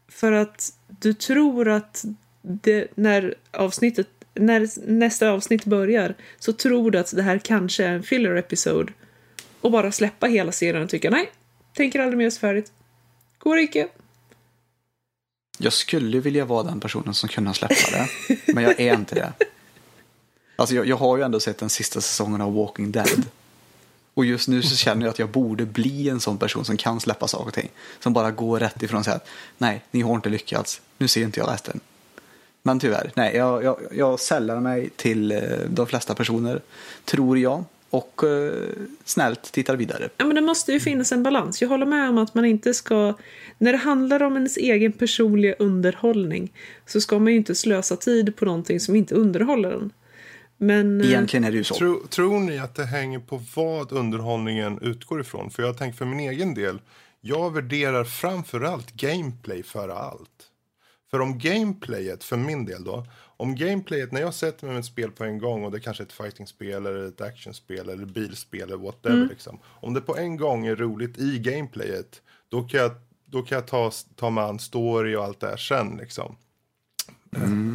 [0.08, 2.06] för att du tror att
[2.42, 7.92] det, när avsnittet när nästa avsnitt börjar så tror du att det här kanske är
[7.92, 8.94] en filler episode
[9.62, 11.32] och bara släppa hela serien och tycka nej,
[11.74, 12.72] tänker aldrig mer så färdigt.
[13.38, 13.88] Går icke.
[15.58, 18.08] Jag skulle vilja vara den personen som kunde släppa det,
[18.54, 19.34] men jag är inte det.
[20.62, 23.26] Alltså jag, jag har ju ändå sett den sista säsongen av Walking Dead.
[24.14, 27.00] Och just nu så känner jag att jag borde bli en sån person som kan
[27.00, 27.70] släppa saker och ting.
[28.00, 30.82] Som bara går rätt ifrån och säger att nej, ni har inte lyckats.
[30.98, 31.80] Nu ser inte jag resten.
[32.64, 35.40] Men tyvärr, nej, jag, jag, jag sällar mig till eh,
[35.70, 36.62] de flesta personer,
[37.06, 37.64] tror jag.
[37.90, 38.54] Och eh,
[39.06, 40.10] snällt tittar vidare.
[40.18, 41.62] Ja, men det måste ju finnas en balans.
[41.62, 43.14] Jag håller med om att man inte ska...
[43.58, 46.54] När det handlar om ens egen personliga underhållning
[46.86, 49.92] så ska man ju inte slösa tid på någonting som inte underhåller en.
[50.62, 51.02] Men...
[51.02, 51.76] eh, Egentligen är det ju så.
[51.76, 55.50] Tror, tror ni att det hänger på vad underhållningen utgår ifrån?
[55.52, 56.82] För jag tänker för min egen del,
[57.22, 60.48] jag värderar framförallt gameplay före allt.
[61.12, 63.06] För om gameplayet, för min del då,
[63.38, 66.04] om gameplayet, när jag sätter mig med ett spel på en gång och det kanske
[66.04, 69.60] är ett fightingspel eller ett actionspel eller bilspel eller whatever liksom.
[69.66, 72.92] Om det på en gång är roligt i gameplayet, då kan jag,
[73.26, 76.36] då kan jag ta, ta mig an story och allt det här sen liksom.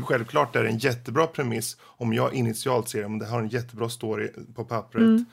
[0.07, 3.89] Självklart är det en jättebra premiss om jag initialt ser om det har en jättebra
[3.89, 5.27] story på pappret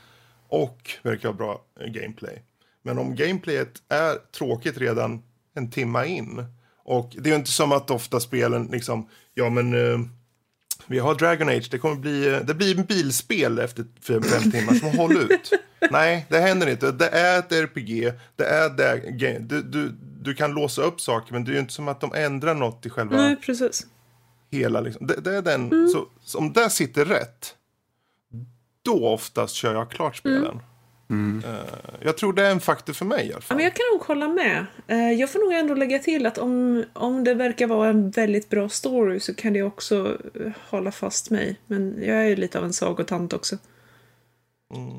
[0.48, 2.42] och verkar ha bra eh, gameplay.
[2.84, 5.24] Men om gameplayet är tråkigt redan
[5.56, 6.46] en timma in
[6.84, 10.00] och det är ju inte som att ofta spelen liksom, ja men eh,
[10.88, 14.74] vi har Dragon Age, det kommer bli, eh, det blir en bilspel efter fem, timmar,
[14.74, 15.52] som håll ut.
[15.92, 16.92] Nej, det händer inte.
[16.92, 19.92] Det är ett RPG, det är det, du, du,
[20.22, 22.86] du kan låsa upp saker men det är ju inte som att de ändrar något
[22.86, 23.88] i själva Nej, precis.
[24.54, 25.08] Hela liksom.
[25.08, 27.56] det, det är den, så, så om det sitter rätt,
[28.82, 30.60] då oftast kör jag klart spelen.
[31.46, 31.54] Eh,
[32.02, 33.58] jag tror det är en faktor för mig i alla fall.
[33.58, 34.66] men jag kan nog hålla med.
[34.88, 38.50] Eh, Jag får nog ändå lägga till att om, om det verkar vara en väldigt
[38.50, 41.60] bra story så kan det också eh, hålla fast mig.
[41.68, 43.58] Men jag är ju lite av en sagotant också.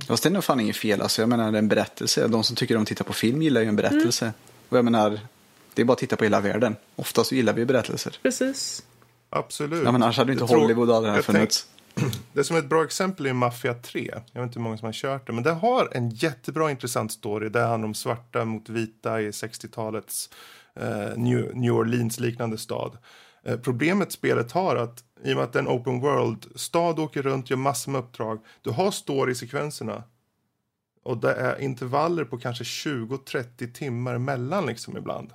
[0.09, 1.01] Fast det är nog fan inget fel.
[1.03, 2.29] Alltså, jag menar, det är en berättelse.
[2.29, 4.33] De som tycker om att titta på film gillar ju en berättelse.
[4.69, 5.21] Och jag menar,
[5.75, 6.77] det är bara att titta på hela världen.
[6.97, 8.19] Oftast gillar vi berättelser.
[8.23, 8.83] Precis.
[9.35, 9.85] Absolut.
[9.85, 11.67] Ja, men annars hade inte Jag tror- Hollywood aldrig jag funnits.
[12.33, 14.11] Det är som ett bra exempel är Mafia 3.
[14.33, 15.33] Jag vet inte hur många som har kört det.
[15.33, 17.49] Men det har en jättebra intressant story.
[17.49, 20.31] Det handlar om svarta mot vita i 60-talets
[20.81, 22.99] eh, New, New Orleans-liknande stad.
[23.45, 27.23] Eh, problemet spelet har att i och med att det är en open world-stad åker
[27.23, 28.39] runt, gör massor med uppdrag.
[28.63, 30.03] Du har story-sekvenserna.
[31.05, 35.33] Och det är intervaller på kanske 20-30 timmar emellan liksom ibland.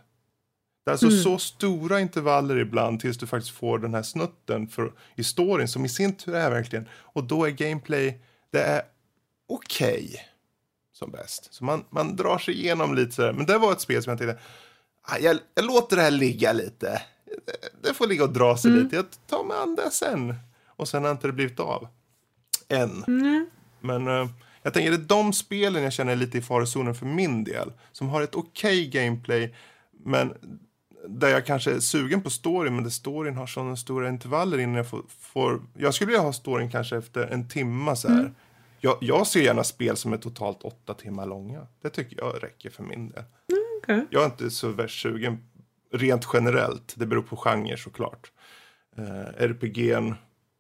[0.90, 4.92] Det är alltså så stora intervaller ibland tills du faktiskt får den här snutten för,
[5.16, 8.22] i storyn som i sin tur är verkligen, och då är gameplay,
[8.52, 8.82] det är
[9.48, 10.26] okej
[10.94, 11.54] som bäst.
[11.54, 14.20] Så man, man drar sig igenom lite sådär, men det var ett spel som jag
[14.20, 14.42] tänkte,
[15.02, 17.02] ah, jag, jag låter det här ligga lite.
[17.82, 20.36] Det, får ligga och dra sig lite, jag tar mig an det sen.
[20.68, 21.88] Och sen har inte det blivit av.
[22.68, 23.06] Än.
[23.80, 24.30] Men eh,
[24.64, 27.72] jag tänker det är de spelen jag känner är lite i farozonen för min del.
[27.92, 29.56] Som har ett okej gameplay,
[30.06, 30.34] men
[31.08, 34.76] där jag kanske är sugen på storyn, men där storyn har sådana stora intervaller innan
[34.76, 35.62] jag får, får...
[35.78, 38.34] Jag skulle vilja ha storyn kanske efter en timma så här.
[38.82, 41.68] Jag, jag ser gärna spel som är totalt åtta timmar långa.
[41.82, 43.24] Det tycker jag räcker för min del.
[43.82, 44.06] Okej.
[44.10, 45.44] Jag är inte så värst sugen
[45.92, 46.94] rent generellt.
[46.98, 48.32] Det beror på genre såklart.
[49.00, 49.06] Uh,
[49.38, 50.16] RPG'n,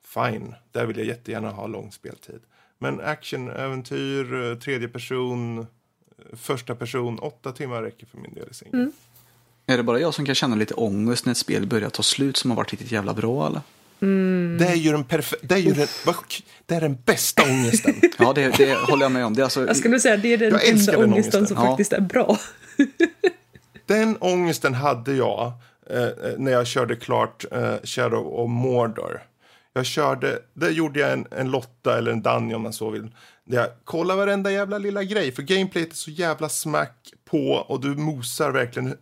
[0.05, 0.55] fine.
[0.71, 2.41] Där vill jag jättegärna ha lång speltid.
[2.77, 5.65] Men action, äventyr, eh, tredje person, eh,
[6.33, 8.91] första person, åtta timmar räcker för min del i sin.
[9.69, 12.37] Är det bara jag som kan känna lite ångest när ett spel börjar ta slut
[12.37, 13.61] som har varit riktigt jävla bra eller?
[14.59, 15.87] Det är ju den perfekta, det är ju den,
[16.65, 17.95] det är den bästa ångesten.
[18.17, 19.33] Ja, det, det håller jag med om.
[19.33, 21.47] Det är alltså, Jag skulle säga det är den enda den ångesten ångesten.
[21.47, 21.63] som Ja.
[21.69, 22.37] faktiskt är bra.
[23.85, 25.51] Den ångesten hade jag
[25.89, 29.21] eh, när jag körde klart eh, Shadow of Mordor.
[29.73, 33.07] Jag körde, där gjorde jag en, en Lotta eller en Danny om man så vill.
[33.45, 35.31] Där jag kollar varenda jävla lilla grej.
[35.31, 38.97] För gameplayet är så jävla smack på och du mosar verkligen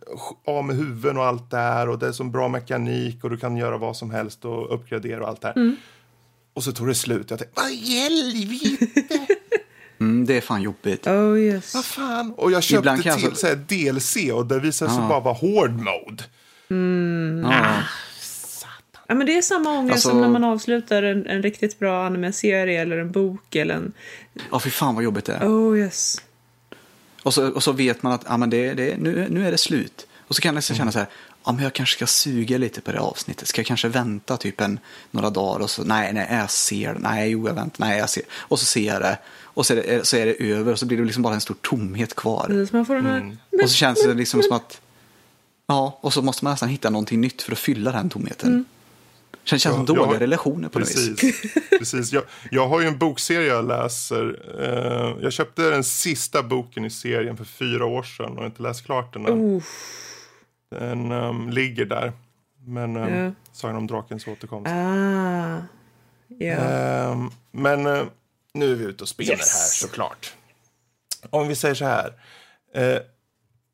[0.46, 1.88] av med huvuden och allt det här.
[1.88, 5.22] Och det är så bra mekanik och du kan göra vad som helst och uppgradera
[5.22, 5.76] och allt det här.
[6.54, 7.30] Och så tog det slut.
[7.30, 9.26] Jag tänkte, vad i helvete?
[10.00, 11.06] mm, det är fan jobbigt.
[11.06, 11.74] Oh yes.
[11.74, 12.32] Vad fan?
[12.36, 15.08] Och jag köpte Ibland jag till alltså- så här DLC och det visade sig Ja.
[15.08, 16.24] bara vara hård mode.
[17.50, 17.82] Ja.
[19.10, 22.06] Ja, men det är samma ångest Alltså- som när man avslutar en, en riktigt bra
[22.06, 23.92] anime-serie eller en bok eller en...
[24.50, 25.46] Ja, fy fan vad jobbigt det är.
[25.48, 26.22] Oh yes.
[27.22, 29.58] Och så, och så vet man att ja, men det, det, nu, nu är det
[29.58, 30.06] slut.
[30.28, 31.08] Och så kan jag känna så här,
[31.44, 33.48] ja, men jag kanske ska suga lite på det avsnittet.
[33.48, 34.78] Ska jag kanske vänta typ en,
[35.10, 37.00] några dagar och så, nej, nej, jag ser det.
[37.00, 38.22] Nej, jo, jag väntar, nej, jag ser.
[38.30, 39.18] Och så ser jag det.
[39.42, 41.40] Och så är det, så är det över och så blir det liksom bara en
[41.40, 42.44] stor tomhet kvar.
[42.46, 43.20] Precis, man får den här...
[43.20, 44.80] Men, och så känns det liksom som att,
[45.66, 48.50] ja, och så måste man nästan hitta någonting nytt för att fylla den tomheten.
[48.50, 48.66] Känns,
[49.48, 51.20] känns som Ja, jag dåliga har- relationer på något vis.
[51.20, 51.54] Precis.
[51.78, 52.12] Precis.
[52.12, 54.42] Jag, jag har ju en bokserie jag läser.
[54.60, 58.62] Eh, jag köpte den sista boken i serien för fyra år sedan och har inte
[58.62, 59.32] läst klart den än.
[59.32, 59.62] oh,
[60.70, 62.12] Den ehm, ligger där.
[62.66, 63.32] Men um, Ja.
[63.52, 64.68] Sagan om drakens återkomst.
[64.70, 65.56] ah.
[66.38, 66.54] Ja.
[66.54, 68.02] Ehm, men eh,
[68.54, 69.54] nu är vi ute och spelar Yes.
[69.54, 70.32] här såklart.
[71.30, 72.12] Om vi säger så här.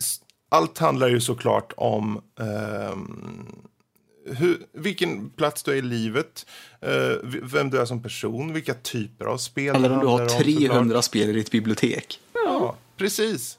[0.01, 3.46] s- allt handlar ju såklart om ehm,
[4.26, 6.46] hur, vilken plats du är i livet,
[6.80, 6.90] eh,
[7.42, 10.42] vem du är som person, vilka typer av spel Eller om du har handlar om,
[10.42, 11.05] 300 såklart.
[11.05, 12.20] spel i ditt bibliotek.
[12.34, 13.59] Ja, precis.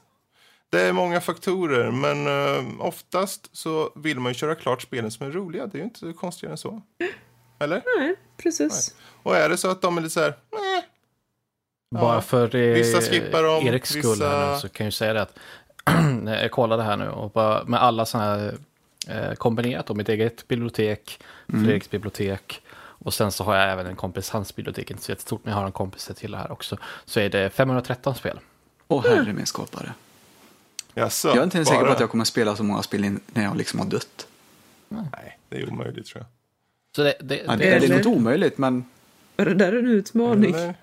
[0.70, 5.26] Det är många faktorer, men eh, oftast så vill man ju köra klart spelen som
[5.26, 5.66] är roliga.
[5.66, 6.82] Det är ju inte konstigare än så.
[7.60, 7.82] Eller?
[7.98, 8.94] Nej, precis.
[9.22, 13.00] Och är det så att de är lite så här, "Meh", Bara för eh, vissa
[13.00, 15.38] skippar dem, Eriks skull här vissa- nu så kan jag ju säga det att
[16.42, 18.54] jag kollade här nu och bara med alla sådana här
[19.38, 24.30] kombinerat och mitt eget bibliotek, Fredriks bibliotek och sen så har jag även en kompis,
[24.30, 26.76] hans bibliotek inte så jättestort men jag har en kompis till det här också.
[27.04, 28.38] Så är det 513 spel.
[28.88, 29.92] Åh herre min skapare.
[30.94, 33.20] Jaså, Jag är inte ens säker på att jag kommer spela så många spel in-
[33.26, 34.26] när jag liksom har dött.
[34.88, 36.26] Nej, det är omöjligt tror jag.
[36.96, 38.84] Så det, det, Ja, det, det, det är Eller- inte omöjligt, men
[39.36, 40.54] Var det där en utmaning?
[40.54, 40.74] Eller?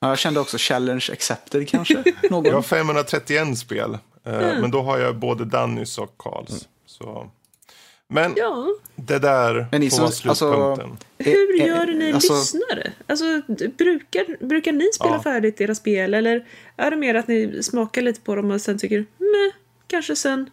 [0.00, 2.04] ja, jag kände också challenge accepted kanske.
[2.30, 2.44] Någon.
[2.44, 4.60] Jag har 531 spel, eh, Mm.
[4.60, 6.68] men då har jag både Dannys och Karls.
[6.98, 7.30] Så.
[8.08, 8.66] Men Ja.
[8.96, 10.90] det där Men ni får som- vara slutpunkten.
[10.90, 12.92] alltså- Hur Eh, gör ni alltså- lyssnare?
[13.06, 13.24] Alltså,
[13.78, 15.22] brukar, brukar ni spela Ja.
[15.22, 16.46] färdigt era spel eller
[16.76, 19.54] är det mer att ni smakar lite på dem och sen tycker meh,
[19.86, 20.50] kanske sen?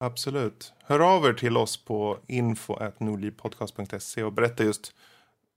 [0.00, 0.72] Absolut.
[0.84, 4.92] Hör av er till oss på info.nordlivpodcast.se och berätta just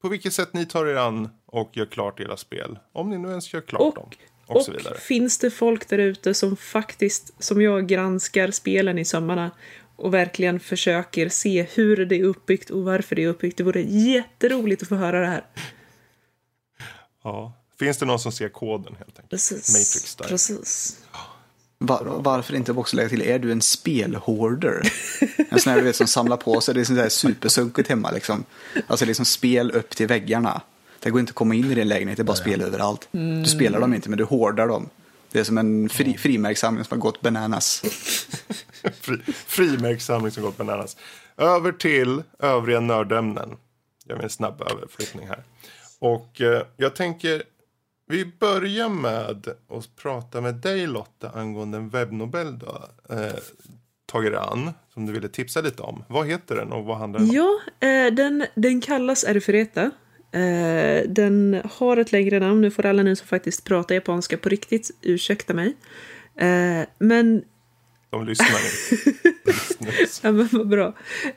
[0.01, 2.79] på vilket sätt ni tar er an och gör klart era spel.
[2.91, 4.03] Om ni nu ens gör klart dem.
[4.03, 4.97] Och, Och, och så vidare.
[4.97, 9.51] finns det folk där ute som faktiskt, som jag, granskar spelen i sömmarna
[9.95, 13.57] och verkligen försöker se hur det är uppbyggt och varför det är uppbyggt?
[13.57, 15.45] Det vore jätteroligt att få höra det här.
[17.23, 17.53] Ja.
[17.79, 19.29] Finns det någon som ser koden helt enkelt?
[19.29, 19.69] Precis.
[19.69, 20.29] Matrix style.
[20.29, 20.99] Precis.
[21.77, 24.81] var, varför inte också lägga till, är du en spelhoarder?
[25.49, 28.11] en sån här du vet som samlar på sig, det är sånt där supersunkigt hemma
[28.11, 28.45] liksom.
[28.87, 30.61] Alltså liksom spel upp till väggarna.
[31.05, 33.07] Det går inte att komma in i din lägenhet, det är bara spel överallt.
[33.11, 34.89] Du spelar dem inte, men du hårdar dem.
[35.31, 37.81] Det är som en fri, frimärkssamling som har gått bananas.
[39.01, 40.97] Fri, frimärkssamling som gått bananas.
[41.37, 43.57] Över till övriga nördämnen.
[44.05, 45.43] Jag gör en snabb överflyttning här.
[45.99, 47.43] Och eh, jag tänker,
[48.07, 53.33] vi börjar med att prata med dig Lotta angående en webbnobel du har eh,
[54.05, 54.71] tagit dig an.
[54.93, 56.03] Som du ville tipsa lite om.
[56.07, 57.35] Vad heter den och vad handlar den om?
[57.35, 59.91] Ja, eh, den, den kallas Erfereta.
[60.31, 62.61] Eh, den har ett längre namn.
[62.61, 65.73] Nu får alla ni som faktiskt pratar japanska på riktigt ursäkta mig.
[66.37, 67.43] Eh, men
[68.09, 69.11] De lyssnar nu.
[70.23, 70.85] Ja, men vad bra.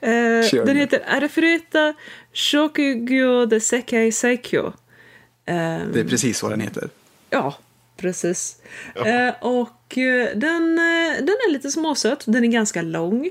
[0.00, 1.94] Eh, Kör den heter Arefureta
[2.32, 4.66] Shokugyo de Sekai Saikyo.
[4.66, 6.88] Eh, Det är precis vad den heter.
[7.30, 7.58] ja,
[7.96, 8.56] precis.
[8.94, 9.94] Eh, och
[10.34, 10.76] den,
[11.16, 12.24] den är lite småsöt.
[12.26, 13.30] Den är ganska lång.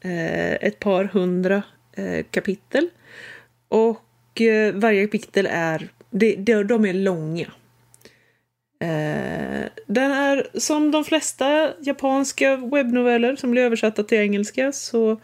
[0.00, 1.62] Eh, ett par hundra
[1.92, 2.88] eh, kapitel.
[3.68, 4.03] Och
[4.40, 5.88] eh, varje kapitel är...
[6.10, 7.46] Det, det, de är långa.
[8.80, 15.20] Eh, den är som de flesta japanska webbnoveller som blir översatta till engelska så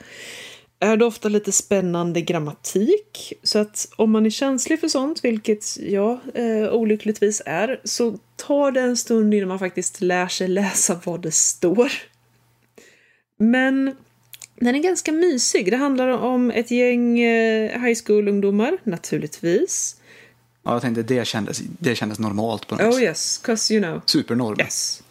[0.80, 3.32] är det ofta lite spännande grammatik.
[3.42, 8.70] Så att om man är känslig för sånt, vilket jag eh, olyckligtvis är, så tar
[8.70, 11.92] det en stund innan man faktiskt lär sig läsa vad det står.
[13.38, 13.96] Men
[14.60, 15.70] den är ganska mysig.
[15.70, 19.96] Det handlar om ett gäng eh, high school-ungdomar, naturligtvis.
[20.64, 23.02] Ja, jag tänkte det kändes, det kändes normalt på något Oh sätt.
[23.02, 24.00] yes, cause you know.
[24.06, 24.60] Supernorm.
[24.60, 25.02] Yes.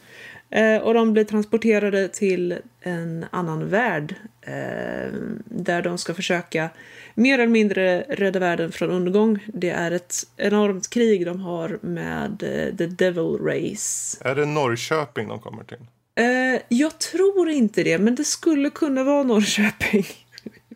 [0.49, 5.11] Eh, och de blir transporterade till en annan värld eh,
[5.45, 6.69] där de ska försöka
[7.15, 9.39] mer eller mindre rädda världen från undergång.
[9.47, 14.17] Det är ett enormt krig de har med eh, The Devil Race.
[14.21, 15.77] Är det Norrköping de kommer till?
[16.19, 20.05] Eh, jag tror inte det, men det skulle kunna vara Norrköping.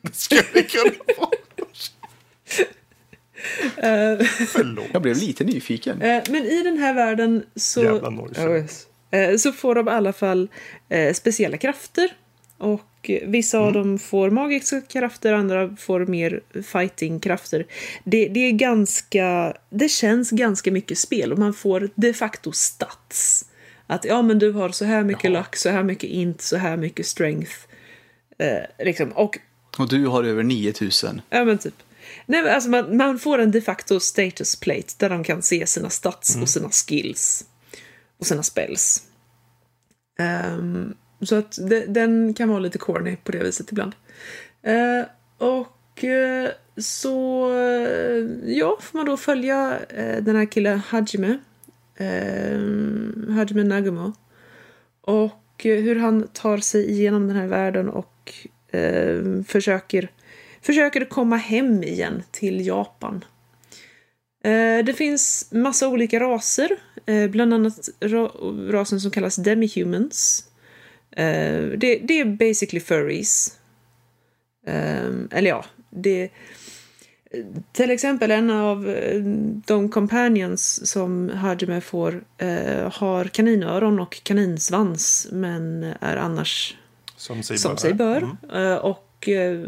[0.02, 1.30] Det skulle kunna vara
[3.78, 4.86] Eh, Förlåt.
[4.94, 6.02] Jag blev lite nyfiken.
[6.02, 8.68] Eh, Men i den här världen så, Jävla Norrköping.
[9.12, 10.48] Eh, så får de i alla fall
[11.14, 12.14] speciella krafter.
[12.58, 17.66] Och vissa av dem får magiska krafter, andra får mer fightingkrafter.
[18.04, 19.54] Det, det är ganska...
[19.70, 23.46] Det känns ganska mycket spel och man får de facto stats.
[23.88, 25.34] Att ja, men du har så här mycket Jaha.
[25.40, 27.52] luck, så här mycket int, så här mycket strength.
[28.38, 29.12] Eh, liksom.
[29.12, 29.40] Och
[29.78, 31.22] Och du har över 9000.
[31.30, 31.76] Ja men typ.
[32.26, 35.90] Nej, alltså man, man får en de facto status plate där de kan se sina
[35.90, 37.46] stats och sina skills.
[38.20, 39.04] Och sina spells.
[40.20, 43.96] Ehm, så att de, den kan vara lite corny på det viset ibland.
[44.62, 45.06] Eh,
[45.38, 49.80] och eh, så eh, ja, får man då följa
[50.22, 51.38] den här killen Hajime
[51.96, 52.60] eh,
[53.36, 54.14] Hajime Nagumo.
[55.02, 58.34] Och eh, hur han tar sig igenom den här världen och
[58.72, 60.10] eh, försöker,
[60.62, 63.26] försöker komma hem igen till Japan.
[64.44, 68.32] Eh, det finns massa olika raser, eh, bland annat ra
[68.70, 70.46] rasen som kallas demihumans.
[71.12, 73.58] Eh, det, det är basically furries.
[74.68, 76.30] Eh, eller ja, det...
[77.72, 79.22] Till exempel en av eh,
[79.66, 86.78] de companions som Hajime får eh, har kaninöron och kaninsvans men är annars
[87.16, 87.78] Som sig som bör.
[87.78, 88.18] sig bör.
[88.52, 88.72] Mm.
[88.72, 89.66] Eh, och eh,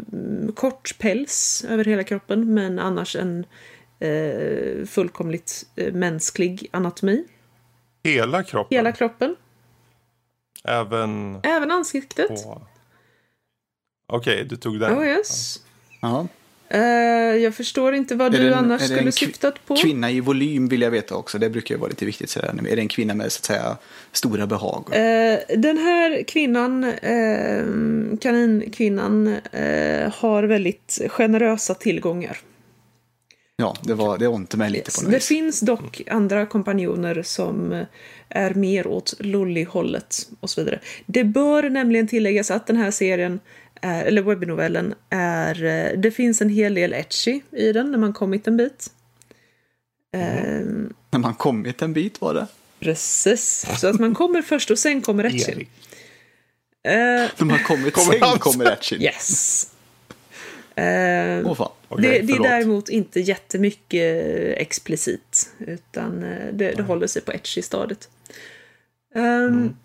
[0.54, 3.46] kort päls över hela kroppen men annars en
[3.98, 7.24] eh, fullkomligt eh, mänsklig anatomi.
[8.04, 8.76] Hela kroppen?
[8.76, 9.36] Hela kroppen,
[10.64, 12.28] Även även ansiktet.
[12.28, 12.62] på...
[14.12, 14.98] Okej, du tog den.
[14.98, 15.62] Oh yes.
[16.00, 16.26] Ja.
[16.68, 16.80] Eh,
[17.42, 19.76] jag förstår inte vad Är du en- annars skulle syftat på.
[19.76, 21.38] Kvinna i volym vill jag veta också.
[21.38, 22.30] Det brukar ju vara lite viktigt.
[22.30, 22.54] Sådär.
[22.70, 23.76] Är det en kvinna med så att säga
[24.12, 24.84] stora behag?
[24.92, 27.64] Eh, den här kvinnan, eh,
[28.20, 32.38] kaninkvinnan, eh, har väldigt generösa tillgångar.
[33.58, 35.26] Ja, det var, det ont mig lite på något Det vis.
[35.26, 37.84] finns dock andra kompanjoner som
[38.28, 40.80] är mer åt lolly-hållet och så vidare.
[41.06, 43.40] Det bör nämligen tilläggas att den här serien,
[43.82, 45.64] är, eller webbnovellen, är...
[45.64, 48.90] eh, Det finns en hel del etchy i den när man kommit en bit.
[50.12, 52.46] Ehm, När man kommit en bit var det.
[52.80, 53.66] precis.
[53.80, 55.52] Så att man kommer först och sen kommer etchy.
[56.82, 56.92] Eh,
[57.38, 59.02] När man kommit Kommer sen kommer action.
[59.02, 59.66] yes.
[60.74, 61.70] Ehm, Åh fan.
[61.88, 64.24] Okej, det, det är däremot inte jättemycket
[64.58, 68.08] explicit, utan eh, det, det håller sig på etchy-stadiet.
[69.14, 69.76] Um,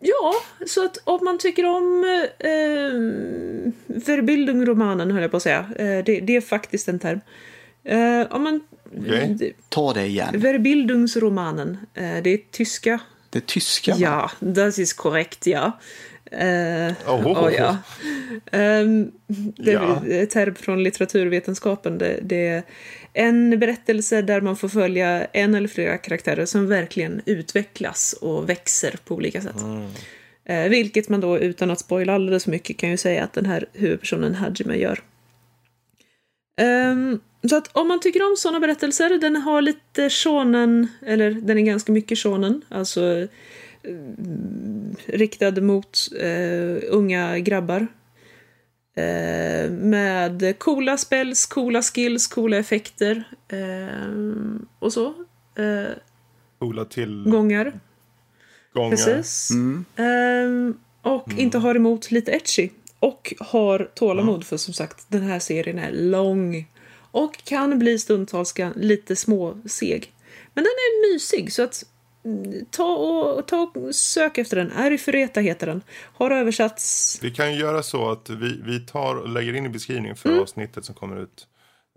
[0.00, 0.34] Ja,
[0.66, 2.04] så att om man tycker om
[2.38, 2.50] eh,
[4.06, 5.58] Verbildung-romanen, höll jag på att säga.
[5.76, 7.20] Eh, det, det är faktiskt en term.
[7.84, 8.60] Eh, om man,
[9.38, 10.40] det- Ta det igen.
[10.40, 13.00] Verbildungsromanen, eh, det är tyska
[13.30, 13.94] Det är tyska.
[13.98, 15.72] Ja, das ist korrekt, ja.
[16.30, 17.76] Eh, Oh, oh, oh, ja.
[18.52, 19.10] Ehm,
[19.56, 20.02] det Ja.
[20.08, 21.98] är ett term från litteraturvetenskapen.
[21.98, 22.62] Det, det är
[23.18, 28.96] en berättelse där man får följa en eller flera karaktärer som verkligen utvecklas och växer
[29.04, 29.56] på olika sätt.
[30.44, 33.46] Eh, vilket man då utan att spoila alldeles för mycket kan ju säga att den
[33.46, 35.00] här huvudpersonen Hajime gör.
[36.60, 41.58] Ehm, så att om man tycker om sådana berättelser, den har lite shonen, eller den
[41.58, 43.26] är ganska mycket shonen, alltså
[43.82, 47.86] mm, riktad mot eh, unga grabbar.
[48.96, 55.06] Eh, med coola spells, coola skills, coola effekter eh, och så.
[55.54, 55.92] Eh,
[56.58, 57.80] Coola till gångar.
[58.74, 58.90] gångar.
[58.90, 59.50] Precis.
[59.50, 59.84] Mm.
[59.96, 62.70] Ehm, och inte har emot lite etchy.
[62.98, 66.68] Och har tålamod för som sagt den här serien är lång.
[67.10, 70.12] Och kan bli stundtals lite småseg.
[70.54, 71.95] Men den är mysig så att mm,
[72.70, 74.72] ta och, ta och sök efter den.
[74.72, 75.82] Arifureta heter den.
[76.14, 77.18] Har översatts.
[77.22, 80.28] Vi kan ju göra så att vi, vi tar och lägger in i beskrivningen för
[80.28, 80.42] Mm.
[80.42, 81.46] avsnittet som kommer ut.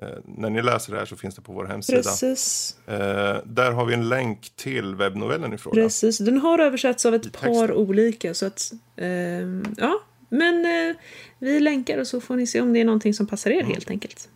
[0.01, 1.97] Eh, när ni läser det här så finns det på vår hemsida.
[2.01, 2.75] Precis.
[2.87, 5.75] Eh, där har vi en länk till webbnovellen i fråga.
[5.75, 6.17] Precis.
[6.17, 8.33] Den har översatts av ett par olika.
[8.33, 9.99] Så att, ehm, ja.
[10.29, 10.95] Men eh,
[11.39, 13.89] vi länkar och så får ni se om det är någonting som passar er helt
[13.89, 14.29] enkelt.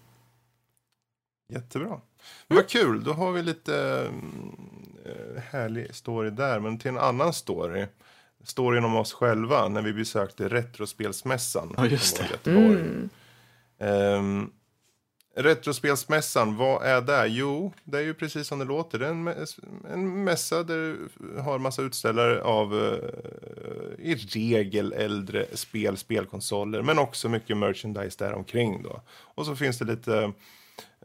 [1.53, 2.01] Jättebra.
[2.47, 4.72] Men vad kul, då har vi lite mm, eh,
[5.51, 6.59] härlig story där.
[6.59, 7.85] Men till en annan story.
[8.43, 11.73] Storyn om oss själva när vi besökte Retrospelsmässan.
[11.77, 12.27] Ja, just det.
[12.31, 12.81] Göteborg.
[12.81, 13.09] Mm.
[13.79, 14.49] Ehm,
[15.35, 17.27] Retrospelsmässan, vad är det?
[17.27, 18.99] Jo, det är ju precis som det låter.
[18.99, 19.27] Det är en,
[19.93, 21.09] en mässa där du
[21.41, 28.33] har massa utställare av eh, i regel äldre spel, spelkonsoler, men också mycket merchandise där
[28.33, 29.01] omkring då.
[29.11, 30.29] Och så finns det lite, eh,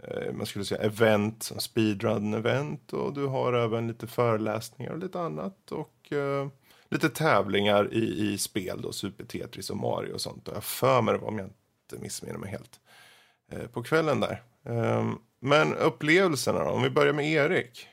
[0.02, 5.72] Eh, man skulle säga event, speedrun-event och du har även lite föreläsningar och lite annat
[5.72, 6.48] och eh,
[6.90, 10.48] lite tävlingar i, i spel då, Super Tetris och Mario och sånt.
[10.48, 12.80] Och jag för mig det var, om jag inte missminner mig helt
[13.52, 14.42] eh, på kvällen där.
[14.64, 16.70] Ehm, Men upplevelserna då?
[16.70, 17.88] Om vi börjar med Erik.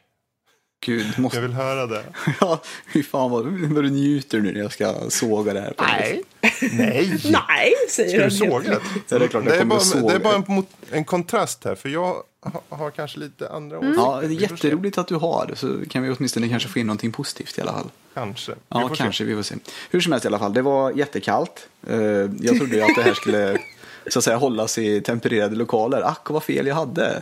[0.85, 1.41] Gud, Jag måste...
[1.41, 2.03] vill höra det.
[2.41, 2.61] Ja,
[2.93, 5.69] fy fan vad, vad du njuter nu när jag ska såga det här.
[5.69, 6.73] vis.
[6.73, 7.21] Nej!
[7.49, 8.79] Nej, säger Ska du såga det?
[9.09, 10.07] Ja, det är klart jag Det är kommer bara, att såga.
[10.07, 13.97] det är bara en, en kontrast här, för jag ha, har kanske lite andra åsikter.
[14.01, 17.11] Ja, det är jätteroligt att du har, så kan vi åtminstone kanske få in någonting
[17.11, 17.89] positivt i alla fall.
[18.13, 18.51] Kanske.
[18.51, 19.23] Vi Ja, kanske.
[19.23, 19.27] Se.
[19.27, 19.55] Vi får se.
[19.89, 21.67] Hur som helst i alla fall, det var jättekallt.
[21.87, 21.97] Eh,
[22.39, 23.57] Jag trodde ju att det här skulle
[24.07, 26.01] så att säga hållas i tempererade lokaler.
[26.01, 27.21] Ack vad fel jag hade.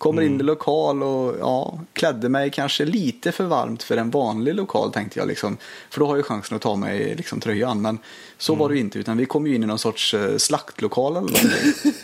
[0.00, 0.34] Kommer Mm.
[0.34, 4.92] in i lokal och ja, klädde mig kanske lite för varmt för en vanlig lokal
[4.92, 5.28] tänkte jag.
[5.28, 5.56] Liksom.
[5.90, 7.82] För då har jag chansen att ta mig liksom, tröjan.
[7.82, 7.98] Men
[8.38, 11.12] så var det ju inte, utan vi kom ju in i någon sorts eh, slaktlokal
[11.16, 12.02] eller någonting.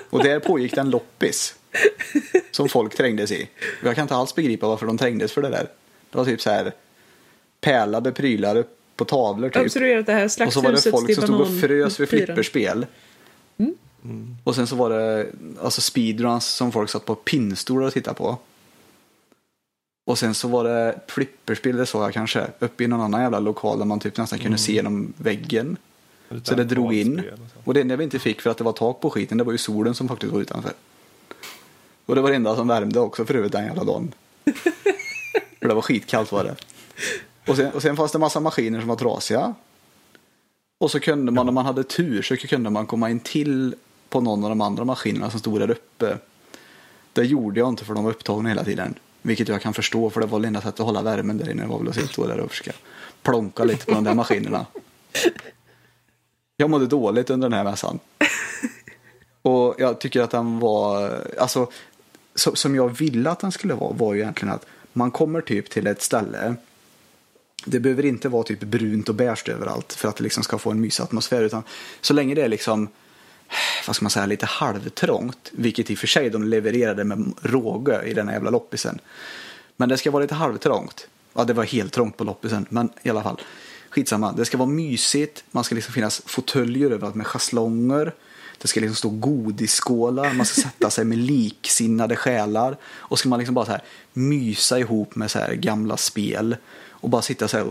[0.10, 1.54] och där pågick det en loppis.
[2.50, 3.48] Som folk trängdes i.
[3.80, 5.68] Och jag kan inte alls begripa varför de trängdes för det där.
[6.10, 6.72] Det var typ så här
[7.60, 8.64] pärlade prylar
[8.96, 9.62] på tavlor typ.
[9.62, 12.86] Observera att det här Och så var det folk som stod och frös vid fyren.
[14.04, 14.36] Flipperspel.
[14.44, 15.26] Och sen så var det
[15.62, 18.38] alltså speedruns som folk satt på pinnstolar och tittade på.
[20.06, 23.40] Och sen så var det flipperspel, det såg jag kanske, uppe i någon annan jävla
[23.40, 25.76] lokal där man typ nästan kunde se genom väggen.
[26.42, 27.18] Så det drog in.
[27.18, 27.58] och så.
[27.64, 29.52] Och det enda vi inte fick för att det var tak på skiten, det var
[29.52, 30.72] ju solen som faktiskt var utanför.
[32.06, 34.14] Och det var det enda som värmde också för övrigt den jävla dagen.
[35.60, 36.56] för det var skitkallt var det.
[37.46, 39.54] Och sen, och sen fanns det massa maskiner som var trasiga.
[40.78, 43.74] Och så kunde man, om man hade tur, så kunde man komma in till
[44.14, 46.18] på någon av de andra maskinerna som stod där uppe.
[47.12, 48.94] Det gjorde jag inte för de var upptagna hela tiden.
[49.22, 51.66] Vilket jag kan förstå, för det var det enda sättet att hålla värmen där inne
[51.66, 52.72] var väl att sitta där och försöka
[53.22, 54.66] plonka lite på de där maskinerna.
[56.56, 57.98] Jag mådde dåligt under den här mässan.
[59.42, 61.70] Och jag tycker att den var, alltså,
[62.34, 65.70] så, som jag ville att den skulle vara, var ju egentligen att man kommer typ
[65.70, 66.54] till ett ställe.
[67.64, 70.70] Det behöver inte vara typ brunt och beige överallt för att det liksom ska få
[70.70, 71.42] en mysig atmosfär.
[71.42, 71.62] Utan
[72.00, 72.88] så länge det är liksom,
[73.86, 75.50] vad ska man säga, lite halvtrångt.
[75.52, 78.98] Vilket i och för sig de levererade med råge i den här jävla loppisen.
[79.76, 81.08] Men det ska vara lite halvtrångt.
[81.34, 83.40] Ja, det var helt trångt på loppisen, men i alla fall.
[83.90, 85.44] Skitsamma, det ska vara mysigt.
[85.50, 88.12] Man ska liksom finnas fåtöljer överallt med schaslonger.
[88.58, 90.32] Det ska liksom stå godisskålar.
[90.32, 92.76] Man ska sätta sig med liksinnade själar.
[92.84, 96.56] Och ska man liksom bara så här mysa ihop med så här gamla spel.
[97.04, 97.66] Och bara sitta så här.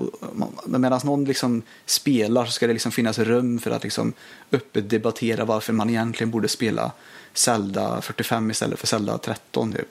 [0.65, 4.13] Medan någon liksom spelar så ska det liksom finnas rum för att liksom
[4.51, 6.91] öppet debattera varför man egentligen borde spela
[7.33, 9.87] Zelda 45 istället för Zelda 13 typ.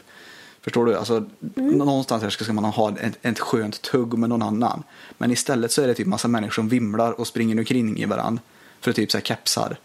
[0.60, 0.96] Förstår du?
[0.96, 1.24] Alltså,
[1.54, 4.82] Någonstans här ska man ha ett, ett skönt tugg med någon annan.
[5.18, 8.42] Men istället så är det typ massa människor som vimlar och springer omkring i varandra.
[8.80, 9.76] För typ så här kepsar.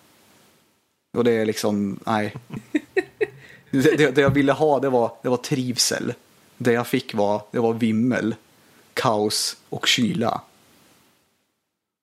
[1.18, 2.36] Och det är liksom, nej.
[3.72, 6.14] Det, det, det jag ville ha det var, det var trivsel.
[6.58, 8.36] Det jag fick var, det var vimmel.
[8.98, 10.42] Kaos och kyla.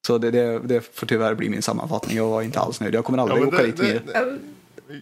[0.06, 2.16] Så det, det, det får tyvärr bli min sammanfattning.
[2.16, 2.94] Jag var inte alls nöjd.
[2.94, 4.02] Jag kommer aldrig men åka det, dit mer.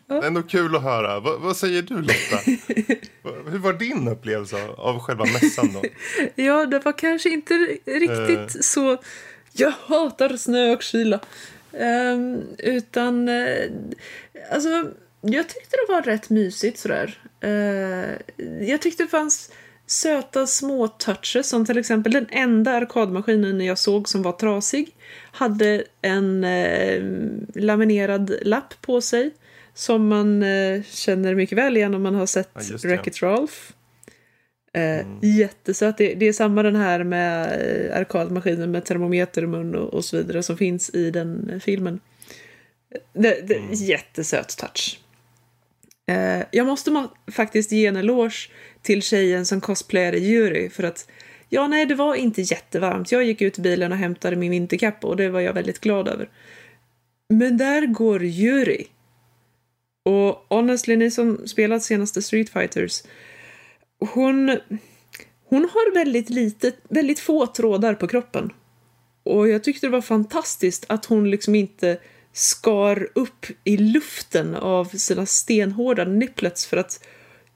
[0.07, 1.21] det, är ändå kul att höra.
[1.21, 2.37] Vad, vad säger du Lotta?
[3.51, 5.83] Hur var din upplevelse av, själva mässan då?
[6.43, 7.55] Ja, det var kanske inte
[7.85, 8.99] riktigt så...
[9.53, 11.21] Jag hatar snö och kyla.
[11.73, 13.29] Ehm, utan...
[13.29, 13.71] eh,
[14.53, 14.91] alltså,
[15.21, 17.19] jag tyckte det var rätt mysigt sådär.
[17.45, 19.51] Uh, jag tyckte det fanns
[19.93, 24.95] söta små touches som till exempel den enda arkadmaskinen jag såg som var trasig
[25.33, 27.03] hade en eh,
[27.55, 29.31] laminerad lapp på sig
[29.75, 32.61] som man eh, känner mycket väl igen om man har sett Ja.
[32.77, 33.55] Wreck-It Ralph.
[34.75, 35.07] Eh,
[35.39, 35.99] Jättesöt.
[35.99, 37.43] Det, det är samma den här med
[37.91, 41.59] eh, arkadmaskinen med termometer i mun och, och så vidare som finns i den eh,
[41.59, 42.01] filmen.
[43.13, 44.99] Det, det, Jättesöt touch.
[46.09, 48.51] Eh, jag måste ma- faktiskt ge en eloge
[48.83, 51.11] till tjejen som cosplayade Yuri för att
[51.49, 53.13] ja, nej, det var inte jättevarmt.
[53.13, 56.09] Jag gick ut i bilen och hämtade min vinterkappa och det var jag väldigt glad
[56.09, 56.31] över.
[57.29, 58.87] Men där går Yuri.
[60.05, 63.03] Och honestly, ni som spelat senaste Street Fighters,
[63.99, 64.59] hon,
[65.45, 68.53] hon har väldigt lite, väldigt få trådar på kroppen.
[69.23, 71.99] Och jag tyckte det var fantastiskt att hon liksom inte
[72.33, 77.07] skar upp i luften av sina stenhårda nipplets för att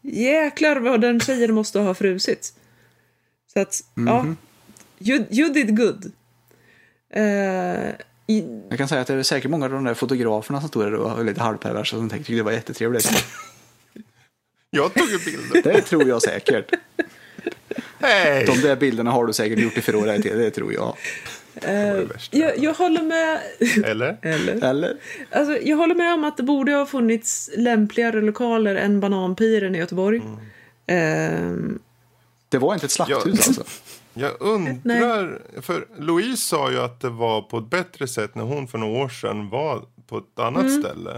[0.06, 2.52] jäklar vad den tjejen måste ha frusit.
[3.52, 4.26] Så att, ja,
[4.98, 6.12] you, you did good.
[7.10, 7.22] Eh,
[8.26, 10.84] i, Jag kan säga att det är säkert många av de där fotograferna som stod
[10.84, 13.24] där och var lite halvperversa som tänkte att det var jättetrevligt.
[14.70, 15.62] Jag tog ju bilder.
[15.72, 16.70] Det tror jag säkert.
[17.98, 18.44] Hej!
[18.46, 20.96] De där bilderna har du säkert gjort i förrådet, det tror jag.
[21.62, 22.36] Värsta.
[22.36, 23.40] jag, jag håller med.
[23.84, 24.16] Eller?
[24.22, 24.64] Eller?
[24.64, 24.96] Eller?
[25.30, 29.78] Alltså, jag håller med om att det borde ha funnits lämpligare lokaler än Bananpiren i
[29.78, 30.22] Göteborg.
[30.86, 31.78] Ehm,
[32.48, 33.30] Det var inte ett slakthus Ja.
[33.30, 33.64] alltså.
[34.18, 38.68] Jag undrar, för Louise sa ju att det var på ett bättre sätt när hon
[38.68, 41.10] för några år sedan var på ett annat ställe.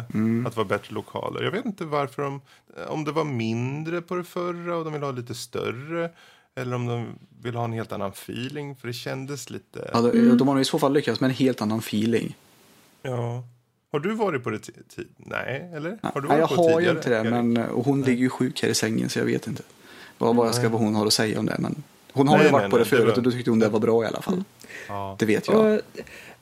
[0.47, 1.43] Att det var bättre lokaler.
[1.43, 2.41] Jag vet inte varför de,
[2.89, 6.11] om det var mindre på det förra och de ville ha lite större.
[6.61, 7.07] Eller om de
[7.43, 8.77] vill ha en helt annan feeling.
[8.77, 11.63] För det kändes lite, Ja, de, de har i så fall lyckats med en helt
[11.63, 12.37] annan feeling.
[13.03, 13.45] ja.
[13.93, 15.99] Har du varit på det ti- ti- Nej, eller?
[16.03, 18.63] Har du Nej, varit jag har ju inte det, men och hon ligger ju sjuk
[18.63, 19.63] här i sängen så jag vet inte
[20.19, 21.57] vad, vad, jag ska, vad hon har att säga om det.
[21.59, 21.83] Men
[22.13, 23.51] hon har Nej, ju varit nej, på det nej, det förut var- och då tyckte
[23.51, 24.45] hon det var bra i alla fall.
[24.89, 25.17] Ja.
[25.19, 25.75] Det vet jag.
[25.75, 25.81] och,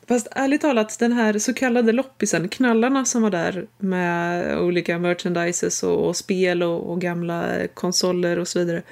[0.08, 5.82] fast ärligt talat, den här så kallade loppisen, knallarna som var där med olika merchandises
[5.82, 8.82] och, och spel och, och gamla konsoler och så vidare.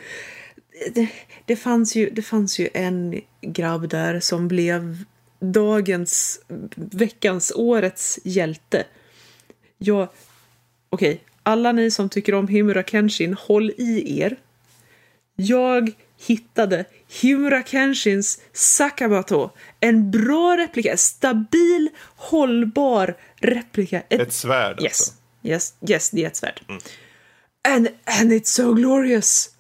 [0.95, 1.09] Det,
[1.45, 5.05] det, fanns ju, det fanns ju en grabb där som blev
[5.41, 6.41] dagens,
[6.75, 8.87] veckans, årets hjälte.
[9.79, 10.09] Jag,
[10.91, 14.37] okej, alla ni som tycker om Himura Kenshin, håll i er.
[15.37, 15.93] Jag
[16.27, 19.51] hittade Himura Kenshins Sakabato.
[19.81, 24.03] En bra replika, stabil, hållbar replika.
[24.09, 25.13] Ett, Ett svärd yes, alltså.
[25.43, 26.61] yes, yes, det är ett svärd.
[27.69, 29.51] And, and it's so glorious.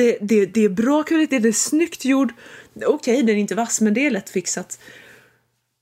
[0.00, 2.32] Det, det, det är bra kvalitet, det är snyggt gjord.
[2.86, 4.78] Okej, den är inte vass, men det är lätt fixat.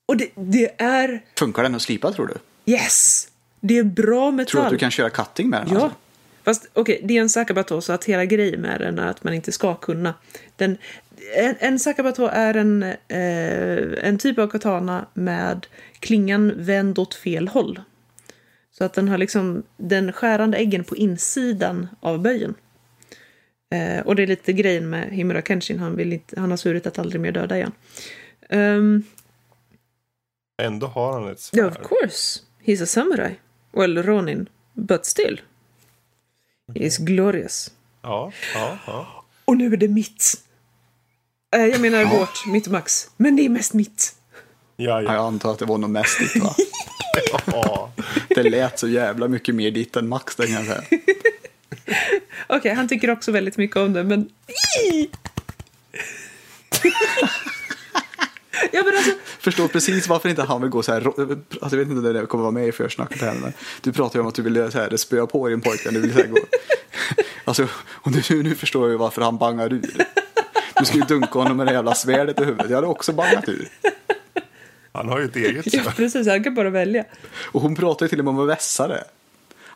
[0.08, 1.24] Och det, det är...
[1.38, 2.72] Funkar den att slipa tror du?
[2.72, 3.28] Yes!
[3.60, 4.50] Det är bra metall.
[4.50, 5.74] Tror du att du kan köra cutting med den?
[5.74, 5.82] Ja.
[5.82, 5.98] Alltså?
[6.44, 9.34] Fast okej, det är en sakabato så att hela grejen med den är att man
[9.34, 10.14] inte ska kunna.
[10.56, 10.76] Den,
[11.36, 15.66] en, en sakabato är en, eh, en typ av katana med
[16.00, 17.80] klingan vänd åt fel håll.
[18.72, 22.54] Så att den har liksom den skärande äggen på insidan av böjen.
[23.70, 26.86] Eh, och det är lite grejen med Himura Kenshin, han, vill inte, han har svurit
[26.86, 27.72] att aldrig mer döda igen.
[28.50, 29.02] Um,
[30.62, 31.82] Ändå har han ett Yeah, svärd.
[31.82, 32.40] of course.
[32.64, 33.34] He's a samurai.
[33.72, 34.48] Well, Ronin.
[34.74, 35.40] But still.
[36.74, 37.70] He is glorious.
[38.02, 39.24] Ja, ja, ja.
[39.44, 40.34] Och nu är det mitt.
[41.56, 43.10] Eh, jag menar vårt, mitt och Max.
[43.16, 44.14] Men det är mest mitt.
[44.76, 45.14] Ja, Ja, ja.
[45.14, 46.54] jag antar att det var nog mest ditt va?
[47.46, 47.92] ja.
[48.28, 50.82] Det lät så jävla mycket mer ditt än Max den kan jag säga.
[52.46, 54.28] Okej, han tycker också väldigt mycket om det, men...
[58.72, 59.10] ja, men alltså...
[59.38, 61.06] Förstår precis varför inte han vill gå så här.
[61.06, 64.18] Alltså jag vet inte om det kommer vara med i försnacket här men du pratar
[64.18, 65.94] ju om att du vill så här, spöa på din pojkvän.
[65.94, 66.38] Du vill så här gå.
[67.44, 70.04] Alltså, och nu, nu förstår jag ju varför han bangar ur.
[70.78, 72.70] Du skulle ju dunka honom med det jävla svärdet i huvudet.
[72.70, 73.68] Jag hade också bangat ur.
[74.92, 75.96] Han har ju ett eget Ja, svärd.
[75.96, 76.28] precis.
[76.28, 77.04] Han kan bara välja.
[77.52, 79.04] Och hon pratar ju till och med om att vässa det.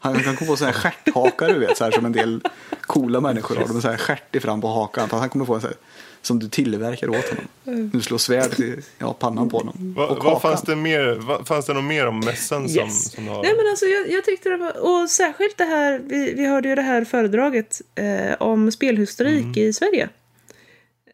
[0.02, 2.40] Han kan komma på sådana här stjärthakar du vet, så här, som en del
[2.80, 3.64] coola människor har.
[3.66, 5.08] De har så här stjärt i fram på hakan.
[5.10, 5.76] Han kommer få en så här,
[6.22, 7.90] som du tillverkar åt honom.
[7.92, 9.94] Du slår svärd i ja, pannan på honom.
[9.96, 10.40] Vad hakan.
[10.40, 11.18] fanns det mer?
[11.20, 13.12] Vad, fanns det något mer om mässan som, Yes.
[13.12, 13.42] som du har?
[13.42, 15.02] Nej, men alltså, jag, jag tyckte det var...
[15.02, 16.00] Och särskilt det här...
[16.04, 20.08] Vi, vi hörde ju det här föredraget eh, om spelhistorik i Sverige.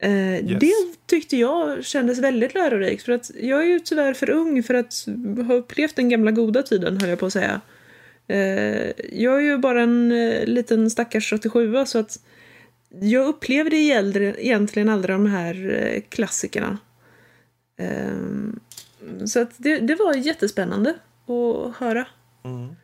[0.01, 0.11] Eh,
[0.59, 0.73] Det
[1.07, 3.03] tyckte jag kändes väldigt lärorikt.
[3.05, 4.95] För att jag är ju tyvärr för ung för att
[5.47, 7.61] ha upplevt den gamla goda tiden, höll jag på att säga.
[8.29, 12.19] Eh, jag är ju bara en eh, liten stackars 87 så att
[13.01, 16.79] jag upplevde egentligen aldrig de här eh, klassikerna.
[17.77, 18.61] Ehm,
[19.27, 20.95] så att det, det var jättespännande
[21.27, 22.07] att höra.
[22.45, 22.77] Mm.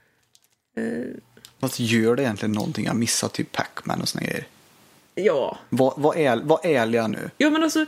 [1.61, 4.47] Fast gör det egentligen någonting att missa typ Pac-Man och såna grejer?
[5.15, 5.59] Ja.
[5.69, 7.31] Var, var, är, var ärliga nu.
[7.37, 7.87] Ja, men alltså.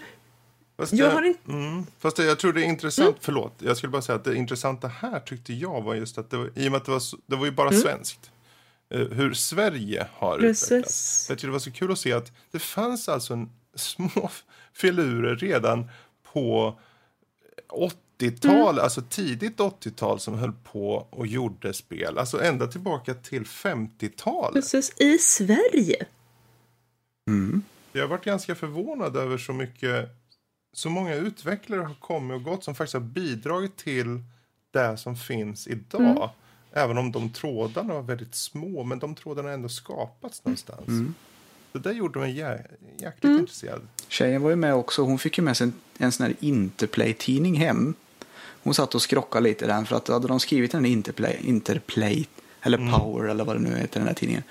[0.76, 1.52] Fast jag, har inte...
[1.52, 3.18] Mm, fast jag tror det är intressant, mm.
[3.20, 6.36] förlåt, jag skulle bara säga att det intressanta här tyckte jag var just att det
[6.36, 7.80] var, i och med att det var, det var ju bara mm.
[7.80, 8.30] svenskt.
[8.94, 10.64] Uh, hur Sverige har Precis.
[10.64, 11.26] utvecklats.
[11.28, 14.30] Jag tyckte det var så kul att se att det fanns alltså en, små
[14.72, 15.90] filurer redan
[16.32, 16.78] på
[18.18, 18.84] 80-tal, mm.
[18.84, 22.18] alltså tidigt 80-tal som höll på och gjorde spel.
[22.18, 24.52] Alltså ända tillbaka till 50-talet.
[24.52, 26.06] Precis, i Sverige.
[27.28, 27.62] Mm.
[27.92, 30.10] Jag har varit ganska förvånad över så mycket,
[30.72, 34.22] så många utvecklare har kommit och gått som faktiskt har bidragit till
[34.70, 36.00] det som finns idag.
[36.00, 36.28] Mm.
[36.72, 40.88] Även om de trådarna var väldigt små, men de trådarna har ändå skapats någonstans.
[40.88, 41.14] Mm.
[41.72, 42.66] Det gjorde mig jä
[42.98, 43.38] jäkligt mm.
[43.38, 43.80] intresserad.
[44.08, 45.02] Tjejen var ju med också.
[45.02, 47.94] Hon fick ju med sig en, en sån här Interplay-tidning hem.
[48.62, 52.26] Hon satt och skrockade lite i den för att hade de skrivit en Interplay, Interplay
[52.62, 52.92] eller mm.
[52.92, 54.42] Power eller vad det nu heter den här tidningen.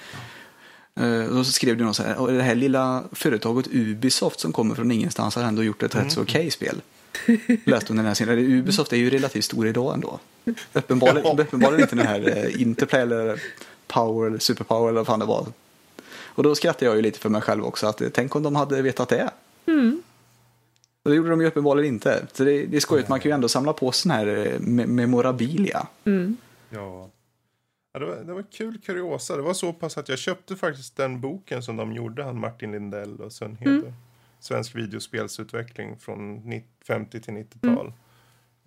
[1.37, 4.75] Och så skrev du något så här, och det här lilla företaget Ubisoft som kommer
[4.75, 6.05] från ingenstans har ändå gjort ett mm.
[6.05, 6.81] rätt så okej okay spel.
[7.65, 8.39] Läste hon den här scenen.
[8.39, 10.19] Ubisoft är ju relativt stor idag ändå.
[10.73, 11.43] Uppenbarligen, ja.
[11.43, 13.41] uppenbarligen inte den här uh, Interplay eller
[13.87, 15.47] Power eller Superpower eller vad fan det var.
[16.09, 17.87] Och då skrattade jag ju lite för mig själv också.
[17.87, 19.29] att Tänk om de hade vetat det.
[19.65, 20.01] Mm.
[21.03, 22.27] Och det gjorde de ju uppenbarligen inte.
[22.33, 24.85] Så det, det är skojigt, man kan ju ändå samla på sån här eh, me
[24.85, 25.87] memorabilia.
[26.05, 26.37] Mm.
[26.69, 27.09] Ja.
[27.95, 29.35] Ja det, var, det var kul kuriosa.
[29.35, 32.71] Det var så pass att jag köpte faktiskt den boken som de gjorde, han Martin
[32.71, 33.93] Lindell och Sven mm.
[34.39, 36.41] Svensk videospelsutveckling från
[36.87, 37.85] 50 till 90-tal.
[37.85, 37.93] Mm.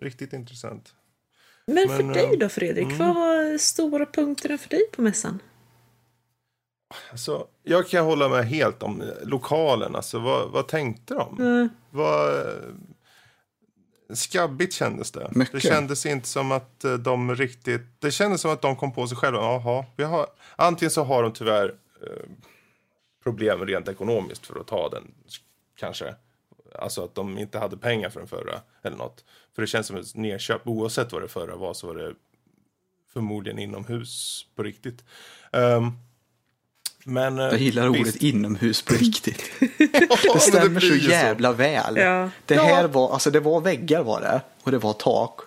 [0.00, 0.94] Riktigt intressant.
[1.66, 2.98] Men, Men för dig då Fredrik, mm.
[2.98, 5.38] vad var stora punkterna för dig på mässan?
[7.10, 9.96] Alltså, jag kan hålla med helt om lokalen.
[9.96, 11.38] Alltså, vad, vad tänkte de?
[11.38, 11.68] Mm.
[11.90, 12.46] Vad,
[14.14, 15.30] skabbigt kändes det.
[15.34, 15.52] Mycket.
[15.52, 17.82] Det kändes inte som att eh, de riktigt...
[17.98, 19.38] Det kändes som att de kom på sig själva.
[19.38, 20.26] Jaha, vi har,
[20.56, 22.30] antingen så har de tyvärr eh,
[23.22, 25.14] problem rent ekonomiskt för att ta den.
[25.76, 26.14] Kanske.
[26.74, 28.60] Alltså att de inte hade pengar för den förra.
[28.82, 29.24] Eller något.
[29.54, 30.66] För det känns som ett nedköp.
[30.66, 32.14] Oavsett vad det förra var så var det
[33.12, 35.04] förmodligen inomhus på riktigt.
[35.52, 35.92] Um,
[37.08, 38.00] men, eh, jag gillar visst.
[38.00, 39.42] ordet inomhus på riktigt.
[40.34, 41.96] det stämmer så jävla väl.
[41.96, 42.30] Ja.
[42.46, 45.40] Det här var, alltså det var väggar var det och det var tak.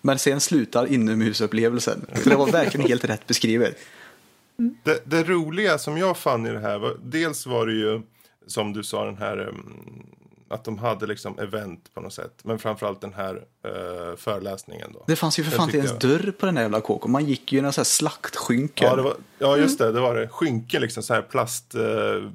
[0.00, 2.06] Men sen slutar inomhusupplevelsen.
[2.22, 3.78] Så det var verkligen helt rätt beskrivet.
[4.56, 8.02] Det, det, roliga som jag fann i det här var, dels var det ju
[8.46, 10.06] som du sa den här um,
[10.48, 12.32] att de hade liksom event på något sätt.
[12.42, 15.04] Men framförallt den här uh, föreläsningen då.
[15.06, 16.00] Det fanns ju för fan inte ens jag...
[16.00, 17.10] dörr på den där jävla kåken.
[17.10, 18.84] Man gick ju i en sån här slaktskynke.
[18.84, 19.92] Ja, var, ja, just det.
[19.92, 20.28] Det var det.
[20.28, 21.02] Skynke liksom.
[21.02, 21.74] Så här plast...
[21.74, 22.30] Uh,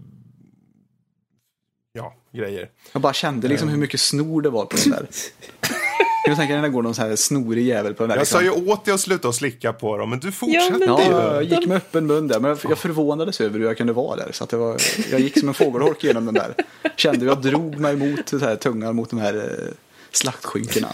[1.94, 2.70] ja, grejer.
[2.94, 5.08] Jag bara kände liksom hur mycket snor det var på den där.
[6.24, 8.16] Jag tänker när det går någon så här snorig jävel på den där.
[8.16, 8.40] Jag liksom.
[8.40, 11.12] sa ju åt dig att sluta och slicka på dem, men du fortsatte ja, ju.
[11.12, 14.16] Ja, jag gick med öppen mun där, men jag förvånades över hur jag kunde vara
[14.16, 14.32] där.
[14.32, 14.82] Så att det var,
[15.12, 16.54] jag gick som en fågelholk genom den där.
[16.96, 19.74] Kände jag drog mig mot så här, tungan mot de här eh,
[20.12, 20.94] slaktskinkorna.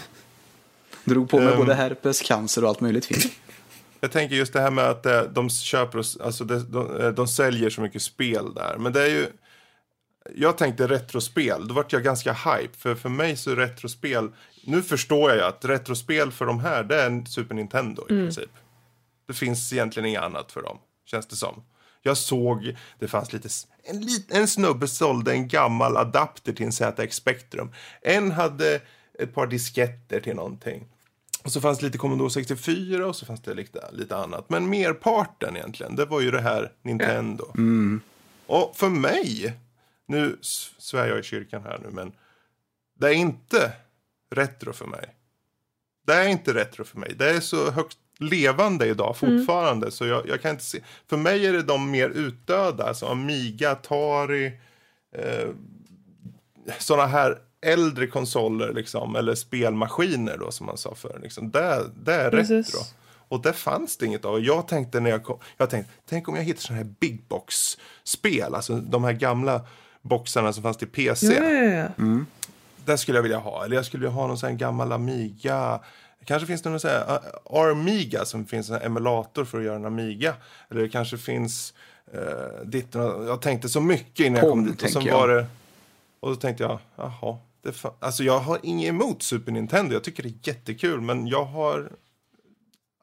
[1.04, 3.32] Drog på mig um, både herpes, cancer och allt möjligt fint.
[4.00, 7.28] Jag tänker just det här med att eh, de köper, alltså de, de, eh, de
[7.28, 8.76] säljer så mycket spel där.
[8.78, 9.26] Men det är ju
[10.34, 12.78] jag tänkte retrospel, då vart jag ganska hype.
[12.78, 14.30] För för mig så är retrospel,
[14.68, 18.12] nu förstår jag ju att retrospel för de här, det är en Super Nintendo i
[18.12, 18.24] mm.
[18.24, 18.50] princip.
[19.26, 21.62] Det finns egentligen inget annat för dem, känns det som.
[22.02, 23.48] Jag såg, det fanns lite,
[23.82, 27.72] en, en snubbe sålde en gammal adapter till en ZX Spectrum.
[28.02, 28.80] En hade
[29.18, 30.84] ett par disketter till någonting.
[31.44, 34.50] Och så fanns det lite Commodore 64 och så fanns det lite, lite annat.
[34.50, 37.44] Men merparten egentligen, det var ju det här Nintendo.
[37.54, 38.00] Mm.
[38.46, 39.54] Och för mig
[40.06, 40.38] nu
[40.78, 42.12] svär jag i kyrkan här nu, men
[42.98, 43.72] det är inte
[44.30, 45.14] retro för mig.
[46.06, 47.14] Det är inte retro för mig.
[47.18, 49.38] Det är så högt levande idag mm.
[49.38, 49.84] fortfarande.
[49.84, 49.90] Mm.
[49.90, 50.80] Så jag, jag, kan inte se.
[51.06, 52.84] För mig är det de mer utdöda.
[52.84, 54.52] Alltså Amiga, Atari.
[55.16, 55.48] Eh,
[56.78, 59.16] sådana här äldre konsoler liksom.
[59.16, 61.20] Eller spelmaskiner då som man sa förr.
[61.22, 61.50] Liksom.
[61.50, 62.74] Det, det är Precis.
[62.74, 62.80] retro.
[63.28, 64.40] Och där fanns det inget av.
[64.40, 65.38] Jag tänkte när jag kom.
[65.56, 68.54] Jag tänkte, tänk om jag hittar sådana här big box spel.
[68.54, 69.66] Alltså de här gamla
[70.02, 71.26] boxarna som fanns till PC.
[71.26, 71.86] Ja, ja, ja.
[71.98, 72.26] Mm.
[72.88, 73.64] Det skulle jag vilja ha.
[73.64, 75.80] Eller jag skulle vilja ha någon sån här gammal Amiga.
[76.24, 79.76] Kanske finns det någon sån här uh, Armiga som finns en emulator för att göra
[79.76, 80.34] en Amiga.
[80.70, 81.74] Eller det kanske finns
[82.14, 84.82] uh, ditt, Jag tänkte så mycket innan Pong, jag kom dit.
[84.82, 85.46] Och så var det...
[86.20, 87.38] Och då tänkte jag, jaha.
[87.62, 89.92] Det alltså jag har inget emot Super Nintendo.
[89.92, 91.00] Jag tycker det är jättekul.
[91.00, 91.92] Men jag har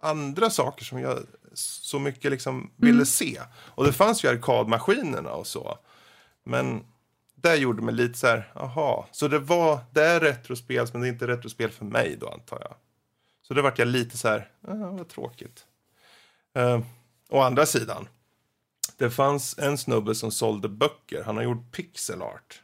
[0.02, 1.20] andra saker som jag
[1.54, 3.42] så mycket liksom ville se.
[3.54, 5.78] Och det fanns ju arkadmaskinerna och så.
[6.44, 6.84] Men
[7.46, 9.08] det gjorde mig lite så här, aha.
[9.12, 12.58] Så det var, det är retrospel, men det är inte retrospel för mig då antar
[12.62, 12.76] jag.
[13.42, 15.66] Så det vart jag lite så här, ah, vad tråkigt.
[16.58, 16.80] Uh,
[17.30, 18.08] å andra sidan,
[18.98, 21.24] det fanns en snubbe som sålde böcker.
[21.24, 22.60] Han har gjort pixel art.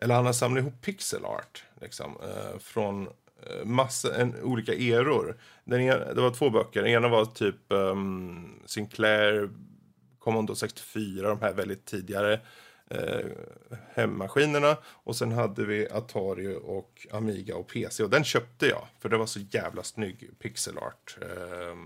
[0.00, 1.64] Eller han har samlat ihop pixel art.
[1.80, 5.36] Liksom, eh, från eh, massa, en, olika eror.
[5.64, 6.82] Den ena, det var två böcker.
[6.82, 9.50] Den ena var typ um, Sinclair
[10.18, 12.40] Commodore 64, de här väldigt tidigare
[12.90, 13.26] eh,
[13.94, 14.76] hemmaskinerna.
[14.84, 18.02] Och sen hade vi Atari och Amiga och PC.
[18.02, 21.16] Och den köpte jag, för det var så jävla snygg pixel art.
[21.22, 21.76] Eh,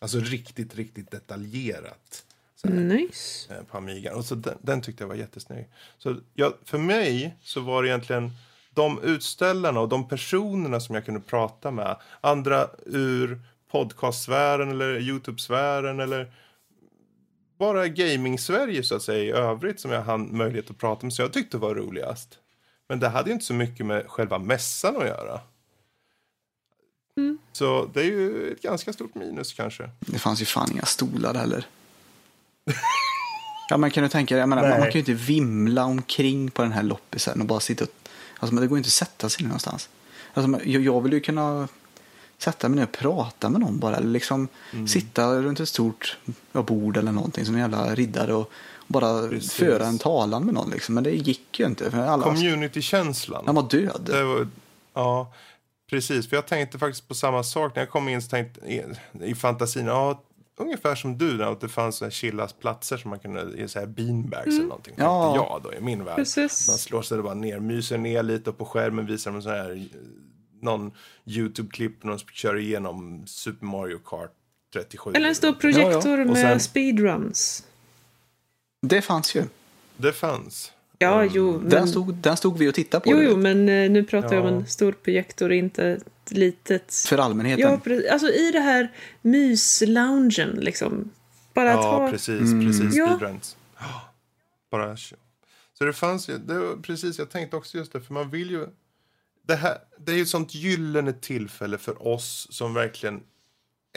[0.00, 2.24] alltså riktigt, riktigt detaljerat.
[2.64, 3.54] Här Nice.
[3.54, 4.14] eh, på Amiga.
[4.16, 5.68] Och så den, den tyckte jag var jättesnygg.
[5.98, 8.30] Så jag, för mig så var det egentligen
[8.70, 11.96] de utställarna och de personerna som jag kunde prata med.
[12.20, 13.40] Andra ur
[13.70, 16.32] podcastsfären eller Youtube-sfären eller
[17.58, 21.12] bara gaming-Sverige så att säga i övrigt som jag hann möjlighet att prata med.
[21.12, 22.38] Så jag tyckte var roligast.
[22.88, 25.40] Men det hade ju inte så mycket med själva mässan att göra.
[27.52, 29.90] Så det är ju ett ganska stort minus kanske.
[30.00, 31.66] Det fanns ju fan inga stolar heller.
[33.70, 34.80] ja, man kan ju tänka dig, jag menar, man, Nej.
[34.80, 37.90] man kan ju inte vimla omkring på den här loppisen och bara sitta och...
[38.38, 39.88] Alltså, men det går ju inte att sätta sig någonstans.
[40.34, 41.68] Alltså, jag, jag vill ju kunna
[42.44, 43.96] sätta mig ner och prata med någon bara.
[43.96, 44.88] Eller liksom Mm.
[44.88, 46.18] sitta runt ett stort
[46.52, 48.50] bord eller någonting som en jävla riddare och
[48.86, 49.52] bara Precis.
[49.52, 50.70] föra en talan med någon.
[50.70, 50.94] Liksom.
[50.94, 51.90] Men det gick ju inte.
[51.90, 53.42] För alla, Community-känslan.
[53.46, 54.00] han var död.
[54.06, 54.48] Det var,
[54.94, 55.32] ja,
[55.90, 56.28] precis.
[56.28, 58.22] För jag tänkte faktiskt på samma sak när jag kom in.
[58.22, 58.82] Så tänkte, i,
[59.22, 60.22] I fantasin, ja,
[60.56, 63.78] ungefär som du, att det fanns så här chillas platser som man kunde, i så
[63.78, 64.94] här beanbags eller någonting.
[64.96, 65.34] Ja.
[65.36, 66.16] Jag då, i min värld.
[66.16, 66.68] Precis.
[66.68, 69.88] Man slår sig bara ner, myser ner lite och på skärmen visar de så här,
[70.64, 70.92] någon
[71.26, 74.32] YouTube-klipp när de kör igenom Super Mario Kart
[74.72, 75.10] 37.
[75.14, 77.64] Eller en stor projektor Ja, med sen- speedruns.
[78.82, 79.42] Det fanns ju.
[79.96, 80.72] Det fanns.
[80.98, 81.68] Ja, jo, men...
[81.70, 83.10] Den, stod, den stod vi och tittade på.
[83.10, 84.60] Jo, jo, men eh, nu pratar jag om Ja.
[84.60, 86.94] en stor projektor, inte ett litet...
[86.94, 87.62] För allmänheten.
[87.62, 88.92] Ja, pre- alltså i det här
[89.22, 91.10] mysloungen liksom.
[91.54, 92.10] Bara att Ja, ha...
[92.10, 92.40] precis.
[92.40, 92.66] Mm.
[92.66, 93.06] precis Ja.
[93.16, 93.56] speedruns.
[93.78, 94.00] Ja,
[94.70, 94.96] Bara...
[95.78, 98.50] Så det fanns ju, det var precis, jag tänkte också just det, för man vill
[98.50, 98.66] ju...
[99.46, 103.22] Det, här, det är ju ett sånt gyllene tillfälle för oss som verkligen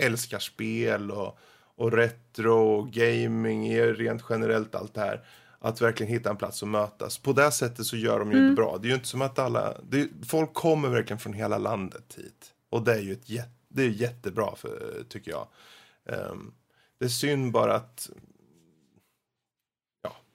[0.01, 1.39] älskar spel och,
[1.75, 5.25] och retro och gaming, är rent generellt allt det här.
[5.59, 7.17] Att verkligen hitta en plats att mötas.
[7.17, 8.49] På det sättet så gör de ju Mm.
[8.49, 8.77] det bra.
[8.77, 9.77] Det är ju inte som att alla...
[9.89, 12.53] Det, folk kommer verkligen från hela landet hit.
[12.69, 15.47] Och det är ju ett jätte, det är jättebra, för, tycker jag.
[16.05, 16.53] Ehm,
[16.99, 18.09] det är synd bara att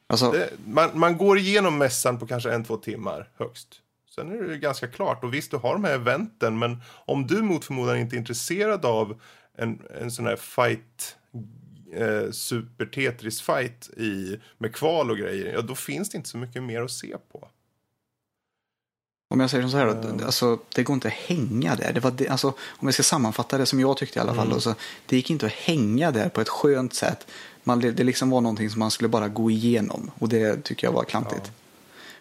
[0.06, 3.82] Alltså, det, man, man går igenom mässan på kanske en, två timmar högst.
[4.14, 5.24] Sen är det ju ganska klart.
[5.24, 8.84] Och visst, du har de här eventen, men om du mot förmodan inte är intresserad
[8.84, 9.20] av
[9.58, 11.16] en, en sån här fight,
[11.94, 16.38] eh, super Tetris fight i, med kval och grejer, ja då finns det inte så
[16.38, 17.48] mycket mer att se på.
[19.30, 21.92] Om jag säger så här, då, alltså, det går inte att hänga där.
[21.92, 24.48] Det var det, alltså, om jag ska sammanfatta det som jag tyckte i alla fall.
[24.48, 24.74] Då, så,
[25.06, 27.26] det gick inte att hänga där på ett skönt sätt.
[27.64, 30.10] Man, det, det liksom var någonting som man skulle bara gå igenom.
[30.18, 31.52] Och det tycker jag var klantigt.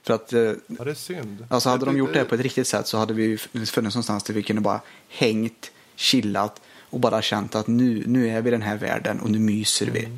[0.03, 1.45] För att, eh, Ja, det är synd.
[1.49, 4.23] alltså hade de gjort det på ett riktigt sätt så hade vi ju funnits någonstans
[4.23, 8.51] där vi kunde bara hängt, chillat och bara känt att nu, nu är vi i
[8.51, 10.09] den här världen och nu myser vi.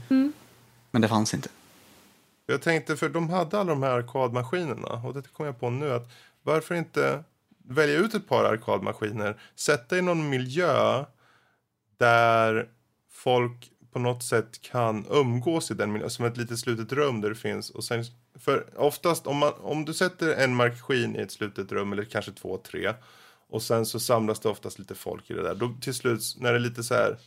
[0.92, 1.50] Men det fanns inte.
[2.46, 4.88] Jag tänkte, för de hade alla de här arkadmaskinerna.
[4.88, 6.12] Och det kom jag på nu att
[6.44, 7.24] varför inte
[7.68, 11.06] välja ut ett par arkadmaskiner, sätta i någon miljö
[11.98, 12.70] där
[13.12, 17.30] folk på något sätt kan umgås i den miljön, som ett litet slutet rum där
[17.30, 17.70] det finns.
[17.70, 18.04] Och sen,
[18.40, 22.32] för oftast om, man, om du sätter en maskin i ett slutet rum, eller kanske
[22.32, 22.94] två, tre,
[23.50, 25.56] och sen så samlas det oftast lite folk i det där.
[25.56, 27.18] Då till slut, när det är lite så här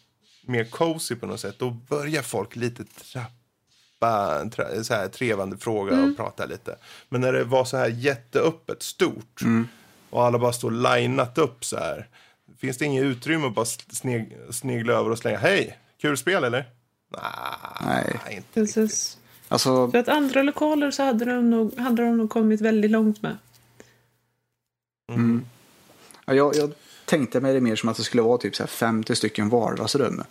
[0.47, 6.03] mer cozy på något sätt, då börjar folk lite trappa tra- så här trevande fråga
[6.03, 6.77] och prata lite.
[7.09, 9.41] Men när det var så här jätteöppet, stort
[10.11, 12.09] och alla bara står linat upp så här.
[12.59, 16.71] Finns det inget utrymme att bara sneg, snegla över och slänga hej, kul spel eller?
[17.87, 18.21] Nej.
[18.25, 19.19] Nej, inte riktigt.
[19.49, 23.23] Alltså, För att andra lokaler så hade de nog, hade de nog kommit väldigt långt
[23.23, 23.37] med.
[26.27, 26.73] Ja, jag, jag
[27.05, 30.23] tänkte mig det mer som att det skulle vara typ så här 50 stycken vardagsrum.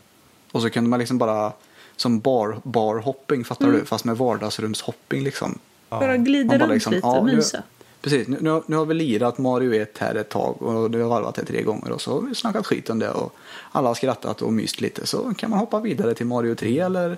[0.51, 1.53] Och så kunde man liksom bara
[1.95, 3.85] som bar, barhopping, fattar du?
[3.85, 5.59] Fast med vardagsrumshopping liksom.
[5.89, 7.63] Bara glida Man bara runt liksom, lite, ja, nu- mysa.
[8.01, 10.97] Precis, nu, nu, har- nu har vi lirat Mario 1 här ett tag och nu
[10.97, 13.35] har vi varvat det tre gånger och så har vi snackat skit om det och
[13.71, 15.07] alla har skrattat och myst lite.
[15.07, 17.17] Så kan man hoppa vidare till Mario 3 eller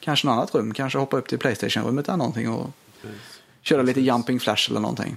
[0.00, 2.70] kanske något annat rum, kanske hoppa upp till Playstation-rummet eller någonting och
[3.62, 5.16] Köra lite jumping flash eller någonting.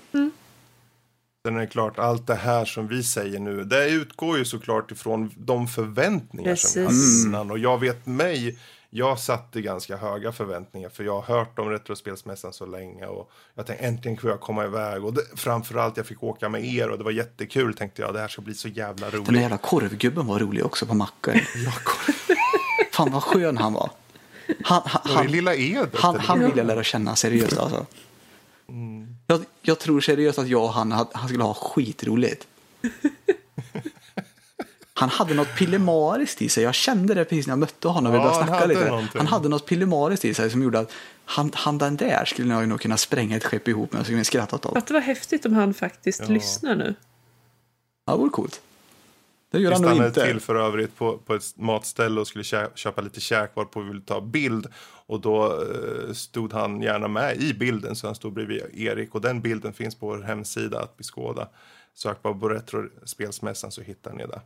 [1.46, 4.92] Sen är det klart, allt det här som vi säger nu, det utgår ju såklart
[4.92, 7.24] ifrån de förväntningar som vi Precis.
[7.26, 7.52] hade innan.
[7.52, 8.58] Och jag vet mig,
[8.90, 13.66] jag satte ganska höga förväntningar för jag har hört om Retrospelsmässan så länge och jag
[13.66, 16.98] tänkte äntligen får jag komma iväg och det, framförallt jag fick åka med er och
[16.98, 19.26] det var jättekul tänkte jag, det här ska bli så jävla roligt.
[19.26, 21.34] Den där jävla korvgubben var rolig också på macken.
[21.66, 22.18] Ja, kolla.
[22.92, 23.90] Fan vad skön han var.
[24.64, 25.96] Han, han, lilla Edet?
[25.96, 27.86] han, han ville jag lära känna seriöst alltså.
[29.28, 32.48] Jag, jag tror seriöst att jag och han, han skulle ha skitroligt.
[34.94, 36.64] Han hade något pillemariskt i sig.
[36.64, 38.12] Jag kände det precis när jag mötte honom.
[38.12, 38.90] Vi Ja, började han snacka hade lite.
[38.90, 39.18] någonting.
[39.20, 40.92] Han hade något pillemariskt i sig som gjorde att
[41.26, 44.00] han, han den där skulle jag nog kunna spränga ett skepp ihop med.
[44.00, 44.78] Så skulle vi skrattat åt.
[44.78, 46.96] Att det var häftigt om han faktiskt lyssnar nu.
[48.06, 48.62] Ja, det vore coolt.
[49.52, 50.26] Det gör Vi han nog stannade inte.
[50.26, 53.88] till för övrigt på, på ett matställe och skulle kä köpa lite käk varpå vi
[53.88, 54.68] ville ta bild.
[55.06, 59.16] Och då eh, stod han gärna med i bilden så han stod bredvid Erik.
[59.16, 61.48] Och den bilden finns på vår hemsida att beskåda.
[61.94, 64.42] Sök bara på Retrospelsmässan så hittar ni det.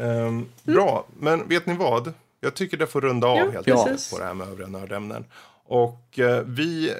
[0.00, 2.12] Ehm, Bra, men vet ni vad?
[2.40, 5.24] Jag tycker det får runda av Ja, helt enkelt på det här med övriga nördämnen.
[5.64, 6.92] Och eh, vi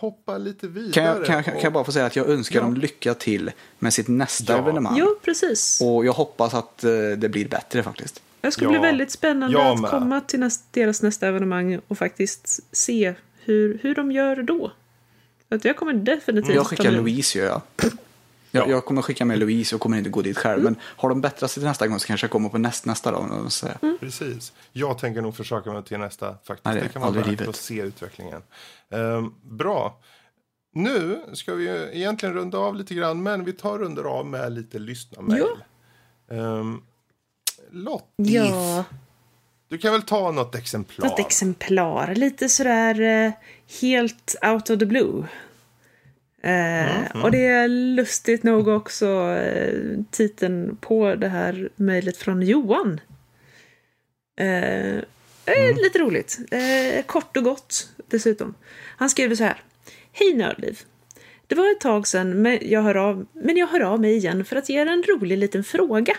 [0.00, 0.92] hoppar lite vidare.
[0.92, 2.62] Kan jag, kan, jag, kan jag bara få säga att jag önskar Ja.
[2.62, 4.58] dem lycka till med sitt nästa Ja.
[4.58, 4.94] evenemang.
[4.98, 5.80] Jo, precis.
[5.84, 8.22] Och jag hoppas att eh, det blir bättre faktiskt.
[8.40, 12.60] Det ska Ja, bli väldigt spännande att komma till näst, deras nästa evenemang och faktiskt
[12.72, 13.14] se
[13.44, 14.72] hur, hur de gör då.
[15.48, 17.60] Att jag kommer definitivt Jag skickar Louise gör jag.
[18.50, 18.70] Jag, Ja.
[18.70, 20.62] jag kommer skicka med Louise och kommer inte gå dit själv.
[20.62, 23.10] Men har de bättrat sig till nästa gång så kanske jag kommer på näst, nästa
[23.10, 23.44] dag.
[23.44, 23.68] och så-
[24.00, 24.52] Precis.
[24.72, 26.64] Jag tänker nog försöka mig till nästa faktiskt.
[26.64, 28.42] Nej, det det, är kan vara värt att se utvecklingen.
[28.90, 29.98] Ehm, bra.
[30.74, 34.52] Nu ska vi ju egentligen runda av lite grann, men vi tar runder av med
[34.52, 35.44] lite lyssnarmail.
[36.28, 36.36] Ja.
[36.36, 36.82] Um,
[37.70, 38.84] Lottis, Ja,
[39.68, 41.08] du kan väl ta något exemplar?
[41.08, 42.14] något exemplar.
[42.14, 43.32] Lite sådär eh,
[43.80, 45.24] helt out of the blue.
[46.42, 49.06] Eh, Och det är lustigt nog också
[49.36, 53.00] eh, titeln på det här mejlet från Johan.
[54.36, 56.38] Eh, eh, Lite roligt.
[56.50, 58.54] Eh, kort och gott dessutom.
[58.96, 59.62] Han skriver så här.
[60.12, 60.80] Hej Nördliv.
[61.46, 64.44] Det var ett tag sedan men jag, hör av, men jag hör av mig igen
[64.44, 66.16] för att ge er en rolig liten fråga.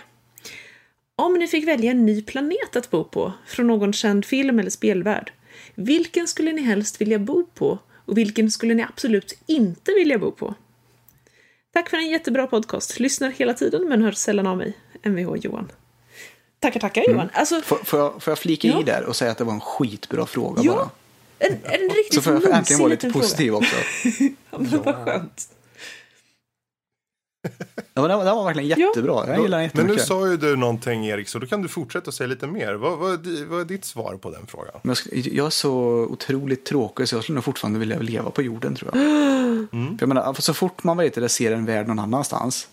[1.15, 4.69] Om ni fick välja en ny planet att bo på från någon känd film eller
[4.69, 5.31] spelvärld,
[5.75, 10.31] vilken skulle ni helst vilja bo på och vilken skulle ni absolut inte vilja bo
[10.31, 10.53] på?
[11.73, 12.99] Tack för en jättebra podcast.
[12.99, 14.77] Lyssnar hela tiden men hör sällan av mig.
[15.03, 15.71] Mvh Johan.
[16.59, 17.29] Tackar, tackar Johan.
[17.33, 18.79] Alltså, Får, får, jag, får jag flika Ja.
[18.81, 20.73] i där och säga att det var en skitbra fråga Ja.
[20.73, 20.89] bara?
[21.39, 23.23] en, en riktigt Så får jag äntligen vara lite liten fråga.
[23.23, 23.75] positiv också.
[24.51, 25.49] Ja, men vad skönt.
[27.93, 29.27] Ja, men den, var- den var verkligen jättebra.
[29.27, 32.07] Jag gillar den Men nu sa ju du någonting Erik, så då kan du fortsätta
[32.07, 32.73] och säga lite mer.
[32.73, 34.75] Vad, vad, vad är ditt svar på den frågan?
[34.83, 35.71] Men jag, är så
[36.09, 39.01] otroligt tråkig så jag skulle nog fortfarande vilja leva på jorden tror jag.
[39.71, 42.67] För jag menar, så fort man vet det ser en värld någon annanstans.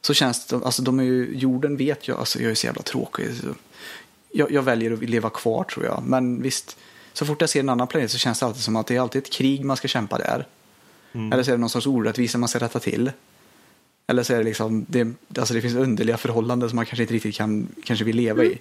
[0.00, 2.82] Så känns det, alltså de är ju, jorden vet jag, alltså jag är så jävla
[2.82, 3.26] tråkig.
[3.40, 3.46] Så
[4.32, 6.02] jag, jag väljer att leva kvar tror jag.
[6.06, 6.76] Men visst,
[7.12, 9.00] så fort jag ser en annan planet så känns det alltid som att det är
[9.00, 10.46] alltid ett krig man ska kämpa där.
[11.32, 13.10] Eller så är det någon sorts orättvisa man ska rätta till.
[14.10, 15.08] Eller så är det liksom, det,
[15.38, 18.58] alltså det finns underliga förhållanden som man kanske inte riktigt kan, kanske vill leva i.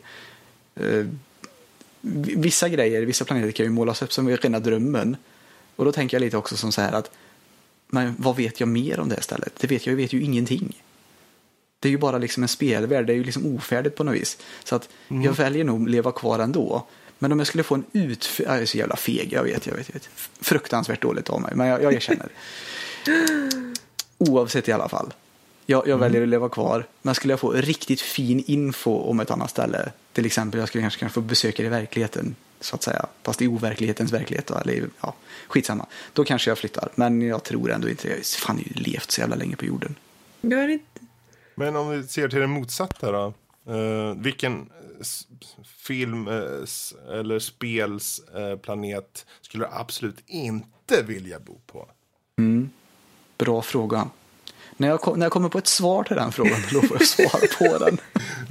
[0.76, 1.06] Eh,
[2.02, 5.18] vissa grejer, vissa planeter kan ju målas upp som rena drömmen.
[5.76, 7.12] Och då tänker jag lite också som så här att,
[7.88, 9.54] men vad vet jag mer om det här stället?
[9.60, 10.82] Det vet jag, jag vet ju ingenting.
[11.80, 14.38] Det är ju bara liksom en spelvärld, det är ju liksom ofärdigt på något vis.
[14.64, 16.88] Så att jag väljer nog leva kvar ändå.
[17.20, 18.30] Men om jag skulle få en ut...
[18.46, 19.88] Jag är så jävla feg, jag vet, jag vet.
[19.88, 20.10] Jag vet.
[20.42, 22.30] Fruktansvärt dåligt av mig, men jag, jag erkänner.
[24.18, 25.14] Oavsett i alla fall.
[25.70, 26.88] Jag, jag väljer att leva kvar.
[27.02, 29.92] Men skulle jag få riktigt fin info om ett annat ställe.
[30.14, 32.36] Till exempel jag skulle kanske kunna få besöka det i verkligheten.
[32.60, 33.06] Så att säga.
[33.24, 34.48] Fast i overklighetens verklighet.
[34.48, 35.14] Då, eller, ja,
[35.48, 35.86] skitsamma.
[36.14, 36.90] Då kanske jag flyttar.
[36.96, 38.08] Men jag tror ändå inte.
[38.08, 39.96] Jag har fan jag har ju levt så jävla länge på jorden.
[40.42, 40.86] Jag inte...
[41.56, 43.34] Men om vi ser till det motsatta då.
[43.74, 44.70] Eh, vilken
[45.66, 46.28] film
[46.64, 51.90] s- eller spels eh, planet skulle du absolut inte vilja bo på?
[53.38, 54.10] Bra fråga.
[54.80, 57.70] När jag, när jag kommer på ett svar till den frågan, då får jag svara
[57.78, 57.98] på den.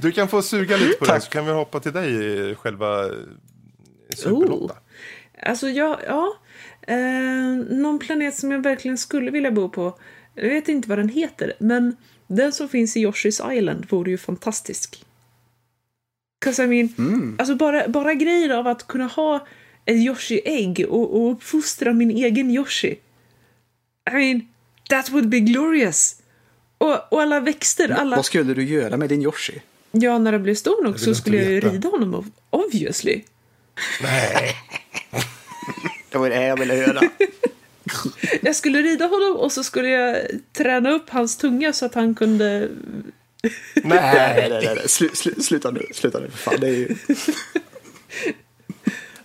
[0.01, 1.23] Du kan få suga lite på det Tack.
[1.23, 3.03] så kan vi hoppa till dig själva
[4.15, 4.75] Super-Lotta.
[5.41, 6.33] Alltså, ja, ja.
[6.81, 6.97] Eh,
[7.69, 9.99] någon planet som jag verkligen skulle vilja bo på.
[10.35, 11.95] Jag vet inte vad den heter, men
[12.27, 15.03] den som finns i Yoshi's Island vore ju fantastisk.
[16.45, 19.47] 'Cause I mean, alltså bara, bara grejer av att kunna ha
[19.85, 22.95] ett Yoshi-ägg och, och uppfostra min egen Yoshi.
[24.11, 24.47] I mean,
[24.89, 26.15] that would be glorious!
[26.77, 28.15] Och, och alla växter, alla...
[28.15, 29.61] Vad skulle du göra med din Yoshi?
[29.91, 33.21] Ja, när det blir stor nog så skulle jag ju rida honom, obviously.
[34.01, 34.55] Nej,
[36.11, 37.01] Det var det jag ville höra.
[38.41, 40.17] Jag skulle rida honom och så skulle jag
[40.53, 42.69] träna upp hans tunga så att han kunde...
[43.41, 44.89] Nej, Nej, nej, nej.
[44.89, 45.85] Slu, slu, sluta nu.
[45.93, 46.29] Sluta nu.
[46.29, 46.95] För fan, det är ju...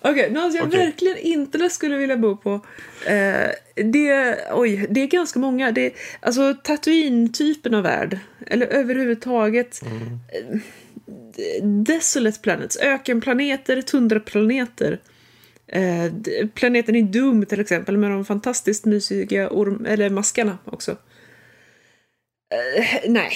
[0.07, 0.79] Okej, något jag Okej.
[0.79, 2.61] verkligen inte skulle vilja bo på.
[3.07, 3.51] Eh,
[3.85, 5.73] det, oj, det är ganska många.
[5.73, 8.19] Det, alltså Tatooine-typen av värld.
[8.47, 9.81] Eller överhuvudtaget.
[9.83, 10.59] eh,
[11.63, 12.77] Desolate planets.
[12.77, 15.01] Ökenplaneter, tundraplaneter.
[15.67, 16.13] Eh,
[16.55, 20.91] planeten i Doom till exempel med de fantastiskt mysiga orm, eller maskarna också.
[22.55, 23.33] Eh, nej.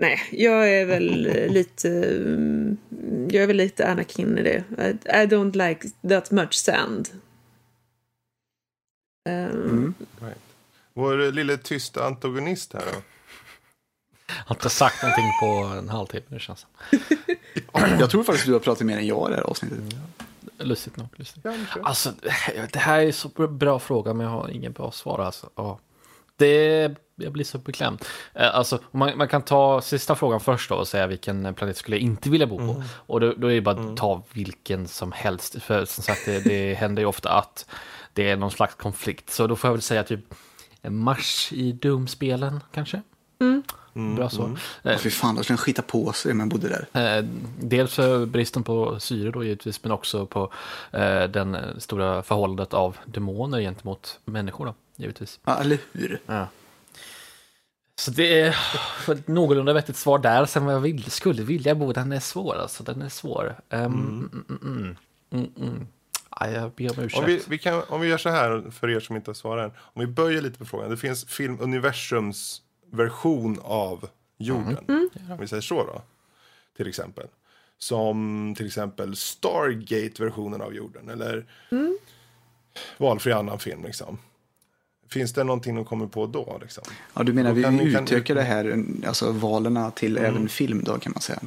[0.00, 1.04] Nej, jag är väl
[1.52, 1.88] lite...
[1.88, 2.76] mm,
[3.30, 4.64] Jag är väl lite Anakin i det.
[4.78, 4.90] I,
[5.22, 7.08] I don't like that much sand.
[9.28, 10.38] Um, Right.
[10.94, 13.00] Vår lille tysta antagonist här då.
[14.28, 15.46] Har inte sagt någonting på
[15.78, 16.98] en halvtimme nu känns det.
[18.00, 19.78] Jag tror faktiskt du har pratat mer än jag i det här avsnittet.
[20.58, 21.06] Lustigt nog.
[21.16, 21.44] Lustigt.
[21.44, 21.54] Ja.
[21.82, 22.12] Alltså,
[22.72, 25.18] det här är så bra fråga, men jag har ingen bra svar.
[25.18, 25.50] Alltså.
[25.54, 25.78] Ja.
[26.36, 28.04] Det, jag blir så beklämd.
[28.34, 31.96] Eh, Alltså, man, man kan ta sista frågan först då och säga vilken planet skulle
[31.96, 32.82] jag inte vilja bo på.
[33.06, 35.62] Och då, då är det bara att ta vilken som helst.
[35.62, 37.66] För som sagt, det, det händer ju ofta att
[38.12, 39.30] det är någon slags konflikt.
[39.30, 40.20] Så då får jag väl säga typ
[40.82, 43.02] Mars i Doom-spelen kanske.
[44.16, 44.56] Bra så.
[44.82, 47.16] Ja, fy fan, då skulle han skita på sig om jag bodde där.
[47.18, 47.24] Eh,
[47.60, 50.52] dels för bristen på syre då givetvis, men också på
[50.92, 55.40] eh, den eh, stora förhållandet av demoner gentemot människor då, givetvis.
[55.44, 56.20] Ja, eller hur?
[56.26, 56.46] Ja.
[57.98, 58.56] Så det är
[59.12, 60.46] ett någorlunda vettigt svar där.
[60.46, 62.82] Sen vad jag vill, skulle vilja bo, den är svår alltså.
[62.82, 63.60] Den är svår.
[63.70, 64.30] Um, mm.
[64.32, 64.96] Mm, mm,
[65.30, 65.86] mm, mm.
[66.30, 67.18] Aj, jag ber om ursäkt.
[67.18, 69.64] Om vi, vi kan, om vi gör så här för er som inte har svarat
[69.64, 69.78] än.
[69.80, 70.90] Om vi böjer lite på frågan.
[70.90, 74.08] Det finns filmuniversums version av
[74.38, 74.84] jorden.
[75.30, 76.02] Om vi säger så då.
[76.76, 77.26] Till exempel.
[77.78, 81.08] Som till exempel Stargate-versionen av jorden.
[81.08, 81.46] Eller
[82.96, 84.18] valfri annan film liksom.
[85.10, 86.58] Finns det någonting de kommer på då?
[86.62, 86.84] Liksom?
[87.14, 90.48] Ja, du menar Då vi kan ni- kan- utökar det här, alltså valerna till även
[90.48, 91.40] film då kan man säga.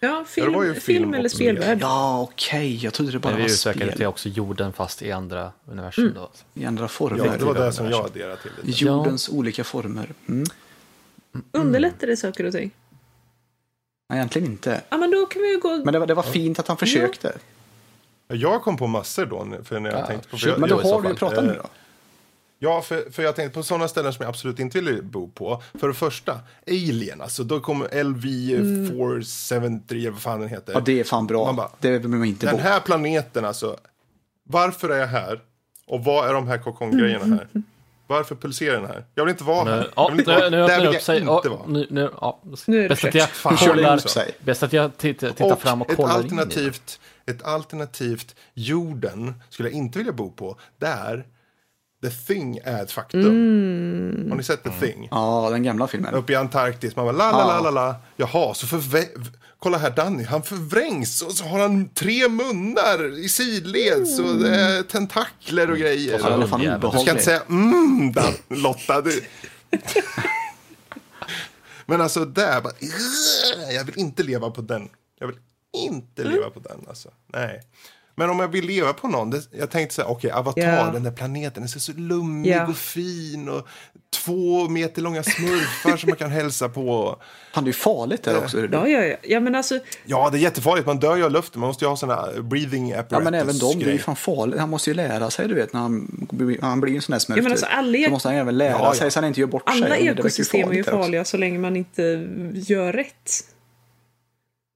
[0.00, 1.78] ja, film, film, film eller spelvärld.
[1.80, 4.06] Ja, okej, jag trodde det bara Men vi var utökade det till spel.
[4.06, 6.30] också jorden fast i andra universum då.
[6.54, 7.18] I andra former.
[7.18, 8.50] Ja, det var till det som jag adderade till.
[8.62, 8.84] Lite.
[8.84, 10.08] Jordens olika former.
[10.28, 10.44] Mm.
[11.52, 12.70] Underlättar det saker och ting?
[14.08, 14.80] Nej, egentligen inte.
[14.88, 15.68] Ja, men då kan vi ju gå...
[15.84, 17.32] Men det var, det var fint att han försökte.
[18.28, 19.48] Jag kom på massor då.
[19.64, 21.56] För när jag Ja, tänkte på, jag, Men då har du ju pratat nu Eh,
[21.56, 21.68] då.
[22.64, 25.62] Ja, för, för jag tänkte på sådana ställen som jag absolut inte vill bo på.
[25.80, 30.72] För det första, Alien, alltså då kommer LV473, eller vad fan den heter.
[30.72, 31.44] Ja, det är fan bra.
[31.44, 32.62] Man bara, det vill man inte Den bo.
[32.62, 33.76] här planeten alltså,
[34.44, 35.40] varför är jag här?
[35.86, 37.48] Och vad är de här kokongrejerna här?
[38.06, 39.04] Varför pulserar den här?
[39.14, 39.76] Jag vill inte vara här.
[39.76, 40.50] Jag ja, vill inte nu, vara.
[40.50, 41.20] nu Där öppnar vill jag sig.
[41.20, 41.66] inte Ja, vara.
[41.68, 42.40] nu, nu, ja.
[42.66, 44.00] Nu är det Bäst att jag Fan, kollar,
[44.44, 46.34] bäst att jag tittar, tittar fram och ett kollar in i det.
[46.42, 50.56] alternativt, ett alternativt jorden skulle jag inte vilja bo på.
[50.78, 51.26] Där
[52.02, 53.20] The Thing är ett faktum.
[53.20, 54.30] Mm.
[54.30, 55.08] Har ni sett The Thing?
[55.10, 56.14] Ja, den gamla filmen.
[56.14, 56.96] Uppe i Antarktis.
[56.96, 57.96] Man bara la la la la la.
[58.16, 59.26] Jaha, så förvä-
[59.58, 64.56] Kolla här Danny, han förvrängs och så har han tre munnar i sidleds och det
[64.56, 66.18] är tentakler och grejer.
[66.18, 66.60] Det är fan.
[66.80, 69.00] Du ska inte säga mm, Dan, Lotta.
[69.00, 69.22] Du.
[71.86, 72.72] Men alltså där, bara,
[73.72, 74.88] jag vill inte leva på den.
[75.18, 75.36] Jag vill
[75.72, 76.84] inte leva på den.
[76.88, 77.08] Alltså.
[77.26, 77.62] Nej.
[78.14, 80.90] Men om jag vill leva på någon, det, jag tänkte så här, okej, Avatar, Ja.
[80.92, 82.66] den där planeten, den ser så lummig Ja.
[82.68, 83.66] och fin och
[84.24, 87.16] två meter långa smurfar som man kan hälsa på.
[87.54, 88.60] Fan, det är ju farligt där också.
[88.72, 89.16] Ja, ja, ja.
[89.22, 89.78] ja, men alltså...
[90.04, 92.92] Ja, det är jättefarligt, man dör ju av luften, man måste ju ha sådana breathing
[92.92, 93.12] apparatus.
[93.12, 94.60] Ja, men även de, det är ju fan farligt.
[94.60, 96.26] Han måste ju lära sig, du vet, när han,
[96.60, 97.36] han blir en sån här smurf.
[97.36, 98.94] Ja, men alltså, alla så måste han även lära Ja, ja.
[98.94, 99.76] sig så han inte gör bort sig.
[99.76, 102.02] Alla verkar ju ekosystem är ju där farliga så länge man inte
[102.54, 103.30] gör rätt.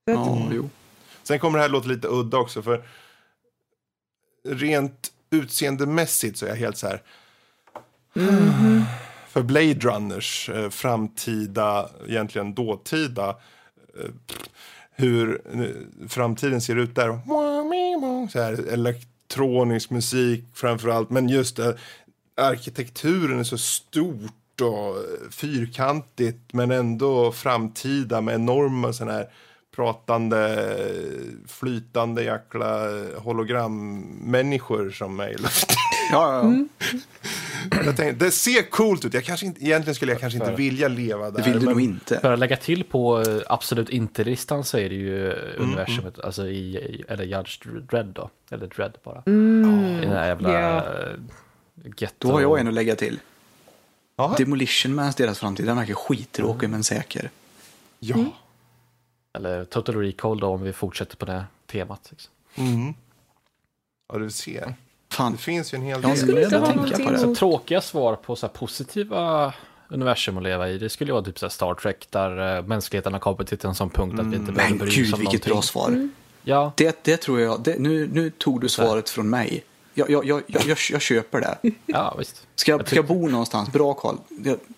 [0.04, 0.70] Ja, jo.
[1.22, 2.82] Sen kommer det här låta lite udda också, för
[4.48, 7.02] rent utseendemässigt så är jag helt så här...
[9.28, 13.28] För Blade Runners eh, framtida, egentligen dåtida,
[13.98, 14.10] eh,
[14.90, 17.20] hur eh, framtiden ser ut där.
[18.28, 21.76] Så här, elektronisk musik framför allt, men just det,
[22.36, 29.30] arkitekturen är så stort och eh, fyrkantigt men ändå framtida med enorma sådana här
[29.76, 30.66] pratande,
[31.46, 35.76] flytande jäkla hologrammänniskor som är i luften.
[36.12, 36.40] Ja, ja, ja.
[36.40, 36.68] Mm.
[37.86, 39.14] Jag tänkte, det ser coolt ut.
[39.14, 41.38] Jag kanske inte, egentligen skulle jag kanske inte vilja leva där.
[41.42, 42.20] Det vill du men- nog inte.
[42.20, 46.46] För att lägga till på eh, absolut inte-listan så är det ju Mm, universumet, alltså
[46.46, 49.22] i, i- eller Judge Dredd då, eller Dredd bara.
[49.26, 49.86] Mm.
[49.96, 51.12] I den här jävla eh,
[51.96, 52.28] ghetto.
[52.28, 53.18] Då har jag en att lägga till.
[54.16, 54.34] Jaha.
[54.38, 57.30] Demolition Mans deras framtid, den verkar skittråkig men säker.
[57.98, 58.16] Ja.
[59.36, 62.08] Eller Total Recall då om vi fortsätter på det temat.
[62.10, 62.32] Liksom.
[62.54, 62.94] Mm.
[64.12, 64.74] Ja, du ser.
[65.12, 65.32] Fan.
[65.32, 66.16] Det finns ju en hel Jag del.
[66.18, 69.52] skulle inte ha tänka någonting på Så tråkiga svar på så här positiva
[69.88, 72.62] universum att leva i, det skulle ju vara typ så här Star Trek där eh,
[72.62, 75.14] mänskligheten har kommit till en sån punkt att vi inte behöver Men bry oss gud
[75.14, 75.68] om vilket bra någonting.
[75.68, 76.08] svar.
[76.42, 79.64] Ja, Det, det tror jag, det, nu, nu tog du svaret från mig.
[79.98, 81.58] Jag, jag, jag, jag, jag, jag köper det.
[81.86, 82.46] ja visst.
[82.54, 83.72] Ska jag, ska jag bo någonstans?
[83.72, 84.16] Bra Karl.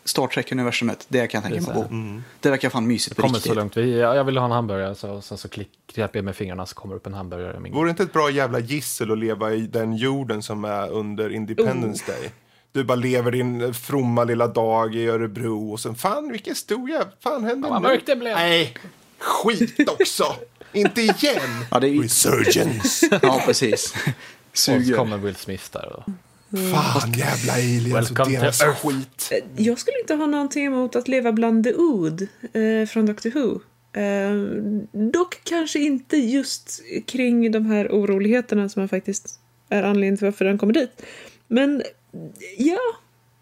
[0.04, 2.20] Star Trek-universumet, det kan jag tänka mig att bo.
[2.40, 3.74] Det verkar fan mysigt på Kommer riktigt.
[3.74, 3.80] så.
[3.80, 6.66] Vi, ja, jag vill ha en hamburgare, så, sen så klick, knäpper jag med fingrarna
[6.66, 9.18] så kommer upp en hamburgare i min Vore det inte ett bra jävla gissel att
[9.18, 12.30] leva i den jorden som är under Independence Day?
[12.72, 17.08] Du bara lever din fromma lilla dag i Örebro och sen fan vilken stor jävla...
[17.20, 17.88] Fan hände Vad nu?
[17.88, 18.34] mörkt det blev.
[18.34, 18.74] Nej,
[19.18, 20.24] skit också!
[20.72, 21.64] inte igen!
[21.70, 23.18] Ja, det är Resurgence!
[23.22, 23.94] Ja, precis.
[24.58, 24.96] Och så Suger.
[24.96, 25.96] kommer Will Smith där.
[25.96, 26.04] Och,
[26.50, 29.32] Fan jävla aliens och deras skit.
[29.56, 33.60] Jag skulle inte ha någonting emot att leva bland The Ood eh, från Doctor Who.
[34.00, 34.32] Eh,
[35.10, 40.58] dock kanske inte just kring de här oroligheterna som faktiskt är anledningen till varför den
[40.58, 41.02] kommer dit.
[41.46, 41.82] Men
[42.58, 42.80] ja,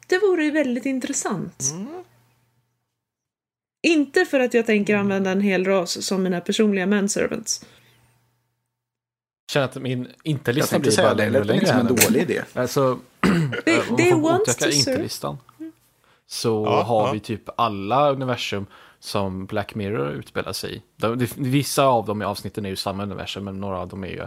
[0.06, 1.64] det vore väldigt intressant.
[3.82, 7.64] Inte för att jag tänker använda en hel ras som mina personliga manservants.
[9.50, 11.66] Känner att min Jag inte-lista tänkte blir bara säga det, det längre och lät inte
[11.66, 11.66] längre.
[11.66, 12.14] som en här nu.
[12.14, 12.42] dålig idé.
[12.54, 12.98] Alltså,
[13.64, 15.38] Det- det får once utöka to inte-listan.
[16.26, 17.12] Så Ja, har ja.
[17.12, 18.66] vi typ alla universum
[18.98, 20.82] som Black Mirror utspelar sig i.
[20.96, 24.04] De, de, vissa av dem i avsnitten är ju samma universum, men några av dem
[24.04, 24.26] är ju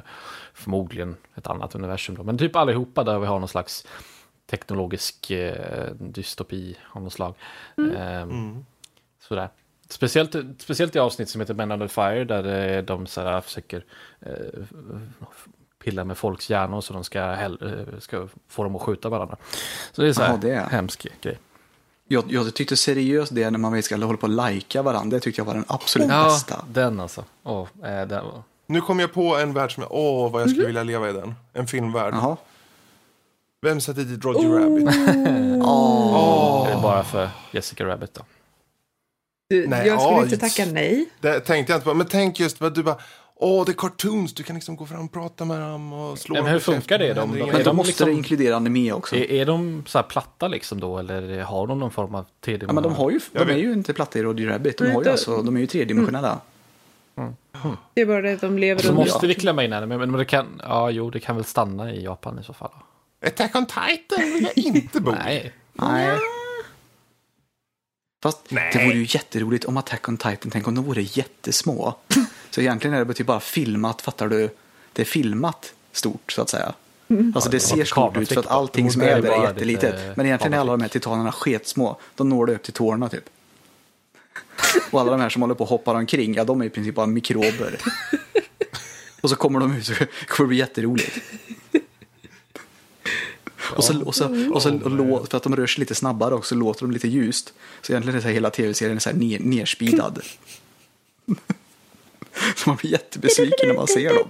[0.54, 2.16] förmodligen ett annat universum.
[2.16, 2.24] Då.
[2.24, 3.88] Men typ allihopa där vi har någon slags
[4.50, 7.34] teknologisk eh, dystopi av något slag.
[7.98, 8.66] Ehm,
[9.22, 9.50] Sådär.
[9.90, 13.84] Speciellt, speciellt i avsnitt som heter Men Under Fire där eh, de så här, försöker
[14.22, 14.32] eh,
[15.84, 19.38] pilla med folks hjärnor så de ska, hell- eh, ska få dem att skjuta varandra.
[19.92, 20.70] Så det är så här Jaha, det är.
[20.70, 21.40] hemsk grej.
[22.08, 25.16] Jag, jag tyckte seriöst det när man ska hålla på och lajka varandra.
[25.18, 26.66] Det tyckte jag var den absolut Ja, bästa.
[26.70, 27.24] den alltså.
[27.44, 28.44] Åh, eh, den var...
[28.66, 29.92] Nu kom jag på en värld som jag...
[29.94, 31.36] Åh, vad jag skulle vilja leva i den.
[31.54, 32.14] En filmvärld.
[32.14, 32.38] Jaha.
[33.62, 34.86] Vem satte dit Roger Rabbit?
[36.66, 38.22] Det är bara för Jessica Rabbit då.
[39.50, 41.10] Du, Nej, jag skulle ja, inte tacka nej.
[41.20, 41.94] Det tänkte jag inte på.
[41.94, 42.98] Men tänk just vad du bara...
[43.36, 44.34] Åh, det är cartoons.
[44.34, 46.72] Du kan liksom gå fram och prata med dem och slå Men dem hur på
[46.72, 47.48] funkar det händer Men.
[47.48, 49.16] Men då de måste liksom- det inkludera anime också.
[49.16, 52.66] Är, är de så här platta liksom då eller har de någon form av td
[52.68, 54.78] Ja, men de, har ju, de är ju inte platta i Roger Rabbit.
[54.78, 56.40] De, har ju alltså, de är ju tredimensionella.
[57.94, 59.04] Det är bara det att de lever Så under...
[59.04, 61.94] måste vi klämma in henne, men men det kan, ja jo det kan väl stanna
[61.94, 62.72] i Japan i så fall.
[63.26, 65.12] Attack on Titan vill jag inte bo.
[65.12, 66.18] Nej, Nej.
[68.24, 68.70] Fast Nej.
[68.74, 71.96] det vore ju jätteroligt om Attack on Titan, tänk om de vore jättesmå.
[72.50, 74.50] Så egentligen är det typ bara filmat, fattar du?
[74.94, 76.74] Det är filmat stort så att säga.
[77.36, 79.44] Alltså det det var ser stort ut för att allting som är är där är
[79.44, 79.96] jättelitet.
[79.96, 82.00] lite Men egentligen är alla de här titanerna sketsmå.
[82.16, 83.24] De når det upp till tårna typ.
[84.92, 86.96] Och alla de här som håller på och hoppar omkring, ja de är i princip
[86.96, 87.80] bara mikrober.
[89.22, 89.88] Och så kommer de ut
[90.28, 91.20] kommer det bli jätteroligt.
[93.76, 96.36] Och så, och så, och så och lå, för att de rör sig lite snabbare
[96.36, 97.54] också låter de lite ljust.
[97.82, 100.22] Så egentligen är så här hela tv-serien så här ner, nerspeedad.
[102.56, 104.18] Så man blir jättebesviken när man ser dem.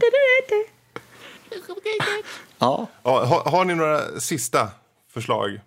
[2.60, 4.70] Ja, Ja, har, har ni några sista
[5.10, 5.60] förslag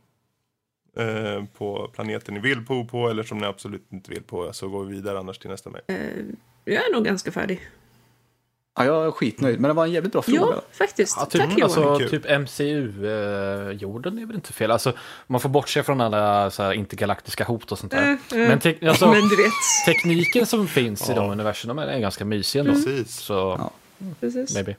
[0.96, 4.68] eh, på planeten ni vill bo på eller som ni absolut inte vill på så
[4.68, 5.82] går vi vidare annars till nästa mejl.
[6.64, 7.60] Jag är nog ganska färdig.
[8.76, 9.60] Ja, jag är skitnöjd.
[9.60, 10.38] Men det var en jävligt bra fråga.
[10.40, 11.16] Ja, faktiskt.
[11.20, 11.62] Ja, typ, Tack Johan.
[11.62, 14.70] alltså, typ MCU-jorden är väl inte fel.
[14.70, 14.92] Alltså,
[15.26, 18.02] man får bortse från alla så här, intergalaktiska hot och sånt där.
[18.02, 18.48] Mm, mm.
[18.48, 19.52] Men, te- alltså, Men du vet.
[19.86, 22.72] tekniken som finns i de universumen är ganska mysig ändå.
[22.72, 23.16] Precis.
[23.16, 23.70] Så, Ja.
[24.20, 24.54] Precis.
[24.54, 24.76] maybe.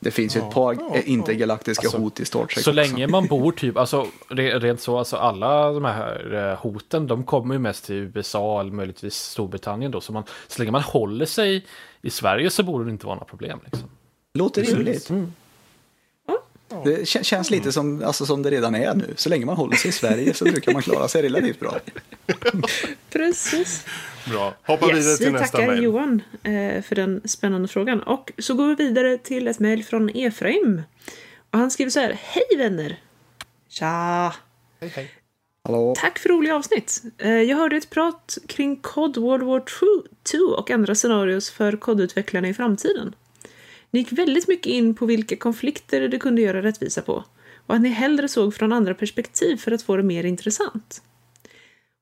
[0.00, 3.52] Det finns ju ett par eh, intergalaktiska hot i Star Trek Så länge man bor
[3.52, 7.84] typ, alltså re- rent så, alltså alla de här eh, hoten, de kommer ju mest
[7.84, 10.00] till USA eller möjligtvis Storbritannien då.
[10.00, 11.66] Så, man, så länge man håller sig
[12.06, 13.60] i Sverige så borde det inte vara några problem.
[13.64, 13.90] Liksom.
[14.34, 15.10] Låter rimligt.
[15.10, 15.32] Mm.
[16.84, 19.14] Det kä- känns lite som, alltså, som det redan är nu.
[19.16, 21.78] Så länge man håller sig i Sverige så brukar man klara sig relativt bra.
[23.10, 23.86] Precis.
[24.30, 24.54] Bra.
[24.62, 25.82] Hoppa vidare Yes, till vi nästa tackar mejl.
[25.84, 28.02] Johan eh, för den spännande frågan.
[28.02, 30.82] Och så går vi vidare till ett mejl från Efraim.
[31.50, 32.18] Och han skriver så här.
[32.22, 33.00] Hej vänner!
[33.68, 34.34] Tja!
[34.80, 35.10] Hej, hej.
[35.66, 35.94] Hallå?
[35.96, 37.02] Tack för roliga avsnitt.
[37.18, 39.64] Eh, jag hörde ett prat kring COD World War
[40.22, 43.14] 2 och andra scenarios för kodutvecklarna i framtiden.
[43.90, 47.24] Ni gick väldigt mycket in på vilka konflikter det kunde göra rättvisa på
[47.66, 51.02] och att ni hellre såg från andra perspektiv för att få det mer intressant.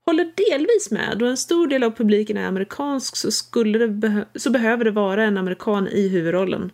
[0.07, 4.51] Håller delvis med, då en stor del av publiken är amerikansk så, skulle det så
[4.51, 6.71] behöver det vara en amerikan i huvudrollen.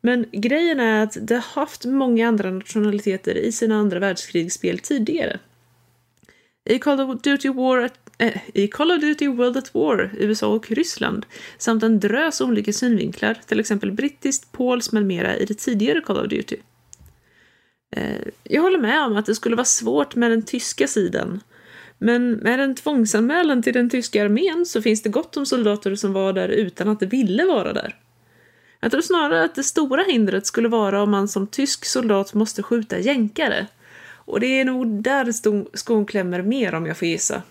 [0.00, 5.38] Men grejen är att det har haft många andra nationaliteter i sina andra världskrigsspel tidigare.
[6.68, 10.70] I Call of Duty War eh, i Call of Duty World at War, USA och
[10.70, 11.26] Ryssland,
[11.58, 16.18] samt en drös olika synvinklar, till exempel brittiskt, polskt med mera i det tidigare Call
[16.18, 16.56] of Duty.
[17.96, 21.40] Eh, jag håller med om att det skulle vara svårt med den tyska sidan.
[21.98, 26.12] Men med en tvångsanmälan till den tyska armén så finns det gott om soldater som
[26.12, 27.96] var där utan att de ville vara där.
[28.80, 32.62] Jag tror snarare att det stora hindret skulle vara om man som tysk soldat måste
[32.62, 33.66] skjuta jänkare.
[34.28, 35.32] Och det är nog där
[35.76, 37.42] skon klämmer mer om jag får gissa.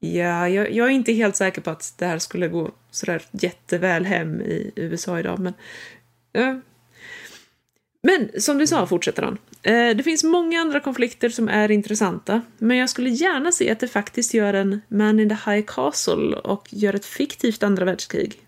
[0.00, 4.04] Ja, jag, jag, är inte helt säker på att det här skulle gå sådär jätteväl
[4.04, 5.54] hem i USA idag, men...
[6.32, 6.60] Ja.
[8.02, 9.38] Men som du sa, fortsätter han.
[9.62, 13.80] Eh, det finns många andra konflikter som är intressanta, men jag skulle gärna se att
[13.80, 18.47] det faktiskt gör en Man in the High Castle och gör ett fiktivt andra världskrig.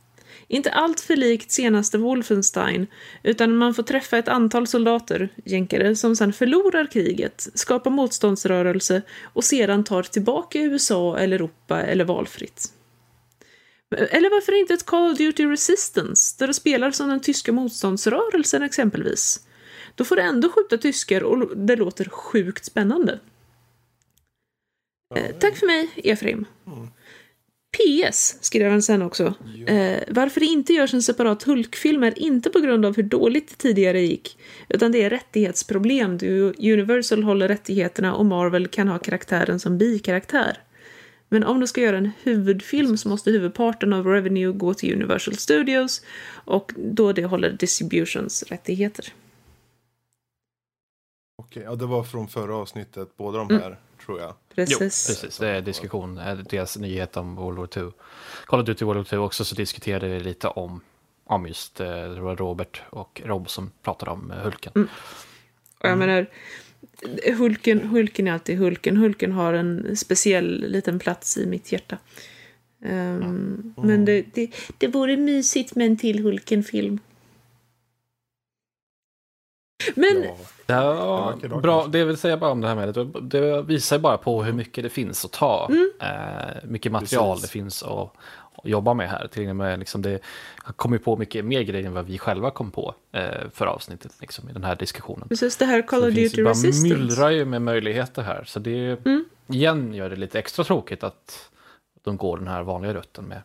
[0.52, 2.86] Inte allt för likt senaste Wolfenstein,
[3.22, 9.44] utan man får träffa ett antal soldater, jänkare, som sedan förlorar kriget, skapar motståndsrörelse och
[9.44, 12.72] sedan tar tillbaka USA eller Europa eller valfritt.
[13.96, 18.62] Eller varför inte ett Call of Duty Resistance, där du spelar som den tyska motståndsrörelsen
[18.62, 19.46] exempelvis?
[19.94, 23.20] Då får du ändå skjuta tyskar och det låter sjukt spännande.
[25.16, 26.44] Eh, tack för mig, Efraim.
[26.66, 26.88] Mm.
[27.72, 29.34] PS, skrev han sen också.
[29.66, 33.48] Eh, varför det inte görs en separat Hulk-film är inte på grund av hur dåligt
[33.48, 34.38] det tidigare gick,
[34.68, 36.26] utan det är rättighetsproblem då
[36.72, 40.58] Universal håller rättigheterna och Marvel kan ha karaktären som bikaraktär.
[41.28, 45.34] Men om du ska göra en huvudfilm så måste huvudparten av revenue gå till Universal
[45.34, 46.02] Studios
[46.32, 49.12] och då det håller distributions rättigheter.
[51.40, 53.62] Okej, ja det var från förra avsnittet, båda de mm.
[53.62, 53.70] här.
[53.70, 53.80] Mm
[54.10, 54.34] tror jag.
[54.54, 54.72] Precis.
[54.72, 55.38] Jo, precis.
[55.38, 57.92] Det är diskussion, eh, deras nyhet om World War 2.
[58.46, 60.80] Call of Duty World War 2 också så diskuterade vi lite om,
[61.24, 64.72] om just, eh, det var Robert och Rob som pratade om eh, Hulken.
[64.74, 64.88] Mm.
[65.78, 66.26] Och jag menar,
[67.38, 68.96] Hulken, Hulken är alltid Hulken.
[68.96, 71.98] Hulken har en speciell liten plats i mitt hjärta.
[72.82, 73.74] Um, mm.
[73.76, 77.00] Men det, det, det vore mysigt med en till Hulken-film.
[79.94, 80.28] Men...
[80.66, 81.34] Ja.
[81.42, 84.42] Det, bra, det vill säga bara om det här med det, det visar bara på
[84.42, 85.68] hur mycket det finns att ta.
[85.70, 85.90] Mm.
[86.00, 87.50] Eh, mycket material Precis.
[87.50, 87.90] det finns att,
[88.54, 89.26] att, jobba med här.
[89.26, 90.18] Till och med liksom det
[90.56, 94.12] har kommit på mycket mer grejer än vad vi själva kom på eh, för avsnittet
[94.20, 95.28] liksom, i den här diskussionen.
[95.28, 96.88] Precis, det här Call of Duty Resistance.
[96.88, 98.44] Det myllrar ju med möjligheter här.
[98.46, 99.24] Så det mm.
[99.46, 101.50] igen gör det lite extra tråkigt att
[102.04, 103.42] de går den här vanliga rutten med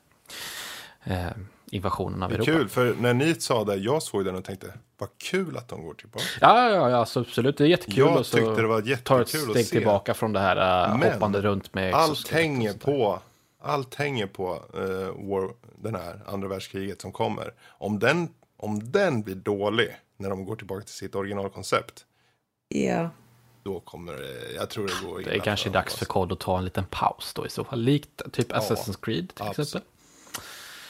[1.03, 1.37] eh,
[1.75, 2.51] invasionen av Europa.
[2.51, 5.83] Kul, för när ni sa det, jag såg den och tänkte, vad kul att de
[5.83, 6.25] går tillbaka.
[6.41, 7.97] Ja, ja, ja alltså, absolut, det är jättekul.
[7.97, 11.11] Jag och så tyckte det var jättekul tar ett steg tillbaka från det här uh,
[11.11, 13.19] hoppande runt med allt hänger på,
[13.61, 17.53] allt hänger på uh, war, den här andra världskriget som kommer.
[17.67, 22.05] Om den, om den blir dålig när de går tillbaka till sitt originalkoncept.
[22.67, 23.09] Ja.
[23.63, 26.57] Då kommer det, jag tror det går Det är kanske dags för kod att ta
[26.57, 27.79] en liten paus då i så fall.
[27.79, 29.67] Likt typ ja, Assassin's Creed till absolut.
[29.67, 29.89] exempel.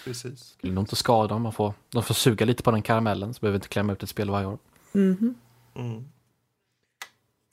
[0.06, 0.56] Precis.
[0.61, 1.38] Det är nog inte skada.
[1.38, 4.10] Man får, de får suga lite på den karamellen så behöver inte klämma ut ett
[4.10, 4.57] spel varje år.
[4.94, 5.36] Mm.
[5.76, 6.06] Mm.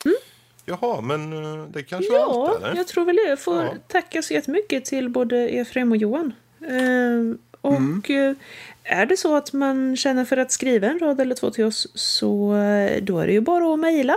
[0.05, 0.17] Mm.
[0.65, 2.63] Jaha, men eh, det kanske ja, var allt?
[2.63, 2.77] Eller?
[2.77, 3.29] jag tror väl det.
[3.29, 3.75] Jag får ja.
[3.89, 6.33] tacka så jättemycket till både Efraim och Johan.
[6.71, 8.37] Uh, och mm.
[8.83, 11.89] är det så att man känner för att skriva en rad eller två till oss
[11.95, 14.17] så eh, då är det ju bara att mejla.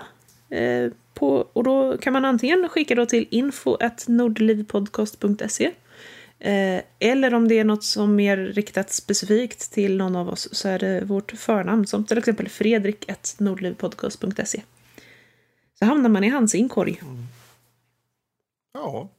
[0.54, 0.92] Uh,
[1.54, 5.72] och då kan man antingen skicka då till info.nordlivpodcast.se Eh,
[6.40, 10.80] eller om det är något som mer riktat specifikt till någon av oss så är
[10.80, 14.62] det vårt förnamn som till exempel fredrik.nordlivpodcast.se.
[15.80, 17.00] Så hamnar man i hans inkorg.
[17.02, 17.24] Mm.
[18.74, 19.10] Ja,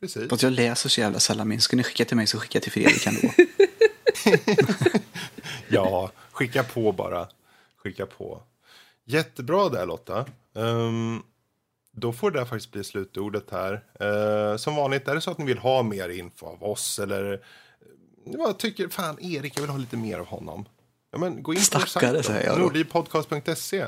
[0.00, 0.28] precis.
[0.28, 1.60] Fast jag läser så jävla sällan min.
[1.60, 3.28] Ska ni skicka till mig så skicka till Fredrik ändå.
[5.68, 7.28] ja, skicka på bara.
[7.76, 8.42] Skicka på.
[9.04, 10.26] Jättebra där Lotta.
[10.52, 11.22] Um,
[11.98, 13.84] då får det faktiskt bli slutordet här.
[14.00, 17.32] Eh, som vanligt, är det så att ni vill ha mer info av oss eller
[17.32, 17.38] eh,
[18.24, 20.64] jag tycker, fan Erik, jag vill ha lite mer av honom.
[21.10, 23.86] Ja, men gå in på Stackare, nordlivpodcast.se.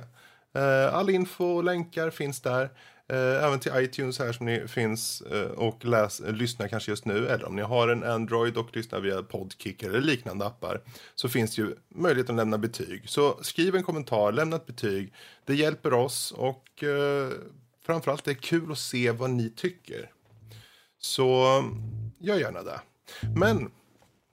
[0.55, 2.70] Eh, all info och länkar finns där.
[3.09, 7.28] Eh, även till iTunes här som ni finns eh, och läs, lyssnar kanske just nu.
[7.28, 10.81] Eller om ni har en Android och lyssnar via Podkick eller liknande appar.
[11.15, 13.09] Så finns det ju möjlighet att lämna betyg.
[13.09, 15.12] Så skriv en kommentar, lämna ett betyg.
[15.45, 17.28] Det hjälper oss och eh,
[17.91, 20.11] framförallt det är kul att se vad ni tycker.
[20.99, 21.62] Så
[22.19, 22.81] gör gärna det.
[23.37, 23.71] Men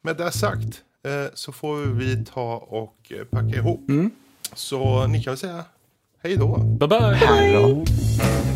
[0.01, 3.89] med det sagt eh, så får vi ta och packa ihop.
[3.89, 4.11] Mm.
[4.53, 5.65] Så ni kan väl säga
[6.23, 6.57] hej då.
[6.57, 7.13] Bye bye.
[7.13, 8.46] Hej.